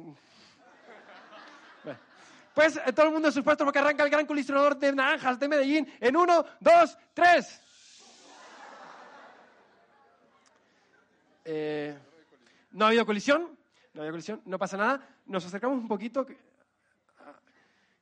pues 2.54 2.80
todo 2.94 3.04
el 3.04 3.12
mundo 3.12 3.28
en 3.28 3.34
sus 3.34 3.44
puestos 3.44 3.66
porque 3.66 3.80
arranca 3.80 4.02
el 4.02 4.08
gran 4.08 4.24
colisionador 4.24 4.78
de 4.78 4.90
naranjas 4.90 5.38
de 5.38 5.46
Medellín 5.46 5.92
en 6.00 6.16
uno, 6.16 6.42
dos, 6.58 6.96
tres. 7.12 7.60
Eh, 11.44 11.94
no 12.72 12.86
ha 12.86 12.88
habido 12.88 13.04
colisión, 13.04 13.54
no 13.92 14.00
ha 14.00 14.04
habido 14.04 14.14
colisión, 14.14 14.40
no 14.46 14.58
pasa 14.58 14.78
nada. 14.78 15.06
Nos 15.26 15.44
acercamos 15.44 15.76
un 15.76 15.86
poquito. 15.86 16.26
Ah, 17.18 17.34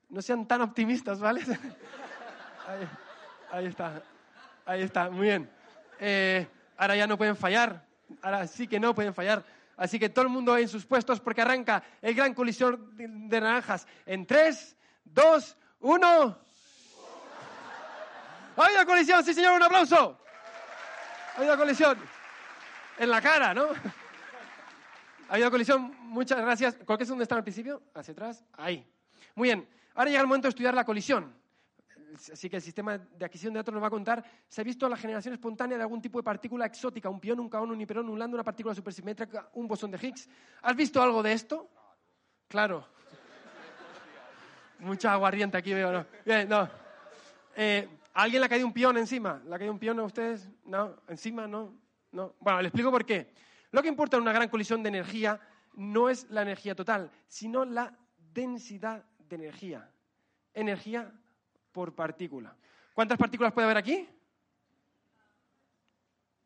no 0.08 0.22
sean 0.22 0.46
tan 0.46 0.62
optimistas, 0.62 1.18
¿vale? 1.18 1.42
Ahí, 3.50 3.66
está, 3.66 4.02
ahí 4.64 4.82
está, 4.82 5.10
muy 5.10 5.26
bien. 5.26 5.50
Eh, 6.06 6.46
ahora 6.76 6.96
ya 6.96 7.06
no 7.06 7.16
pueden 7.16 7.34
fallar, 7.34 7.82
ahora 8.20 8.46
sí 8.46 8.68
que 8.68 8.78
no 8.78 8.94
pueden 8.94 9.14
fallar. 9.14 9.42
Así 9.74 9.98
que 9.98 10.10
todo 10.10 10.26
el 10.26 10.28
mundo 10.28 10.54
en 10.54 10.68
sus 10.68 10.84
puestos 10.84 11.18
porque 11.18 11.40
arranca 11.40 11.82
el 12.02 12.14
gran 12.14 12.34
colisión 12.34 12.94
de, 12.94 13.40
naranjas 13.40 13.86
en 14.04 14.26
3, 14.26 14.76
2, 15.06 15.56
1. 15.80 16.38
¡Ha 18.56 18.64
habido 18.66 18.84
colisión! 18.84 19.24
Sí, 19.24 19.32
señor, 19.32 19.54
un 19.54 19.62
aplauso. 19.62 20.20
Ha 21.36 21.38
habido 21.38 21.56
colisión 21.56 21.98
en 22.98 23.08
la 23.08 23.22
cara, 23.22 23.54
¿no? 23.54 23.68
Ha 25.30 25.32
habido 25.32 25.50
colisión, 25.50 25.96
muchas 26.00 26.38
gracias. 26.38 26.76
¿Cuál 26.84 27.00
es 27.00 27.08
donde 27.08 27.22
estaba 27.22 27.38
al 27.38 27.44
principio? 27.44 27.82
Hacia 27.94 28.12
atrás, 28.12 28.44
ahí. 28.58 28.86
Muy 29.34 29.48
bien, 29.48 29.66
ahora 29.94 30.10
llega 30.10 30.20
el 30.20 30.26
momento 30.26 30.48
de 30.48 30.50
estudiar 30.50 30.74
la 30.74 30.84
colisión. 30.84 31.34
Así 32.14 32.48
que 32.48 32.56
el 32.56 32.62
sistema 32.62 32.98
de 32.98 33.24
adquisición 33.24 33.52
de 33.52 33.58
datos 33.58 33.74
nos 33.74 33.82
va 33.82 33.88
a 33.88 33.90
contar, 33.90 34.24
se 34.48 34.60
ha 34.60 34.64
visto 34.64 34.88
la 34.88 34.96
generación 34.96 35.34
espontánea 35.34 35.76
de 35.76 35.82
algún 35.82 36.00
tipo 36.00 36.18
de 36.18 36.22
partícula 36.22 36.66
exótica, 36.66 37.08
un 37.08 37.20
pión, 37.20 37.40
un 37.40 37.48
caón, 37.48 37.70
un 37.70 37.80
hiperón, 37.80 38.08
un 38.08 38.18
lambda, 38.18 38.36
una 38.36 38.44
partícula 38.44 38.74
supersimétrica, 38.74 39.50
un 39.54 39.66
bosón 39.66 39.90
de 39.90 39.98
Higgs. 39.98 40.28
¿Has 40.62 40.76
visto 40.76 41.02
algo 41.02 41.22
de 41.22 41.32
esto? 41.32 41.68
Claro. 42.48 42.86
Mucha 44.78 45.12
aguardiente 45.12 45.56
aquí 45.56 45.72
veo, 45.72 45.92
¿no? 45.92 46.06
Bien, 46.24 46.48
no. 46.48 46.68
Eh, 47.56 47.88
¿Alguien 48.14 48.40
le 48.40 48.46
ha 48.46 48.48
caído 48.48 48.66
un 48.66 48.72
pión 48.72 48.96
encima? 48.96 49.42
¿Le 49.46 49.54
ha 49.54 49.58
caído 49.58 49.72
un 49.72 49.78
pión 49.78 49.98
a 49.98 50.04
ustedes? 50.04 50.48
¿No? 50.66 50.96
¿Encima? 51.08 51.46
¿No? 51.46 51.74
No. 52.12 52.34
Bueno, 52.38 52.62
le 52.62 52.68
explico 52.68 52.90
por 52.90 53.04
qué. 53.04 53.32
Lo 53.70 53.82
que 53.82 53.88
importa 53.88 54.16
en 54.16 54.22
una 54.22 54.32
gran 54.32 54.48
colisión 54.48 54.82
de 54.82 54.88
energía 54.88 55.40
no 55.74 56.08
es 56.08 56.30
la 56.30 56.42
energía 56.42 56.74
total, 56.74 57.10
sino 57.26 57.64
la 57.64 57.96
densidad 58.32 59.04
de 59.18 59.36
energía. 59.36 59.90
Energía 60.52 61.12
por 61.74 61.92
partícula. 61.92 62.56
¿Cuántas 62.94 63.18
partículas 63.18 63.52
puede 63.52 63.64
haber 63.64 63.76
aquí? 63.76 64.08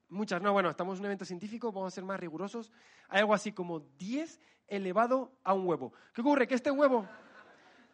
Muchas, 0.08 0.40
no, 0.40 0.54
bueno, 0.54 0.70
estamos 0.70 0.94
en 0.96 1.00
un 1.00 1.06
evento 1.06 1.26
científico, 1.26 1.70
vamos 1.70 1.92
a 1.92 1.94
ser 1.94 2.02
más 2.02 2.18
rigurosos. 2.18 2.72
Hay 3.10 3.20
algo 3.20 3.34
así 3.34 3.52
como 3.52 3.80
10 3.98 4.40
elevado 4.66 5.30
a 5.44 5.52
un 5.52 5.66
huevo. 5.66 5.92
¿Qué 6.14 6.22
ocurre? 6.22 6.48
Que 6.48 6.54
este 6.54 6.70
huevo 6.70 7.06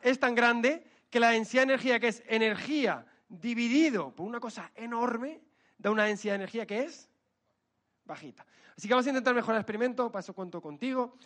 es 0.00 0.20
tan 0.20 0.36
grande 0.36 0.86
que 1.10 1.18
la 1.18 1.30
densidad 1.30 1.62
de 1.62 1.72
energía, 1.72 1.98
que 1.98 2.08
es 2.08 2.22
energía 2.28 3.04
dividido 3.28 4.14
por 4.14 4.26
una 4.26 4.38
cosa 4.38 4.70
enorme, 4.76 5.40
da 5.76 5.90
una 5.90 6.04
densidad 6.04 6.34
de 6.34 6.36
energía 6.36 6.66
que 6.66 6.84
es 6.84 7.10
bajita. 8.04 8.46
Así 8.76 8.86
que 8.86 8.94
vamos 8.94 9.06
a 9.06 9.10
intentar 9.10 9.34
mejorar 9.34 9.56
el 9.56 9.62
experimento, 9.62 10.12
paso 10.12 10.34
cuento 10.34 10.62
contigo. 10.62 11.16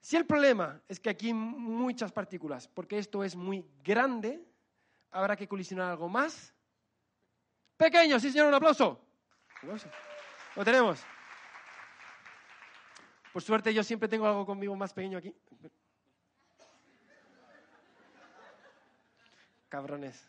Si 0.00 0.16
el 0.16 0.26
problema 0.26 0.82
es 0.88 0.98
que 0.98 1.10
aquí 1.10 1.28
hay 1.28 1.34
muchas 1.34 2.10
partículas, 2.10 2.66
porque 2.66 2.98
esto 2.98 3.22
es 3.22 3.36
muy 3.36 3.64
grande, 3.84 4.44
habrá 5.14 5.36
que 5.36 5.46
colisionar 5.46 5.90
algo 5.90 6.08
más 6.08 6.52
pequeño. 7.76 8.18
Sí, 8.18 8.30
señor, 8.30 8.48
un 8.48 8.54
aplauso. 8.54 9.00
Lo 10.56 10.64
tenemos. 10.64 11.00
Por 13.32 13.42
suerte 13.42 13.72
yo 13.72 13.82
siempre 13.82 14.08
tengo 14.08 14.26
algo 14.26 14.44
conmigo 14.44 14.74
más 14.76 14.92
pequeño 14.92 15.18
aquí. 15.18 15.34
Cabrones. 19.68 20.28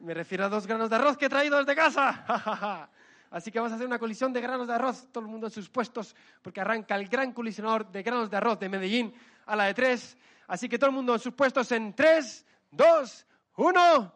Me 0.00 0.14
refiero 0.14 0.44
a 0.44 0.48
dos 0.48 0.66
granos 0.66 0.90
de 0.90 0.96
arroz 0.96 1.16
que 1.16 1.26
he 1.26 1.28
traído 1.28 1.58
desde 1.58 1.76
casa. 1.76 2.88
Así 3.30 3.50
que 3.50 3.60
vamos 3.60 3.72
a 3.72 3.76
hacer 3.76 3.86
una 3.86 3.98
colisión 3.98 4.32
de 4.32 4.40
granos 4.40 4.66
de 4.66 4.74
arroz, 4.74 5.08
todo 5.10 5.24
el 5.24 5.30
mundo 5.30 5.46
en 5.46 5.52
sus 5.52 5.70
puestos, 5.70 6.14
porque 6.42 6.60
arranca 6.60 6.96
el 6.96 7.08
gran 7.08 7.32
colisionador 7.32 7.90
de 7.90 8.02
granos 8.02 8.28
de 8.28 8.36
arroz 8.36 8.58
de 8.58 8.68
Medellín 8.68 9.14
a 9.46 9.56
la 9.56 9.64
de 9.64 9.74
tres. 9.74 10.18
Así 10.52 10.68
que 10.68 10.78
todo 10.78 10.90
el 10.90 10.96
mundo 10.96 11.14
en 11.14 11.18
sus 11.18 11.32
puestos 11.32 11.72
en 11.72 11.94
tres, 11.94 12.44
dos, 12.70 13.24
uno. 13.56 14.12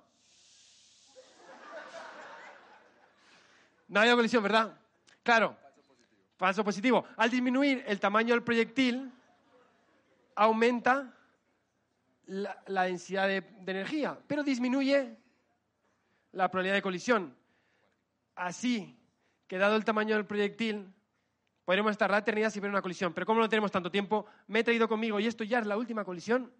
No 3.88 4.00
había 4.00 4.14
colisión, 4.14 4.42
¿verdad? 4.42 4.78
Claro. 5.22 5.56
Falso 6.36 6.62
positivo. 6.62 7.06
Al 7.16 7.30
disminuir 7.30 7.82
el 7.86 7.98
tamaño 7.98 8.34
del 8.34 8.42
proyectil, 8.42 9.10
aumenta 10.34 11.10
la, 12.26 12.82
densidad 12.82 13.28
de 13.28 13.42
energía, 13.66 14.18
pero 14.26 14.42
disminuye 14.42 15.16
la 16.32 16.50
probabilidad 16.50 16.74
de 16.74 16.82
colisión. 16.82 17.34
Así 18.34 18.94
que 19.46 19.56
dado 19.56 19.74
el 19.74 19.86
tamaño 19.86 20.16
del 20.16 20.26
proyectil, 20.26 20.92
podremos 21.66 21.90
estar 21.90 22.08
la 22.08 22.18
eternidad 22.18 22.48
sin 22.50 22.62
ver 22.62 22.70
una 22.70 22.80
colisión. 22.80 23.12
Pero 23.12 23.26
como 23.26 23.40
no 23.40 23.48
tenemos 23.48 23.72
tanto 23.72 23.90
tiempo, 23.90 24.24
me 24.46 24.60
he 24.60 24.64
traído 24.64 24.88
conmigo, 24.88 25.20
y 25.20 25.26
esto 25.26 25.44
ya 25.44 25.58
es 25.58 25.66
la 25.66 25.76
última 25.76 26.04
colisión, 26.04 26.50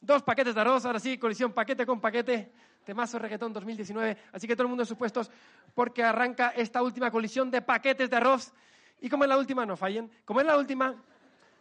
dos 0.00 0.22
paquetes 0.22 0.54
de 0.54 0.60
arroz, 0.60 0.86
ahora 0.86 1.00
sí, 1.00 1.18
colisión 1.18 1.52
paquete 1.52 1.84
con 1.84 2.00
paquete, 2.00 2.52
temazo 2.84 3.18
reggaetón 3.18 3.52
2019. 3.52 4.16
Así 4.32 4.46
que 4.46 4.54
todo 4.54 4.62
el 4.62 4.68
mundo 4.68 4.84
en 4.84 4.86
sus 4.86 4.96
puestos, 4.96 5.32
porque 5.74 6.04
arranca 6.04 6.50
esta 6.50 6.80
última 6.80 7.10
colisión 7.10 7.50
de 7.50 7.60
paquetes 7.60 8.08
de 8.08 8.16
arroz. 8.16 8.54
Y 9.00 9.10
como 9.10 9.24
es 9.24 9.28
la 9.28 9.36
última, 9.36 9.66
no 9.66 9.76
fallen, 9.76 10.08
como 10.24 10.40
es 10.40 10.46
la 10.46 10.56
última, 10.56 10.94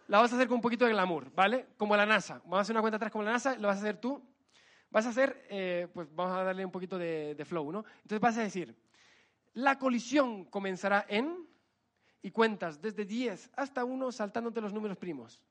la 0.08 0.20
vas 0.20 0.32
a 0.32 0.36
hacer 0.36 0.48
con 0.48 0.56
un 0.56 0.62
poquito 0.62 0.86
de 0.86 0.92
glamour, 0.92 1.34
¿vale? 1.34 1.66
Como 1.76 1.98
la 1.98 2.06
NASA. 2.06 2.36
Vamos 2.44 2.60
a 2.60 2.62
hacer 2.62 2.76
una 2.76 2.82
cuenta 2.82 2.98
atrás 2.98 3.12
como 3.12 3.24
la 3.24 3.32
NASA, 3.32 3.56
lo 3.56 3.68
vas 3.68 3.78
a 3.78 3.80
hacer 3.80 3.98
tú. 4.00 4.24
Vas 4.92 5.08
a 5.08 5.10
hacer, 5.10 5.44
eh, 5.50 5.88
pues 5.92 6.08
vamos 6.16 6.38
a 6.38 6.44
darle 6.44 6.64
un 6.64 6.72
poquito 6.72 7.00
de, 7.00 7.34
de 7.34 7.46
flow, 7.46 7.72
¿no? 7.72 7.84
Entonces 8.04 8.20
vas 8.20 8.38
a 8.38 8.42
decir, 8.42 8.76
la 9.56 9.80
colisión 9.80 10.46
comenzará 10.46 11.04
en, 11.10 11.48
y 12.22 12.32
cuentas 12.32 12.82
desde 12.82 13.06
10 13.06 13.52
hasta 13.56 13.86
1 13.86 14.12
saltándote 14.12 14.62
los 14.62 14.74
números 14.74 14.98
primos. 14.98 15.42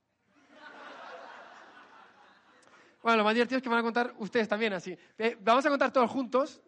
Bueno, 3.02 3.18
lo 3.18 3.24
más 3.24 3.34
divertido 3.34 3.58
es 3.58 3.62
que 3.62 3.68
van 3.68 3.78
a 3.78 3.82
contar 3.82 4.14
ustedes 4.18 4.48
también 4.48 4.72
así. 4.72 4.96
Eh, 5.18 5.36
vamos 5.40 5.64
a 5.64 5.68
contar 5.68 5.92
todos 5.92 6.10
juntos 6.10 6.60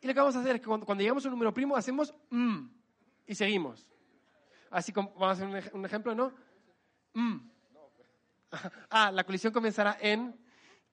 y 0.00 0.06
lo 0.06 0.12
que 0.12 0.20
vamos 0.20 0.36
a 0.36 0.40
hacer 0.40 0.56
es 0.56 0.60
que 0.60 0.66
cuando, 0.66 0.94
llegamos 1.02 1.24
a 1.24 1.28
un 1.28 1.32
número 1.32 1.52
primo 1.54 1.76
hacemos 1.76 2.14
mm 2.30 2.66
y 3.26 3.34
seguimos. 3.34 3.86
Así 4.70 4.92
como, 4.92 5.10
vamos 5.14 5.28
a 5.28 5.32
hacer 5.32 5.46
un, 5.46 5.56
ej- 5.56 5.70
un 5.74 5.84
ejemplo, 5.84 6.14
¿no? 6.14 6.32
Mm. 7.14 7.36
Ah, 8.90 9.10
la 9.12 9.24
colisión 9.24 9.52
comenzará 9.52 9.98
en, 10.00 10.34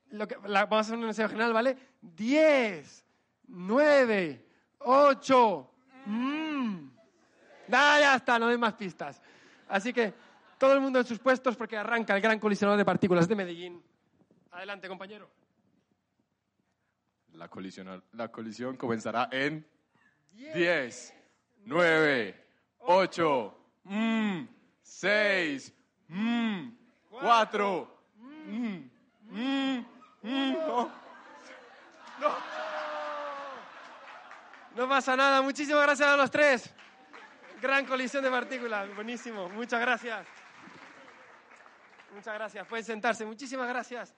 lo 0.09 0.27
que, 0.27 0.35
vamos 0.35 0.71
a 0.71 0.79
hacer 0.79 0.97
un 0.97 1.05
ensayo 1.05 1.29
general, 1.29 1.53
¿vale? 1.53 1.77
10, 2.01 3.05
9, 3.47 4.45
8, 4.79 5.71
mm. 6.05 6.44
Ah, 7.71 7.97
ya 7.99 8.15
está, 8.15 8.39
no 8.39 8.47
hay 8.47 8.57
más 8.57 8.73
pistas. 8.73 9.21
Así 9.67 9.91
que 9.93 10.13
todo 10.57 10.73
el 10.73 10.81
mundo 10.81 10.99
en 10.99 11.05
sus 11.05 11.19
puestos 11.19 11.55
porque 11.55 11.77
arranca 11.77 12.15
el 12.15 12.21
gran 12.21 12.39
colisionador 12.39 12.77
de 12.77 12.85
partículas 12.85 13.27
de 13.27 13.35
Medellín. 13.35 13.83
Adelante, 14.51 14.87
compañero. 14.87 15.29
La 17.33 17.49
la 18.13 18.27
colisión 18.29 18.77
comenzará 18.77 19.27
en 19.31 19.67
10, 20.31 21.13
9, 21.65 22.45
8, 22.79 23.57
6, 24.81 25.73
4. 27.09 27.97
No 34.75 34.89
pasa 34.89 35.15
nada. 35.15 35.41
Muchísimas 35.41 35.83
gracias 35.83 36.09
a 36.09 36.17
los 36.17 36.29
tres. 36.29 36.74
Gran 37.61 37.85
colisión 37.85 38.23
de 38.23 38.29
partículas. 38.29 38.93
Buenísimo. 38.95 39.49
Muchas 39.49 39.79
gracias. 39.79 40.27
Muchas 42.13 42.33
gracias. 42.33 42.67
Pueden 42.67 42.85
sentarse. 42.85 43.25
Muchísimas 43.25 43.67
gracias. 43.67 44.13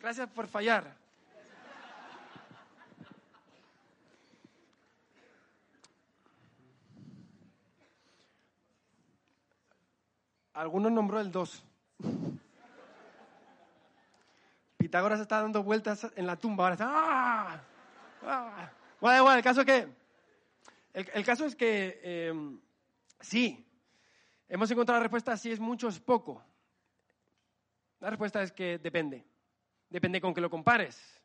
Gracias 0.00 0.28
por 0.30 0.46
fallar. 0.46 0.96
Algunos 10.54 10.90
nombró 10.90 11.20
el 11.20 11.30
2. 11.30 11.64
Pitágoras 14.78 15.20
está 15.20 15.40
dando 15.42 15.62
vueltas 15.62 16.06
en 16.16 16.26
la 16.26 16.36
tumba. 16.36 16.64
Ahora 16.64 16.74
está. 16.74 16.86
¡Ah! 16.90 17.60
¡Ah! 18.22 18.70
Bueno, 19.00 19.18
igual, 19.18 19.38
el 19.38 19.44
caso 19.44 19.60
es 19.60 19.66
que. 19.66 19.88
El, 20.92 21.10
el 21.14 21.24
caso 21.24 21.44
es 21.46 21.54
que. 21.54 22.00
eh, 22.02 22.58
sí. 23.20 23.66
Hemos 24.48 24.70
encontrado 24.70 24.98
la 24.98 25.04
respuesta 25.04 25.36
si 25.36 25.50
es 25.52 25.60
mucho 25.60 25.86
o 25.86 25.90
es 25.90 26.00
poco. 26.00 26.44
La 28.00 28.10
respuesta 28.10 28.42
es 28.42 28.52
que 28.52 28.78
depende. 28.78 29.24
Depende 29.88 30.20
con 30.20 30.34
que 30.34 30.40
lo 30.40 30.50
compares. 30.50 31.20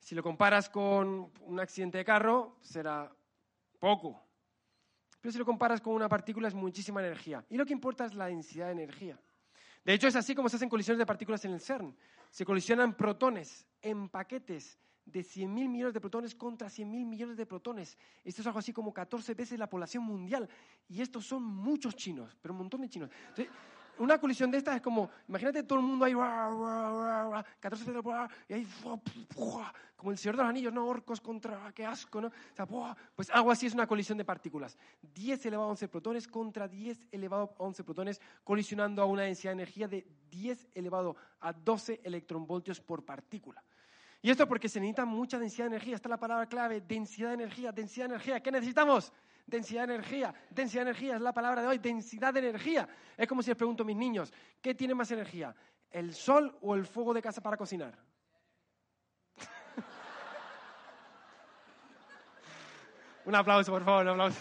Si 0.00 0.14
lo 0.14 0.22
comparas 0.22 0.70
con 0.70 1.30
un 1.40 1.60
accidente 1.60 1.98
de 1.98 2.04
carro, 2.04 2.56
será 2.62 3.14
poco. 3.78 4.20
Pero 5.20 5.32
si 5.32 5.38
lo 5.38 5.44
comparas 5.44 5.80
con 5.80 5.94
una 5.94 6.08
partícula, 6.08 6.48
es 6.48 6.54
muchísima 6.54 7.00
energía. 7.00 7.44
Y 7.50 7.56
lo 7.56 7.66
que 7.66 7.72
importa 7.72 8.06
es 8.06 8.14
la 8.14 8.26
densidad 8.26 8.66
de 8.66 8.72
energía. 8.72 9.20
De 9.84 9.92
hecho, 9.92 10.08
es 10.08 10.16
así 10.16 10.34
como 10.34 10.48
se 10.48 10.56
hacen 10.56 10.68
colisiones 10.68 10.98
de 10.98 11.06
partículas 11.06 11.44
en 11.44 11.52
el 11.52 11.60
CERN. 11.60 11.96
Se 12.30 12.44
colisionan 12.44 12.94
protones 12.94 13.66
en 13.82 14.08
paquetes 14.08 14.78
de 15.12 15.20
100.000 15.20 15.48
millones 15.68 15.94
de 15.94 16.00
protones 16.00 16.34
contra 16.34 16.68
100.000 16.68 16.86
millones 17.06 17.36
de 17.36 17.46
protones. 17.46 17.96
Esto 18.24 18.42
es 18.42 18.46
algo 18.46 18.58
así 18.58 18.72
como 18.72 18.92
14 18.92 19.34
veces 19.34 19.58
la 19.58 19.68
población 19.68 20.04
mundial. 20.04 20.48
Y 20.88 21.00
estos 21.00 21.26
son 21.26 21.42
muchos 21.42 21.96
chinos, 21.96 22.36
pero 22.40 22.52
un 22.52 22.58
montón 22.58 22.82
de 22.82 22.88
chinos. 22.88 23.10
Una 23.98 24.18
colisión 24.18 24.50
de 24.50 24.58
estas 24.58 24.76
es 24.76 24.82
como, 24.82 25.10
imagínate 25.26 25.64
todo 25.64 25.80
el 25.80 25.84
mundo 25.84 26.04
ahí, 26.04 26.14
ra, 26.14 26.48
ra, 26.48 26.92
ra, 26.92 27.28
ra, 27.28 27.46
14 27.58 27.84
veces, 27.90 28.04
y 28.48 28.52
ahí, 28.52 28.66
como 29.96 30.12
el 30.12 30.18
Señor 30.18 30.36
de 30.36 30.42
los 30.42 30.50
Anillos, 30.50 30.72
¿no? 30.72 30.86
Orcos 30.86 31.20
contra, 31.20 31.72
qué 31.72 31.84
asco, 31.84 32.20
¿no? 32.20 32.30
O 32.70 32.94
pues 33.16 33.28
algo 33.30 33.50
así 33.50 33.66
es 33.66 33.74
una 33.74 33.88
colisión 33.88 34.16
de 34.16 34.24
partículas. 34.24 34.78
10 35.14 35.46
elevado 35.46 35.68
a 35.68 35.72
11 35.72 35.88
protones 35.88 36.28
contra 36.28 36.68
10 36.68 37.08
elevado 37.10 37.56
a 37.58 37.62
11 37.64 37.82
protones, 37.82 38.20
colisionando 38.44 39.02
a 39.02 39.06
una 39.06 39.22
densidad 39.22 39.50
de 39.50 39.62
energía 39.62 39.88
de 39.88 40.06
10 40.30 40.68
elevado 40.74 41.16
a 41.40 41.52
12 41.52 42.00
electronvoltios 42.04 42.80
por 42.80 43.04
partícula. 43.04 43.64
Y 44.20 44.30
esto 44.30 44.48
porque 44.48 44.68
se 44.68 44.80
necesita 44.80 45.04
mucha 45.04 45.38
densidad 45.38 45.66
de 45.66 45.76
energía. 45.76 45.94
Esta 45.94 46.08
es 46.08 46.10
la 46.10 46.18
palabra 46.18 46.46
clave, 46.46 46.80
densidad 46.80 47.28
de 47.28 47.34
energía, 47.34 47.70
densidad 47.70 48.08
de 48.08 48.14
energía. 48.14 48.40
¿Qué 48.40 48.50
necesitamos? 48.50 49.12
Densidad 49.46 49.86
de 49.86 49.94
energía. 49.94 50.34
Densidad 50.50 50.84
de 50.84 50.90
energía 50.90 51.14
es 51.16 51.20
la 51.20 51.32
palabra 51.32 51.62
de 51.62 51.68
hoy, 51.68 51.78
densidad 51.78 52.34
de 52.34 52.40
energía. 52.40 52.88
Es 53.16 53.28
como 53.28 53.42
si 53.42 53.50
les 53.50 53.56
pregunto 53.56 53.84
a 53.84 53.86
mis 53.86 53.96
niños, 53.96 54.32
¿qué 54.60 54.74
tiene 54.74 54.94
más 54.94 55.10
energía? 55.12 55.54
¿El 55.90 56.14
sol 56.14 56.58
o 56.60 56.74
el 56.74 56.84
fuego 56.84 57.14
de 57.14 57.22
casa 57.22 57.40
para 57.40 57.56
cocinar? 57.56 57.96
un 63.24 63.34
aplauso, 63.34 63.70
por 63.70 63.84
favor, 63.84 64.02
un 64.02 64.10
aplauso. 64.10 64.40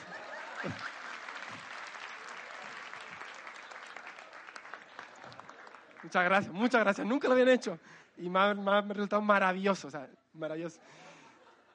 Muchas 6.04 6.24
gracias, 6.24 6.54
muchas 6.54 6.82
gracias. 6.82 7.06
Nunca 7.06 7.28
lo 7.28 7.34
habían 7.34 7.50
hecho. 7.50 7.78
Y 8.18 8.30
me 8.30 8.40
ha, 8.40 8.54
me 8.54 8.72
ha 8.72 8.82
resultado 8.82 9.22
maravilloso, 9.22 9.88
o 9.88 9.92
sea, 9.92 10.10
maravilloso. 10.34 10.80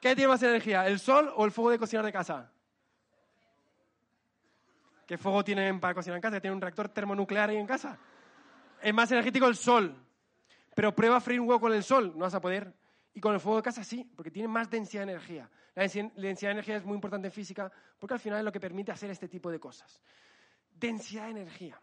¿Qué 0.00 0.14
tiene 0.16 0.28
más 0.28 0.42
energía, 0.42 0.86
el 0.86 0.98
sol 0.98 1.32
o 1.36 1.44
el 1.44 1.52
fuego 1.52 1.70
de 1.70 1.78
cocinar 1.78 2.04
de 2.04 2.12
casa? 2.12 2.50
¿Qué 5.06 5.18
fuego 5.18 5.44
tienen 5.44 5.78
para 5.80 5.94
cocinar 5.94 6.16
en 6.16 6.22
casa? 6.22 6.40
¿Tienen 6.40 6.56
un 6.56 6.60
reactor 6.62 6.88
termonuclear 6.88 7.50
ahí 7.50 7.56
en 7.56 7.66
casa? 7.66 7.98
Es 8.80 8.94
más 8.94 9.10
energético 9.12 9.46
el 9.46 9.56
sol. 9.56 9.94
Pero 10.74 10.94
prueba 10.94 11.16
a 11.16 11.20
freír 11.20 11.40
un 11.40 11.48
huevo 11.48 11.60
con 11.60 11.72
el 11.72 11.82
sol, 11.82 12.12
no 12.14 12.20
vas 12.24 12.34
a 12.34 12.40
poder. 12.40 12.72
Y 13.14 13.20
con 13.20 13.34
el 13.34 13.40
fuego 13.40 13.58
de 13.58 13.62
casa 13.62 13.84
sí, 13.84 14.10
porque 14.16 14.30
tiene 14.30 14.48
más 14.48 14.70
densidad 14.70 15.04
de 15.04 15.12
energía. 15.12 15.50
La 15.74 15.84
densi- 15.84 16.10
la 16.16 16.22
densidad 16.22 16.48
de 16.50 16.52
energía 16.52 16.76
es 16.76 16.84
muy 16.84 16.94
importante 16.94 17.28
en 17.28 17.32
física 17.32 17.70
porque 17.98 18.14
al 18.14 18.20
final 18.20 18.38
es 18.38 18.44
lo 18.44 18.52
que 18.52 18.60
permite 18.60 18.90
hacer 18.90 19.10
este 19.10 19.28
tipo 19.28 19.50
de 19.50 19.60
cosas. 19.60 20.00
Densidad 20.74 21.24
de 21.24 21.30
energía. 21.32 21.80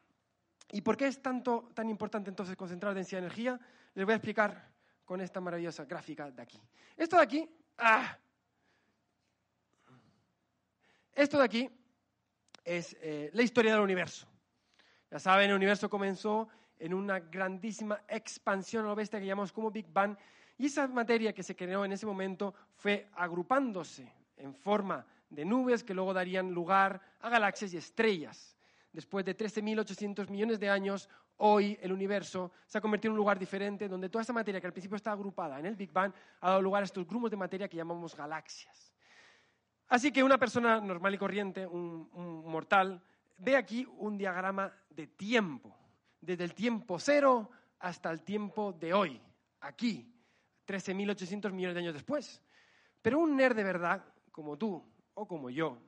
¿Y 0.72 0.82
por 0.82 0.98
qué 0.98 1.08
es 1.08 1.22
tanto, 1.22 1.70
tan 1.74 1.88
importante 1.90 2.30
entonces 2.30 2.56
concentrar 2.56 2.94
densidad 2.96 3.22
de 3.22 3.28
energía? 3.28 3.60
Les 3.94 4.06
voy 4.06 4.14
a 4.14 4.16
explicar 4.16 4.72
con 5.06 5.22
esta 5.22 5.42
maravillosa 5.42 5.86
gráfica 5.86 6.30
de 6.30 6.42
aquí. 6.42 6.62
Esto 6.96 7.18
de 7.18 7.24
aquí, 7.24 7.50
¡ah! 7.78 8.18
esto 11.14 11.38
de 11.38 11.44
aquí 11.44 11.70
es 12.64 12.96
eh, 13.02 13.30
la 13.34 13.44
historia 13.44 13.74
del 13.74 13.82
universo. 13.82 14.28
Ya 15.12 15.20
saben, 15.20 15.50
el 15.50 15.56
universo 15.56 15.90
comenzó 15.90 16.48
en 16.78 16.94
una 16.94 17.20
grandísima 17.20 18.04
expansión 18.08 18.86
a 18.86 18.90
lo 18.90 18.96
bestia 18.96 19.20
que 19.20 19.26
llamamos 19.26 19.52
como 19.52 19.72
Big 19.72 19.88
Bang, 19.92 20.16
y 20.58 20.68
esa 20.68 20.88
materia 20.88 21.34
que 21.34 21.44
se 21.44 21.56
creó 21.56 21.84
en 21.86 21.92
ese 21.92 22.06
momento 22.06 22.54
fue 22.76 23.10
agrupándose 23.16 24.12
en 24.38 24.54
forma 24.54 25.06
de 25.30 25.46
nubes 25.46 25.84
que 25.84 25.94
luego 25.94 26.14
darían 26.14 26.52
lugar 26.52 27.02
a 27.20 27.30
galaxias 27.30 27.74
y 27.74 27.78
estrellas. 27.78 28.56
Después 28.92 29.26
de 29.26 29.38
13.800 29.38 30.30
millones 30.30 30.60
de 30.60 30.70
años, 30.70 31.10
hoy 31.40 31.78
el 31.82 31.92
universo 31.92 32.52
se 32.66 32.78
ha 32.78 32.82
convertido 32.82 33.10
en 33.10 33.14
un 33.14 33.18
lugar 33.18 33.38
diferente 33.38 33.88
donde 33.88 34.10
toda 34.10 34.22
esa 34.22 34.34
materia 34.34 34.60
que 34.60 34.68
al 34.68 34.74
principio 34.74 34.96
estaba 34.96 35.16
agrupada 35.16 35.60
en 35.60 35.66
el 35.66 35.76
Big 35.76 35.92
Bang 35.92 36.14
ha 36.42 36.50
dado 36.50 36.62
lugar 36.62 36.84
a 36.84 36.86
estos 36.86 37.06
grupos 37.06 37.32
de 37.32 37.38
materia 37.38 37.68
que 37.68 37.78
llamamos 37.78 38.16
galaxias. 38.16 38.94
Así 39.88 40.12
que 40.12 40.24
una 40.24 40.38
persona 40.38 40.80
normal 40.80 41.16
y 41.16 41.18
corriente, 41.18 41.66
un, 41.66 42.10
un 42.14 42.52
mortal, 42.52 43.02
ve 43.38 43.56
aquí 43.56 43.88
un 43.98 44.18
diagrama 44.18 44.72
de 44.90 45.08
tiempo, 45.08 45.76
desde 46.22 46.44
el 46.44 46.54
tiempo 46.54 47.00
cero 47.00 47.50
hasta 47.80 48.12
el 48.12 48.22
tiempo 48.22 48.74
de 48.74 48.94
hoy, 48.94 49.22
aquí, 49.62 50.14
13.800 50.68 51.52
millones 51.52 51.76
de 51.76 51.82
años 51.82 51.94
después. 51.94 52.42
Pero 53.02 53.20
un 53.20 53.36
nerd 53.36 53.56
de 53.56 53.64
verdad, 53.64 54.06
como 54.32 54.58
tú 54.58 54.84
o 55.14 55.28
como 55.28 55.50
yo, 55.50 55.82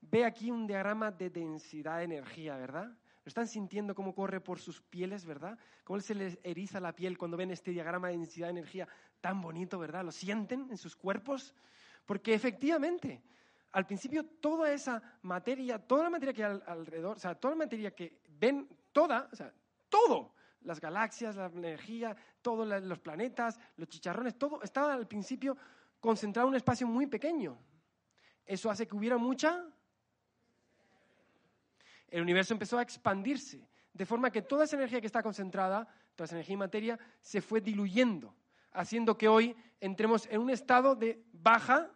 ve 0.00 0.24
aquí 0.24 0.50
un 0.50 0.66
diagrama 0.66 1.10
de 1.10 1.30
densidad 1.30 1.98
de 1.98 2.04
energía, 2.04 2.56
¿verdad? 2.56 2.96
¿Lo 3.24 3.28
están 3.30 3.48
sintiendo 3.48 3.94
cómo 3.94 4.14
corre 4.14 4.40
por 4.40 4.58
sus 4.58 4.82
pieles, 4.82 5.24
verdad? 5.24 5.58
¿Cómo 5.82 5.98
se 6.00 6.14
les 6.14 6.38
eriza 6.42 6.78
la 6.78 6.94
piel 6.94 7.16
cuando 7.16 7.38
ven 7.38 7.50
este 7.50 7.70
diagrama 7.70 8.08
de 8.08 8.18
densidad 8.18 8.48
de 8.48 8.52
energía 8.58 8.86
tan 9.20 9.40
bonito, 9.40 9.78
verdad? 9.78 10.04
¿Lo 10.04 10.12
sienten 10.12 10.68
en 10.70 10.76
sus 10.76 10.94
cuerpos? 10.94 11.54
Porque 12.04 12.34
efectivamente, 12.34 13.22
al 13.72 13.86
principio 13.86 14.26
toda 14.26 14.70
esa 14.70 15.02
materia, 15.22 15.78
toda 15.78 16.04
la 16.04 16.10
materia 16.10 16.34
que 16.34 16.44
hay 16.44 16.50
al- 16.52 16.64
alrededor, 16.66 17.16
o 17.16 17.18
sea, 17.18 17.34
toda 17.34 17.52
la 17.54 17.64
materia 17.64 17.94
que 17.94 18.20
ven, 18.28 18.68
toda, 18.92 19.26
o 19.32 19.36
sea, 19.36 19.54
todo, 19.88 20.34
las 20.60 20.78
galaxias, 20.78 21.36
la 21.36 21.46
energía, 21.46 22.14
todos 22.42 22.68
los 22.82 22.98
planetas, 22.98 23.58
los 23.76 23.88
chicharrones, 23.88 24.36
todo 24.38 24.62
estaba 24.62 24.92
al 24.92 25.08
principio 25.08 25.56
concentrado 25.98 26.48
en 26.48 26.50
un 26.52 26.56
espacio 26.56 26.86
muy 26.86 27.06
pequeño. 27.06 27.58
Eso 28.44 28.70
hace 28.70 28.86
que 28.86 28.94
hubiera 28.94 29.16
mucha... 29.16 29.64
El 32.14 32.22
universo 32.22 32.54
empezó 32.54 32.78
a 32.78 32.82
expandirse 32.82 33.68
de 33.92 34.06
forma 34.06 34.30
que 34.30 34.40
toda 34.40 34.62
esa 34.62 34.76
energía 34.76 35.00
que 35.00 35.08
está 35.08 35.20
concentrada, 35.20 35.84
toda 36.14 36.26
esa 36.26 36.36
energía 36.36 36.54
y 36.54 36.58
materia, 36.58 36.98
se 37.20 37.40
fue 37.40 37.60
diluyendo, 37.60 38.32
haciendo 38.70 39.18
que 39.18 39.26
hoy 39.26 39.56
entremos 39.80 40.28
en 40.30 40.40
un 40.40 40.50
estado 40.50 40.94
de 40.94 41.24
baja 41.32 41.90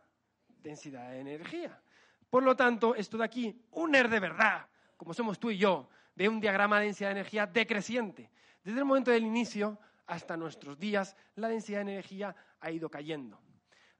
densidad 0.60 1.12
de 1.12 1.20
energía. 1.20 1.80
Por 2.28 2.42
lo 2.42 2.56
tanto, 2.56 2.96
esto 2.96 3.16
de 3.16 3.24
aquí, 3.26 3.62
un 3.70 3.92
nerd 3.92 4.10
de 4.10 4.18
verdad, 4.18 4.66
como 4.96 5.14
somos 5.14 5.38
tú 5.38 5.52
y 5.52 5.58
yo, 5.58 5.88
ve 6.16 6.28
un 6.28 6.40
diagrama 6.40 6.80
de 6.80 6.86
densidad 6.86 7.10
de 7.10 7.20
energía 7.20 7.46
decreciente. 7.46 8.28
Desde 8.64 8.80
el 8.80 8.86
momento 8.86 9.12
del 9.12 9.24
inicio 9.24 9.78
hasta 10.08 10.36
nuestros 10.36 10.80
días, 10.80 11.14
la 11.36 11.46
densidad 11.46 11.84
de 11.84 11.92
energía 11.92 12.34
ha 12.58 12.72
ido 12.72 12.90
cayendo. 12.90 13.40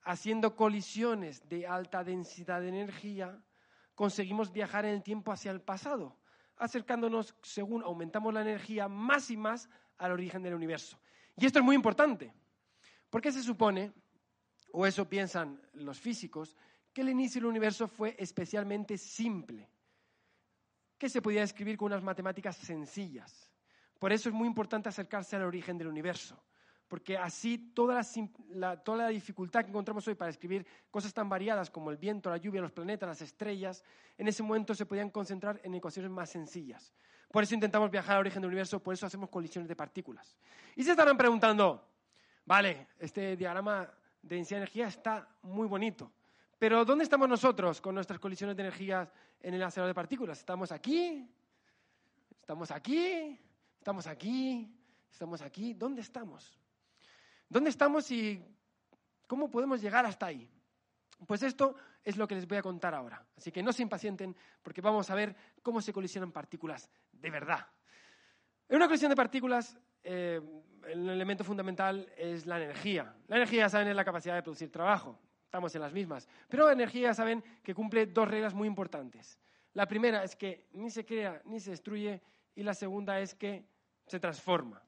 Haciendo 0.03 0.57
colisiones 0.57 1.49
de 1.49 1.69
alta 1.69 2.03
densidad 2.03 2.61
de 2.61 2.71
energía, 2.71 3.41
conseguimos 3.99 4.53
viajar 4.53 4.85
en 4.85 4.95
el 4.95 5.03
tiempo 5.03 5.33
hacia 5.33 5.51
el 5.51 5.61
pasado, 5.61 6.17
acercándonos, 6.57 7.35
según 7.43 7.83
aumentamos 7.83 8.33
la 8.33 8.43
energía, 8.43 8.87
más 8.87 9.29
y 9.29 9.37
más 9.37 9.69
al 9.99 10.13
origen 10.13 10.41
del 10.41 10.55
universo. 10.55 11.01
Y 11.37 11.47
esto 11.47 11.59
es 11.59 11.65
muy 11.65 11.75
importante, 11.75 12.33
porque 13.11 13.33
se 13.33 13.43
supone, 13.43 13.93
o 14.71 14.87
eso 14.87 15.09
piensan 15.09 15.61
los 15.73 15.99
físicos, 15.99 16.57
que 16.93 17.01
el 17.01 17.09
inicio 17.09 17.41
del 17.41 17.51
universo 17.51 17.89
fue 17.89 18.15
especialmente 18.21 18.97
simple, 18.97 19.69
que 20.97 21.09
se 21.09 21.21
podía 21.21 21.41
describir 21.41 21.77
con 21.77 21.87
unas 21.87 22.05
matemáticas 22.05 22.57
sencillas. 22.57 23.51
Por 23.99 24.13
eso 24.13 24.29
es 24.29 24.35
muy 24.35 24.47
importante 24.47 24.89
acercarse 24.89 25.35
al 25.35 25.43
origen 25.43 25.77
del 25.77 25.89
universo, 25.89 26.41
porque 26.89 27.19
así 27.19 27.59
toda 27.75 28.01
la, 28.51 28.77
toda 28.77 28.99
la 28.99 29.09
dificultad 29.09 29.63
que 29.63 29.69
encontramos 29.69 30.09
hoy 30.09 30.15
para 30.15 30.31
escribir 30.31 30.67
cosas 30.91 31.13
tan 31.13 31.29
variadas 31.29 31.71
como 31.71 31.91
el 31.91 31.99
viento, 31.99 32.31
la 32.31 32.39
lluvia, 32.39 32.63
los 32.63 32.73
planetas, 32.73 33.09
las 33.09 33.23
estrellas, 33.23 33.85
en 34.17 34.27
ese 34.27 34.43
momento 34.43 34.75
se 34.75 34.87
podían 34.87 35.11
concentrar 35.11 35.61
en 35.63 35.75
ecuaciones 35.75 36.11
más 36.11 36.31
sencillas. 36.31 36.93
Por 37.31 37.43
eso 37.43 37.55
intentamos 37.55 37.91
viajar 37.91 38.17
al 38.17 38.21
origen 38.21 38.41
del 38.41 38.49
universo, 38.49 38.83
por 38.83 38.95
eso 38.95 39.07
hacemos 39.07 39.29
colisiones 39.29 39.69
de 39.69 39.77
partículas. 39.77 40.37
Y 40.77 40.83
se 40.83 40.93
estarán 40.93 41.17
preguntando, 41.17 41.85
vale, 42.47 42.89
este 42.99 43.37
diagrama 43.37 43.89
de 44.23 44.37
densidad 44.37 44.61
de 44.61 44.63
energía 44.63 44.89
está 44.89 45.29
muy 45.43 45.69
bonito, 45.69 46.11
pero 46.59 46.87
¿dónde 46.87 47.05
estamos 47.05 47.29
nosotros 47.29 47.83
con 47.83 47.95
nuestras 47.95 48.19
colisiones 48.19 48.57
de 48.57 48.63
energía 48.63 49.11
en 49.43 49.55
el 49.55 49.63
acelerador 49.63 49.91
de 49.91 49.95
partículas? 49.95 50.39
¿Estamos 50.39 50.73
aquí? 50.73 51.29
¿Estamos 52.41 52.71
aquí? 52.71 53.39
¿Estamos 53.79 54.07
aquí? 54.07 54.75
¿Estamos 55.13 55.43
aquí? 55.43 55.75
¿Dónde 55.75 56.01
estamos? 56.01 56.59
¿Dónde 57.49 57.71
estamos 57.71 58.11
y 58.11 58.43
cómo 59.27 59.51
podemos 59.51 59.81
llegar 59.81 60.05
hasta 60.07 60.27
ahí? 60.27 60.49
Pues 61.27 61.43
esto 61.43 61.75
es 62.05 62.17
lo 62.17 62.29
que 62.29 62.35
les 62.35 62.47
voy 62.47 62.59
a 62.59 62.63
contar 62.63 62.95
ahora. 62.95 63.25
Así 63.37 63.51
que 63.51 63.63
no 63.63 63.73
se 63.73 63.83
impacienten 63.83 64.37
porque 64.63 64.81
vamos 64.81 65.11
a 65.11 65.15
ver 65.15 65.35
cómo 65.63 65.81
se 65.81 65.93
colisionan 65.93 66.33
partículas 66.33 66.89
de 67.13 67.31
verdad. 67.31 67.67
En 68.69 68.77
una 68.77 68.87
colisión 68.87 69.11
de 69.11 69.17
partículas, 69.17 69.79
eh, 70.03 70.41
el 70.87 71.09
elemento 71.09 71.43
fundamental 71.43 72.13
es 72.17 72.47
la 72.47 72.63
energía. 72.63 73.15
La 73.27 73.37
energía, 73.37 73.69
saben, 73.69 73.89
es 73.89 73.97
la 73.97 74.05
capacidad 74.05 74.35
de 74.35 74.43
producir 74.43 74.71
trabajo 74.71 75.19
estamos 75.49 75.75
en 75.75 75.81
las 75.81 75.95
mismas. 75.95 76.29
Pero 76.47 76.67
la 76.67 76.75
energía, 76.75 77.15
saben, 77.15 77.43
que 77.63 77.75
cumple 77.75 78.07
dos 78.07 78.29
reglas 78.29 78.53
muy 78.53 78.69
importantes. 78.69 79.39
La 79.73 79.87
primera 79.87 80.23
es 80.23 80.37
que 80.37 80.69
ni 80.73 80.91
se 80.91 81.07
crea 81.07 81.41
ni 81.47 81.59
se 81.59 81.71
destruye 81.71 82.21
y 82.55 82.63
la 82.63 82.75
segunda 82.75 83.19
es 83.19 83.35
que 83.35 83.65
se 84.07 84.21
transforma. 84.21 84.83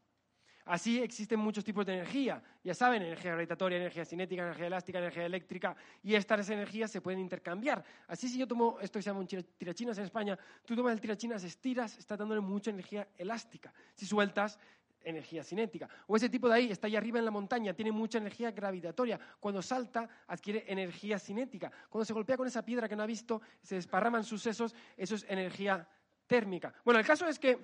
Así 0.71 1.03
existen 1.03 1.41
muchos 1.41 1.65
tipos 1.65 1.85
de 1.85 1.95
energía. 1.95 2.41
Ya 2.63 2.75
saben, 2.75 3.03
energía 3.03 3.33
gravitatoria, 3.33 3.77
energía 3.77 4.05
cinética, 4.05 4.43
energía 4.43 4.69
elástica, 4.69 4.99
energía 5.01 5.27
eléctrica, 5.27 5.75
y 6.01 6.15
estas 6.15 6.49
energías 6.49 6.93
se 6.93 7.01
pueden 7.01 7.19
intercambiar. 7.19 7.83
Así 8.07 8.29
si 8.29 8.39
yo 8.39 8.47
tomo 8.47 8.79
esto 8.81 9.01
que 9.01 9.03
se 9.03 9.11
llama 9.11 9.19
un 9.19 9.27
tirachinas 9.27 9.99
en 9.99 10.05
España, 10.05 10.39
tú 10.65 10.77
tomas 10.77 10.93
el 10.93 11.01
tirachinas, 11.01 11.43
estiras, 11.43 11.99
está 11.99 12.17
dándole 12.17 12.41
mucha 12.41 12.71
energía 12.71 13.09
elástica. 13.19 13.75
Si 13.97 14.07
sueltas, 14.07 14.61
energía 15.03 15.43
cinética. 15.43 15.89
O 16.07 16.15
ese 16.15 16.29
tipo 16.29 16.49
de 16.49 16.55
ahí 16.55 16.71
está 16.71 16.87
ahí 16.87 16.95
arriba 16.95 17.19
en 17.19 17.25
la 17.25 17.33
montaña, 17.33 17.75
tiene 17.75 17.91
mucha 17.91 18.19
energía 18.19 18.53
gravitatoria. 18.53 19.19
Cuando 19.41 19.63
salta, 19.63 20.09
adquiere 20.29 20.67
energía 20.69 21.19
cinética. 21.19 21.73
Cuando 21.89 22.05
se 22.05 22.13
golpea 22.13 22.37
con 22.37 22.47
esa 22.47 22.65
piedra 22.65 22.89
que 22.89 22.95
no 22.95 23.03
ha 23.03 23.07
visto, 23.07 23.43
se 23.61 23.75
desparraman 23.75 24.23
sus 24.23 24.41
sesos, 24.41 24.73
eso 24.97 25.17
es 25.17 25.27
energía 25.29 25.85
térmica. 26.29 26.73
Bueno, 26.85 27.01
el 27.01 27.07
caso 27.07 27.27
es 27.27 27.41
que, 27.41 27.59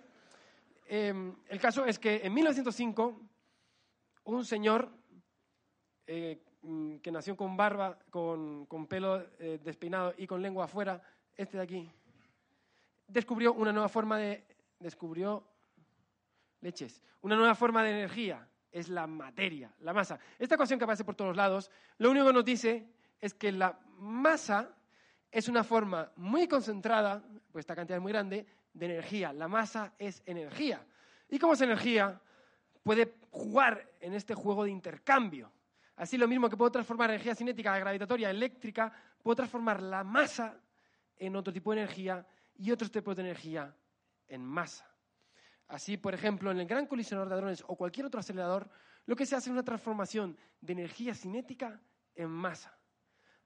em, 0.89 1.35
el 1.49 1.61
caso 1.61 1.85
es 1.85 1.99
que 1.99 2.21
en 2.25 2.33
1905, 2.35 3.21
un 4.25 4.45
señor 4.45 4.91
eh, 6.07 6.43
mm, 6.63 6.97
que 6.97 7.13
nació 7.13 7.37
con 7.37 7.57
barba, 7.57 7.99
con, 8.11 8.67
pelo 8.89 9.25
eh, 9.39 9.59
despeinado 9.63 10.15
y 10.17 10.27
con 10.27 10.43
lengua 10.43 10.65
afuera, 10.65 11.03
este 11.37 11.57
de 11.57 11.63
aquí, 11.63 11.91
descubrió 13.07 13.53
una 13.53 13.73
nueva 13.73 13.89
forma 13.89 14.19
de... 14.19 14.45
descubrió 14.79 15.45
leches. 16.61 17.03
Una 17.23 17.37
nueva 17.37 17.55
forma 17.55 17.83
de 17.83 17.91
energía 17.91 18.49
es 18.71 18.89
la 18.89 19.07
materia, 19.07 19.73
la 19.81 19.93
masa. 19.93 20.19
Esta 20.39 20.55
ecuación 20.55 20.79
que 20.79 20.85
aparece 20.85 21.05
por 21.05 21.15
todos 21.15 21.37
lados, 21.37 21.71
lo 21.99 22.11
único 22.11 22.27
que 22.27 22.33
nos 22.33 22.45
dice 22.45 22.89
es 23.21 23.35
que 23.35 23.53
la 23.53 23.79
masa 23.99 24.75
es 25.31 25.49
una 25.49 25.65
forma 25.65 26.13
muy 26.17 26.47
concentrada, 26.47 27.23
pues 27.53 27.63
esta 27.63 27.75
cantidad 27.75 27.99
es 27.99 28.03
muy 28.03 28.13
grande, 28.13 28.47
de 28.77 28.87
energía. 28.87 29.33
La 29.33 29.49
masa 29.49 29.95
es 29.99 30.23
energía. 30.27 30.85
Y 31.29 31.39
como 31.39 31.55
es 31.55 31.61
energía, 31.61 32.21
puede 32.83 33.15
jugar 33.31 33.91
en 34.01 34.15
este 34.15 34.35
juego 34.35 34.65
de 34.65 34.71
intercambio. 34.71 35.51
Así 35.97 36.19
lo 36.19 36.29
mismo 36.29 36.49
que 36.49 36.57
puedo 36.57 36.71
transformar 36.71 37.11
energía 37.11 37.35
cinética, 37.35 37.79
gravitatoria, 37.79 38.31
eléctrica, 38.31 38.93
puedo 39.23 39.37
transformar 39.37 39.83
la 39.83 40.05
masa 40.05 40.61
en 41.17 41.35
otro 41.37 41.53
tipo 41.53 41.73
de 41.73 41.81
energía 41.81 42.27
y 42.59 42.71
otros 42.71 42.91
tipos 42.91 43.17
de 43.17 43.23
energía 43.23 43.75
en 44.29 44.43
masa. 44.43 44.87
Así, 45.69 45.97
por 45.97 46.15
ejemplo, 46.15 46.51
en 46.51 46.61
el 46.61 46.67
gran 46.67 46.87
colisionador 46.87 47.29
de 47.29 47.35
hadrones 47.35 47.65
o 47.67 47.77
cualquier 47.77 48.07
otro 48.07 48.21
acelerador, 48.21 48.69
lo 49.07 49.17
que 49.17 49.25
se 49.25 49.35
hace 49.35 49.49
es 49.49 49.53
una 49.53 49.65
transformación 49.65 50.37
de 50.61 50.75
energía 50.75 51.15
cinética 51.15 51.81
en 52.15 52.29
masa. 52.29 52.77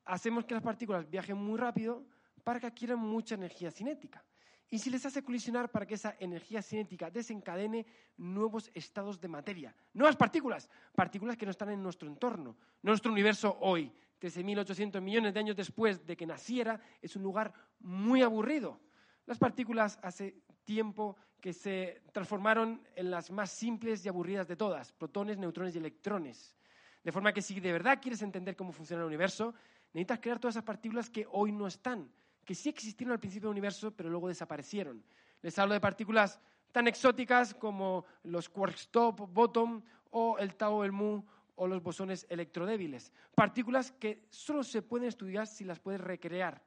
Hacemos 0.05 0.45
que 0.45 0.55
las 0.55 0.63
partículas 0.63 1.09
viajen 1.09 1.37
muy 1.37 1.59
rápido 1.59 2.05
para 2.43 2.59
que 2.59 2.67
adquieran 2.67 2.99
mucha 2.99 3.37
energía 3.37 3.71
cinética. 3.71 4.25
Y 4.71 4.79
si 4.79 4.89
les 4.89 5.05
hace 5.05 5.25
colisionar 5.25 5.69
para 5.69 5.85
que 5.85 5.95
esa 5.95 6.15
energía 6.21 6.63
cinética 6.63 7.11
desencadene 7.11 7.85
nuevos 8.17 8.71
estados 8.73 9.21
de 9.21 9.27
materia, 9.27 9.75
nuevas 9.93 10.17
partículas, 10.17 10.71
partículas 10.95 11.37
que 11.37 11.45
no 11.45 11.51
están 11.51 11.71
en 11.71 11.83
nuestro 11.83 12.07
entorno. 12.07 12.57
Nuestro 12.83 13.11
universo 13.11 13.59
hoy, 13.61 13.93
13.800 14.21 15.01
millones 15.01 15.35
de 15.35 15.41
años 15.41 15.57
después 15.57 16.07
de 16.07 16.17
que 16.17 16.25
naciera, 16.25 16.81
es 17.03 17.17
un 17.17 17.23
lugar 17.25 17.53
muy 17.81 18.23
aburrido. 18.23 18.81
Las 19.27 19.39
partículas 19.39 19.99
hace 20.03 20.37
tiempo 20.65 21.17
que 21.41 21.53
se 21.53 22.03
transformaron 22.13 22.81
en 22.95 23.11
las 23.11 23.33
más 23.33 23.51
simples 23.51 24.05
y 24.05 24.09
aburridas 24.09 24.47
de 24.47 24.57
todas, 24.57 24.93
protones, 24.93 25.37
neutrones 25.37 25.75
y 25.75 25.79
electrones. 25.79 26.55
De 27.03 27.11
forma 27.11 27.33
que 27.33 27.43
si 27.43 27.59
de 27.59 27.73
verdad 27.73 27.99
quieres 28.01 28.23
entender 28.23 28.55
cómo 28.55 28.71
funciona 28.71 29.03
el 29.03 29.09
universo, 29.09 29.53
necesitas 29.93 30.21
crear 30.21 30.39
todas 30.39 30.55
esas 30.55 30.65
partículas 30.65 31.11
que 31.11 31.27
hoy 31.33 31.51
no 31.51 31.67
están, 31.67 32.09
que 32.51 32.57
sí 32.57 32.69
existieron 32.69 33.13
al 33.13 33.21
principio 33.21 33.49
del 33.49 33.53
universo, 33.53 33.93
pero 33.93 34.11
luego 34.11 34.27
desaparecieron. 34.27 35.05
Les 35.41 35.57
hablo 35.61 35.73
de 35.73 35.81
partículas 35.81 36.41
tan 36.73 36.89
exóticas 36.89 37.55
como 37.55 38.05
los 38.25 38.49
quarks 38.49 38.89
top, 38.89 39.21
bottom, 39.33 39.81
o 40.11 40.37
el 40.37 40.57
tau, 40.57 40.83
el 40.83 40.91
mu, 40.91 41.23
o 41.55 41.69
los 41.69 41.81
bosones 41.81 42.27
electrodébiles. 42.29 43.13
Partículas 43.37 43.93
que 43.93 44.27
solo 44.31 44.65
se 44.65 44.83
pueden 44.83 45.07
estudiar 45.07 45.47
si 45.47 45.63
las 45.63 45.79
puedes 45.79 46.01
recrear 46.01 46.61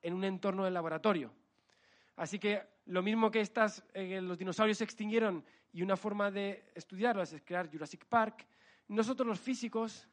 en 0.00 0.14
un 0.14 0.24
entorno 0.24 0.64
de 0.64 0.70
laboratorio. 0.70 1.30
Así 2.16 2.38
que 2.38 2.62
lo 2.86 3.02
mismo 3.02 3.30
que 3.30 3.42
estas, 3.42 3.84
eh, 3.92 4.22
los 4.22 4.38
dinosaurios 4.38 4.78
se 4.78 4.84
extinguieron 4.84 5.44
y 5.70 5.82
una 5.82 5.98
forma 5.98 6.30
de 6.30 6.64
estudiarlas 6.74 7.34
es 7.34 7.42
crear 7.42 7.70
Jurassic 7.70 8.06
Park, 8.06 8.46
nosotros 8.88 9.28
los 9.28 9.38
físicos, 9.38 10.08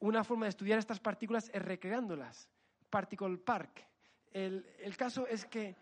una 0.00 0.22
forma 0.22 0.44
de 0.44 0.50
estudiar 0.50 0.78
estas 0.78 1.00
partículas 1.00 1.50
es 1.50 1.62
recreándolas. 1.62 2.50
Particle 2.90 3.38
Park. 3.38 3.93
El, 4.34 4.96
caso 4.96 5.28
es 5.28 5.46
que 5.46 5.76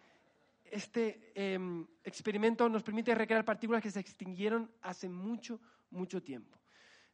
este 0.63 1.33
em, 1.35 1.87
experimento 2.05 2.69
nos 2.69 2.83
permite 2.83 3.15
recrear 3.15 3.47
partículas 3.47 3.83
que 3.83 3.91
se 3.91 3.99
extinguieron 3.99 4.71
hace 4.83 5.09
mucho, 5.09 5.59
mucho 5.91 6.23
tiempo. 6.23 6.61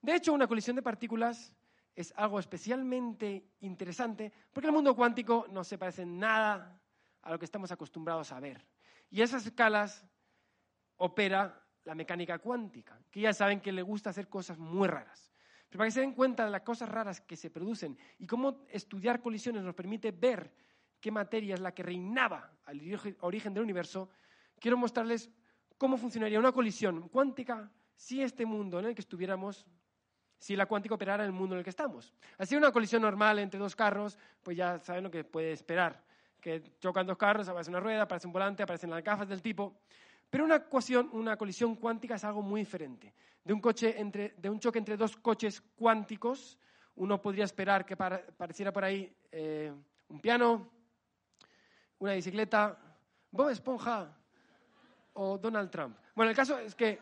De 0.03 0.17
hecho, 0.17 0.33
una 0.33 0.49
colisión 0.49 0.75
de 0.75 0.83
partículas 0.83 1.55
es 1.95 2.13
algo 2.17 2.41
especialmente 2.41 3.53
interesante 3.61 4.33
porque 4.53 4.67
el 4.67 4.73
mundo 4.73 4.97
cuántico 4.97 5.47
no 5.51 5.63
se 5.63 5.79
parece 5.79 6.05
nada 6.05 6.83
a 7.23 7.31
lo 7.31 7.39
que 7.39 7.45
estamos 7.45 7.71
acostumbrados 7.71 8.33
a 8.33 8.41
ver. 8.41 8.67
Y 9.09 9.23
esas 9.23 9.47
escalas 9.47 10.05
opera 10.97 11.65
la 11.85 11.95
mecánica 11.95 12.41
cuántica, 12.41 13.01
que 13.13 13.21
ya 13.21 13.33
saben 13.33 13.61
que 13.61 13.71
le 13.71 13.83
gusta 13.83 14.11
hacer 14.11 14.29
cosas 14.29 14.59
muy 14.59 14.89
raras. 14.89 15.33
Pero 15.69 15.79
para 15.79 15.87
que 15.87 15.93
se 15.93 16.01
den 16.01 16.15
cuenta 16.15 16.45
de 16.45 16.51
las 16.51 16.63
cosas 16.63 16.89
raras 16.89 17.21
que 17.21 17.37
se 17.37 17.49
producen 17.49 17.97
y 18.19 18.27
cómo 18.27 18.67
estudiar 18.69 19.21
colisiones 19.21 19.63
nos 19.63 19.77
permite 19.77 20.11
ver 20.11 20.53
qué 21.01 21.11
materia 21.11 21.55
es 21.55 21.61
la 21.61 21.73
que 21.73 21.83
reinaba 21.83 22.53
al 22.65 22.81
origen 23.21 23.55
del 23.55 23.63
universo, 23.63 24.11
quiero 24.59 24.77
mostrarles 24.77 25.31
cómo 25.77 25.97
funcionaría 25.97 26.39
una 26.39 26.53
colisión 26.53 27.09
cuántica 27.09 27.71
si 27.95 28.23
este 28.23 28.47
mundo 28.47 28.79
en 28.79 28.87
el 28.87 28.95
que 28.95 29.01
estuviéramos, 29.01 29.67
si 30.39 30.55
la 30.57 30.67
cuántica 30.67 30.95
operara 30.95 31.25
en 31.25 31.31
el 31.31 31.37
mundo 31.37 31.55
en 31.55 31.59
el 31.59 31.65
que 31.65 31.71
estamos. 31.71 32.15
Así 32.37 32.57
una 32.57 32.73
colisión 32.73 33.03
normal 33.03 33.39
entre 33.39 33.59
dos 33.59 33.75
carros, 33.75 34.19
pues 34.43 34.57
ya 34.57 34.79
saben 34.79 35.05
lo 35.05 35.11
que 35.11 35.25
puede 35.25 35.53
esperar 35.53 36.09
que 36.41 36.63
chocan 36.79 37.07
dos 37.07 37.17
carros, 37.17 37.49
aparece 37.49 37.71
una 37.71 37.81
rueda, 37.81 38.03
aparece 38.03 38.27
un 38.27 38.33
volante, 38.33 38.63
aparecen 38.63 38.91
las 38.91 39.03
gafas 39.03 39.29
del 39.29 39.43
tipo. 39.43 39.81
Pero 40.31 40.45
una, 40.45 40.57
ecuación, 40.57 41.09
una 41.13 41.37
colisión 41.37 41.77
cuántica 41.77 42.17
es 42.17 42.25
algo 42.25 42.43
muy 42.43 42.63
diferente. 42.63 43.15
De 43.45 43.53
un, 43.53 43.61
coche 43.61 43.99
entre, 43.99 44.35
de 44.37 44.51
un 44.51 44.61
choque 44.61 44.79
entre 44.79 44.97
dos 44.97 45.17
coches 45.17 45.61
cuánticos, 45.77 46.59
uno 46.97 47.21
podría 47.21 47.45
esperar 47.45 47.87
que 47.87 47.97
pareciera 47.97 48.73
por 48.73 48.85
ahí 48.85 49.13
eh, 49.33 49.73
un 50.09 50.21
piano, 50.21 50.71
una 51.99 52.15
bicicleta, 52.15 52.79
Bob 53.31 53.51
Esponja 53.51 54.15
o 55.15 55.39
Donald 55.39 55.71
Trump. 55.71 55.97
Bueno, 56.15 56.31
el 56.31 56.37
caso 56.37 56.59
es 56.59 56.75
que 56.75 57.01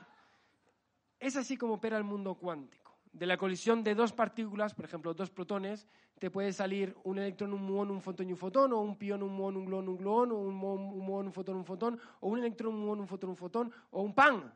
es 1.18 1.36
así 1.36 1.56
como 1.56 1.74
opera 1.74 1.96
el 1.96 2.04
mundo 2.04 2.34
cuántico. 2.34 2.96
De 3.12 3.26
la 3.26 3.36
colisión 3.36 3.82
de 3.82 3.94
dos 3.94 4.12
partículas, 4.12 4.74
por 4.74 4.84
ejemplo, 4.84 5.14
dos 5.14 5.30
protones, 5.30 5.86
te 6.18 6.30
puede 6.30 6.52
salir 6.52 6.96
un 7.04 7.18
electrón, 7.18 7.52
un 7.52 7.62
muón, 7.62 7.90
un 7.90 8.00
fotón 8.00 8.28
y 8.28 8.32
un 8.32 8.38
fotón, 8.38 8.72
o 8.72 8.80
un 8.80 8.96
pión, 8.96 9.22
un 9.22 9.32
muón, 9.32 9.56
un 9.56 9.64
gluón, 9.66 9.88
un 9.88 9.96
gluón, 9.96 10.32
o 10.32 10.36
un 10.36 10.54
muón, 10.54 10.80
un, 10.80 10.98
muón, 10.98 11.26
un 11.26 11.32
fotón, 11.32 11.56
un 11.56 11.64
fotón, 11.64 12.00
o 12.20 12.28
un 12.28 12.38
electrón, 12.38 12.74
un 12.74 12.80
muón, 12.80 13.00
un 13.00 13.06
fotón, 13.06 13.30
un 13.30 13.36
fotón, 13.36 13.72
o 13.90 14.02
un 14.02 14.14
pan. 14.14 14.52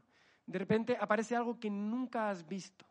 De 0.46 0.58
repente 0.58 0.96
aparece 0.98 1.36
algo 1.36 1.58
que 1.58 1.70
nunca 1.70 2.30
has 2.30 2.46
visto. 2.46 2.84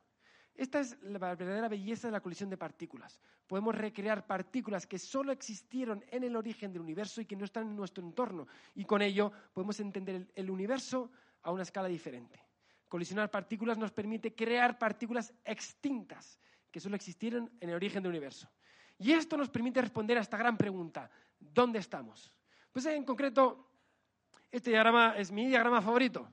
Esta 0.60 0.82
es 0.82 1.02
la 1.04 1.20
verdadera 1.20 1.70
belleza 1.70 2.10
de 2.10 2.12
la 2.12 2.20
colisión 2.20 2.50
de 2.50 2.58
partículas. 2.58 3.18
Podemos 3.48 3.74
recrear 3.74 4.28
partículas 4.28 4.86
que 4.86 5.00
solo 5.00 5.32
existieron 5.32 6.04
en 6.12 6.26
el 6.26 6.36
origen 6.36 6.74
del 6.74 6.82
universo 6.82 7.22
y 7.22 7.26
que 7.26 7.38
no 7.38 7.46
están 7.46 7.70
en 7.70 7.78
nuestro 7.78 8.04
entorno. 8.04 8.46
Y 8.76 8.84
con 8.84 9.02
ello 9.02 9.32
podemos 9.54 9.80
entender 9.80 10.28
el 10.36 10.50
universo 10.50 11.12
a 11.44 11.52
una 11.54 11.64
escala 11.64 11.88
diferente. 11.88 12.44
Colisionar 12.90 13.32
partículas 13.32 13.78
nos 13.78 13.94
permite 13.94 14.36
crear 14.36 14.78
partículas 14.78 15.34
extintas 15.46 16.38
que 16.70 16.82
solo 16.82 16.98
existieron 16.98 17.50
en 17.62 17.70
el 17.70 17.76
origen 17.76 18.04
del 18.04 18.10
universo. 18.10 18.50
Y 18.98 19.14
esto 19.14 19.38
nos 19.38 19.50
permite 19.50 19.80
responder 19.80 20.18
a 20.18 20.22
esta 20.22 20.36
gran 20.36 20.58
pregunta, 20.58 21.10
¿dónde 21.40 21.80
estamos? 21.80 22.34
Pues 22.74 22.86
en 22.86 23.06
concreto, 23.06 23.70
este 24.52 24.72
diagrama 24.72 25.16
es 25.16 25.32
mi 25.32 25.48
diagrama 25.48 25.82
favorito. 25.82 26.30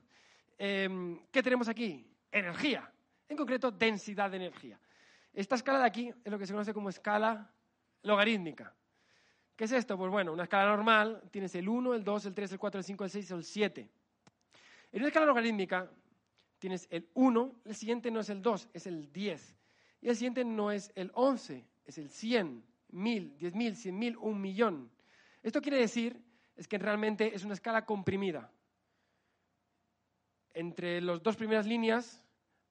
Em, 0.57 1.17
¿Qué 1.31 1.41
tenemos 1.41 1.69
aquí? 1.69 2.05
Energía. 2.29 2.91
En 3.29 3.37
concreto, 3.37 3.71
densidad 3.71 4.31
de 4.31 4.37
energía. 4.37 4.79
Esta 5.33 5.55
escala 5.55 5.79
de 5.79 5.85
aquí 5.85 6.07
es 6.23 6.31
lo 6.31 6.39
que 6.39 6.47
se 6.47 6.53
conoce 6.53 6.73
como 6.73 6.89
escala 6.89 7.51
logarítmica. 8.03 8.73
¿Qué 9.55 9.65
es 9.65 9.71
esto? 9.71 9.97
Pues 9.97 10.11
bueno, 10.11 10.33
una 10.33 10.43
escala 10.43 10.69
normal, 10.69 11.21
tienes 11.31 11.53
el 11.55 11.67
1, 11.67 11.93
el 11.93 12.03
2, 12.03 12.25
el 12.27 12.33
3, 12.33 12.51
el 12.53 12.59
4, 12.59 12.79
el 12.79 12.83
5, 12.83 13.03
el 13.03 13.09
6, 13.09 13.31
el 13.31 13.43
7. 13.43 13.89
En 14.91 14.99
una 14.99 15.07
escala 15.07 15.25
logarítmica 15.25 15.91
tienes 16.59 16.87
el 16.89 17.09
1, 17.13 17.55
el 17.65 17.75
siguiente 17.75 18.11
no 18.11 18.19
es 18.19 18.29
el 18.29 18.41
2, 18.41 18.69
es 18.73 18.87
el 18.87 19.11
10. 19.11 19.55
Y 20.01 20.09
el 20.09 20.15
siguiente 20.15 20.45
no 20.45 20.71
es 20.71 20.91
el 20.95 21.11
11, 21.13 21.65
es 21.85 21.97
el 21.97 22.09
100, 22.09 22.63
1000, 22.89 23.37
10.000, 23.37 23.51
100.000, 23.51 24.17
un 24.19 24.41
millón. 24.41 24.91
Esto 25.43 25.61
quiere 25.61 25.77
decir 25.77 26.21
es 26.55 26.67
que 26.67 26.77
realmente 26.77 27.35
es 27.35 27.43
una 27.43 27.53
escala 27.53 27.85
comprimida. 27.85 28.51
Entre 30.53 31.01
las 31.01 31.21
dos 31.21 31.35
primeras 31.35 31.67
líneas 31.67 32.23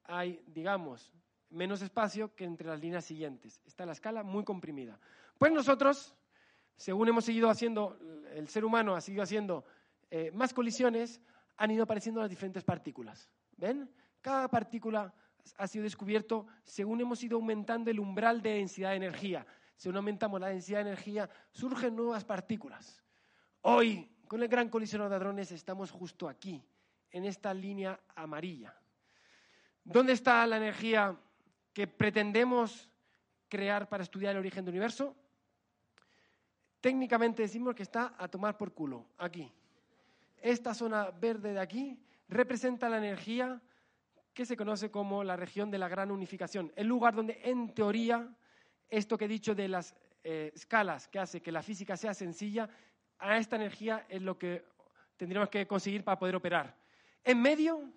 hay, 0.08 0.42
digamos, 0.46 1.12
menos 1.50 1.82
espacio 1.82 2.34
que 2.34 2.44
entre 2.44 2.68
las 2.68 2.80
líneas 2.80 3.04
siguientes. 3.04 3.60
Está 3.66 3.86
la 3.86 3.92
escala 3.92 4.22
muy 4.22 4.44
comprimida. 4.44 4.98
Pues 5.38 5.52
nosotros, 5.52 6.14
según 6.76 7.08
hemos 7.08 7.24
seguido 7.24 7.50
haciendo, 7.50 7.98
el 8.34 8.48
ser 8.48 8.64
humano 8.64 8.94
ha 8.94 9.00
seguido 9.00 9.22
haciendo 9.22 9.64
eh, 10.10 10.30
más 10.32 10.52
colisiones, 10.52 11.20
han 11.56 11.70
ido 11.70 11.84
apareciendo 11.84 12.20
las 12.20 12.30
diferentes 12.30 12.64
partículas. 12.64 13.28
¿Ven? 13.56 13.90
Cada 14.20 14.48
partícula 14.48 15.12
ha 15.56 15.66
sido 15.66 15.84
descubierto 15.84 16.46
según 16.64 17.00
hemos 17.00 17.22
ido 17.22 17.36
aumentando 17.36 17.90
el 17.90 18.00
umbral 18.00 18.42
de 18.42 18.54
densidad 18.54 18.90
de 18.90 18.96
energía. 18.96 19.46
Según 19.76 19.98
aumentamos 19.98 20.40
la 20.40 20.48
densidad 20.48 20.78
de 20.78 20.90
energía, 20.90 21.28
surgen 21.52 21.94
nuevas 21.94 22.24
partículas. 22.24 23.02
Hoy, 23.62 24.08
con 24.26 24.42
el 24.42 24.48
gran 24.48 24.68
colisionador 24.68 25.10
de 25.10 25.16
hadrones, 25.16 25.52
estamos 25.52 25.90
justo 25.90 26.28
aquí, 26.28 26.62
en 27.10 27.24
esta 27.24 27.52
línea 27.52 28.00
amarilla. 28.14 28.74
¿Dónde 29.86 30.14
está 30.14 30.44
la 30.48 30.56
energía 30.56 31.16
que 31.72 31.86
pretendemos 31.86 32.90
crear 33.48 33.88
para 33.88 34.02
estudiar 34.02 34.32
el 34.32 34.40
origen 34.40 34.64
del 34.64 34.74
universo? 34.74 35.14
Técnicamente 36.80 37.42
decimos 37.42 37.76
que 37.76 37.84
está 37.84 38.12
a 38.18 38.26
tomar 38.26 38.56
por 38.58 38.74
culo, 38.74 39.06
aquí. 39.16 39.48
Esta 40.38 40.74
zona 40.74 41.12
verde 41.12 41.52
de 41.52 41.60
aquí 41.60 42.02
representa 42.28 42.88
la 42.88 42.98
energía 42.98 43.62
que 44.34 44.44
se 44.44 44.56
conoce 44.56 44.90
como 44.90 45.22
la 45.22 45.36
región 45.36 45.70
de 45.70 45.78
la 45.78 45.88
gran 45.88 46.10
unificación, 46.10 46.72
el 46.74 46.88
lugar 46.88 47.14
donde 47.14 47.40
en 47.44 47.72
teoría 47.72 48.28
esto 48.88 49.16
que 49.16 49.26
he 49.26 49.28
dicho 49.28 49.54
de 49.54 49.68
las 49.68 49.94
eh, 50.24 50.50
escalas 50.52 51.06
que 51.06 51.20
hace 51.20 51.40
que 51.40 51.52
la 51.52 51.62
física 51.62 51.96
sea 51.96 52.12
sencilla, 52.12 52.68
a 53.20 53.38
esta 53.38 53.54
energía 53.54 54.04
es 54.08 54.20
lo 54.20 54.36
que 54.36 54.64
tendríamos 55.16 55.48
que 55.48 55.64
conseguir 55.68 56.02
para 56.02 56.18
poder 56.18 56.34
operar. 56.34 56.76
En 57.22 57.40
medio, 57.40 57.88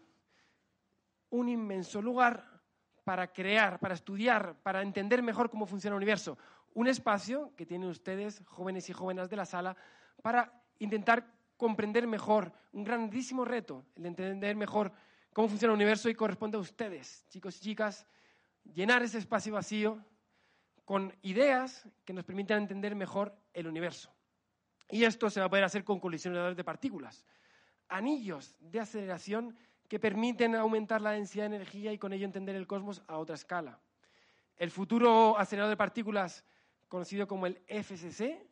un 1.29 1.49
inmenso 1.49 2.01
lugar 2.01 2.61
para 3.03 3.31
crear, 3.31 3.79
para 3.79 3.93
estudiar, 3.93 4.55
para 4.61 4.81
entender 4.81 5.23
mejor 5.23 5.49
cómo 5.49 5.65
funciona 5.65 5.95
el 5.95 5.97
universo. 5.97 6.37
Un 6.73 6.87
espacio 6.87 7.53
que 7.55 7.65
tienen 7.65 7.89
ustedes, 7.89 8.43
jóvenes 8.45 8.89
y 8.89 8.93
jóvenes 8.93 9.29
de 9.29 9.35
la 9.35 9.45
sala, 9.45 9.75
para 10.21 10.61
intentar 10.79 11.25
comprender 11.57 12.07
mejor, 12.07 12.53
un 12.71 12.83
grandísimo 12.83 13.43
reto, 13.43 13.85
el 13.95 14.05
entender 14.05 14.55
mejor 14.55 14.91
cómo 15.33 15.47
funciona 15.47 15.73
el 15.73 15.77
universo 15.77 16.09
y 16.09 16.15
corresponde 16.15 16.57
a 16.57 16.61
ustedes, 16.61 17.25
chicos 17.29 17.57
y 17.57 17.61
chicas, 17.61 18.05
llenar 18.63 19.01
ese 19.03 19.17
espacio 19.17 19.53
vacío 19.53 20.03
con 20.85 21.13
ideas 21.21 21.87
que 22.05 22.13
nos 22.13 22.25
permitan 22.25 22.61
entender 22.61 22.95
mejor 22.95 23.35
el 23.53 23.67
universo. 23.67 24.11
Y 24.89 25.03
esto 25.03 25.29
se 25.29 25.39
va 25.39 25.45
a 25.47 25.49
poder 25.49 25.65
hacer 25.65 25.83
con 25.83 25.99
colisionadores 25.99 26.57
de 26.57 26.63
partículas, 26.63 27.25
anillos 27.87 28.55
de 28.59 28.79
aceleración 28.79 29.55
que 29.89 29.99
permiten 29.99 30.55
aumentar 30.55 31.01
la 31.01 31.11
densidad 31.11 31.49
de 31.49 31.55
energía 31.55 31.91
y 31.91 31.97
con 31.97 32.13
ello 32.13 32.23
entender 32.23 32.55
el 32.55 32.67
cosmos 32.67 33.01
a 33.07 33.17
otra 33.17 33.33
escala. 33.33 33.79
El 34.55 34.69
futuro 34.69 35.35
acelerador 35.37 35.71
de 35.71 35.77
partículas, 35.77 36.45
conocido 36.87 37.27
como 37.27 37.47
el 37.47 37.59
FCC, 37.67 38.47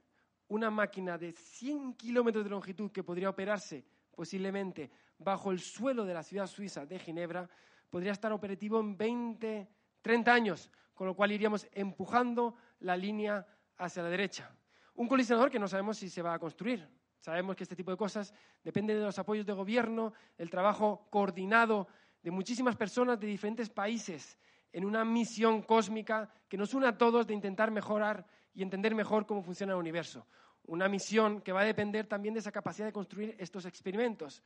una 0.48 0.72
máquina 0.72 1.18
de 1.18 1.32
100 1.34 1.94
kilómetros 1.94 2.44
de 2.44 2.50
longitud 2.50 2.92
que 2.92 3.04
podría 3.04 3.30
operarse 3.30 3.86
posiblemente 4.16 4.90
bajo 5.20 5.52
el 5.52 5.60
suelo 5.60 6.06
de 6.06 6.16
la 6.16 6.24
ciudad 6.24 6.48
suiza 6.48 6.88
de 6.88 6.98
Ginebra, 6.98 7.48
podría 7.90 8.14
estar 8.14 8.32
operativo 8.32 8.80
en 8.80 8.98
20, 8.98 9.70
30 10.02 10.34
años, 10.34 10.72
con 10.96 11.06
lo 11.06 11.16
cual 11.16 11.32
iríamos 11.32 11.68
empujando 11.72 12.56
la 12.80 12.98
línea 12.98 13.46
hacia 13.78 14.02
la 14.02 14.10
derecha. 14.10 14.52
Un 14.96 15.08
colisionador 15.08 15.52
que 15.52 15.60
no 15.60 15.68
sabemos 15.68 15.98
si 15.98 16.10
se 16.10 16.24
va 16.24 16.34
a 16.34 16.40
construir. 16.40 16.97
Sabemos 17.28 17.58
que 17.58 17.64
este 17.64 17.76
tipo 17.76 17.92
de 17.92 17.98
cosas 17.98 18.34
depende 18.64 18.96
de 18.96 19.04
los 19.04 19.20
apoyos 19.20 19.46
de 19.46 19.52
gobierno, 19.52 20.14
el 20.38 20.50
trabajo 20.50 21.08
coordinado 21.10 21.90
de 22.24 22.32
muchísimas 22.32 22.78
personas 22.78 23.20
de 23.20 23.28
diferentes 23.28 23.70
países 23.70 24.38
en 24.72 24.86
una 24.86 25.04
misión 25.04 25.62
cósmica 25.62 26.32
que 26.48 26.56
nos 26.56 26.74
une 26.74 26.88
a 26.88 26.98
todos 26.98 27.28
de 27.28 27.34
intentar 27.34 27.70
mejorar 27.70 28.26
y 28.54 28.64
entender 28.64 28.96
mejor 28.96 29.26
cómo 29.26 29.44
funciona 29.44 29.74
el 29.74 29.80
universo. 29.80 30.26
Una 30.68 30.88
misión 30.88 31.42
que 31.42 31.52
va 31.52 31.64
a 31.64 31.66
depender 31.66 32.08
también 32.08 32.34
de 32.34 32.40
esa 32.40 32.54
capacidad 32.54 32.86
de 32.86 32.94
construir 32.94 33.36
estos 33.40 33.66
experimentos. 33.66 34.42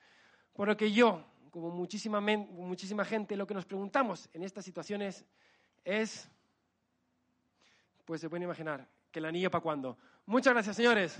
Por 0.51 0.67
lo 0.67 0.75
que 0.75 0.91
yo, 0.91 1.23
como 1.51 1.69
muchísima, 1.69 2.19
muchísima 2.19 3.05
gente, 3.05 3.36
lo 3.36 3.45
que 3.45 3.53
nos 3.53 3.65
preguntamos 3.65 4.27
en 4.34 4.41
estas 4.41 4.65
situaciones 4.65 5.23
es, 5.86 6.27
pues 8.05 8.21
se 8.21 8.27
pueden 8.27 8.41
imaginar, 8.41 8.88
que 9.11 9.19
el 9.19 9.25
anillo 9.25 9.51
para 9.51 9.61
cuándo. 9.61 9.99
Muchas 10.25 10.53
gracias, 10.53 10.75
señores. 10.75 11.19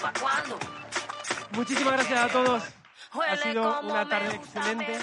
Para 0.00 0.20
cuándo? 0.20 0.58
Muchísimas 1.52 1.92
gracias 1.94 2.20
a 2.20 2.28
todos. 2.28 2.62
Ha 3.28 3.36
sido 3.36 3.80
una 3.80 4.08
tarde 4.08 4.34
excelente. 4.36 4.98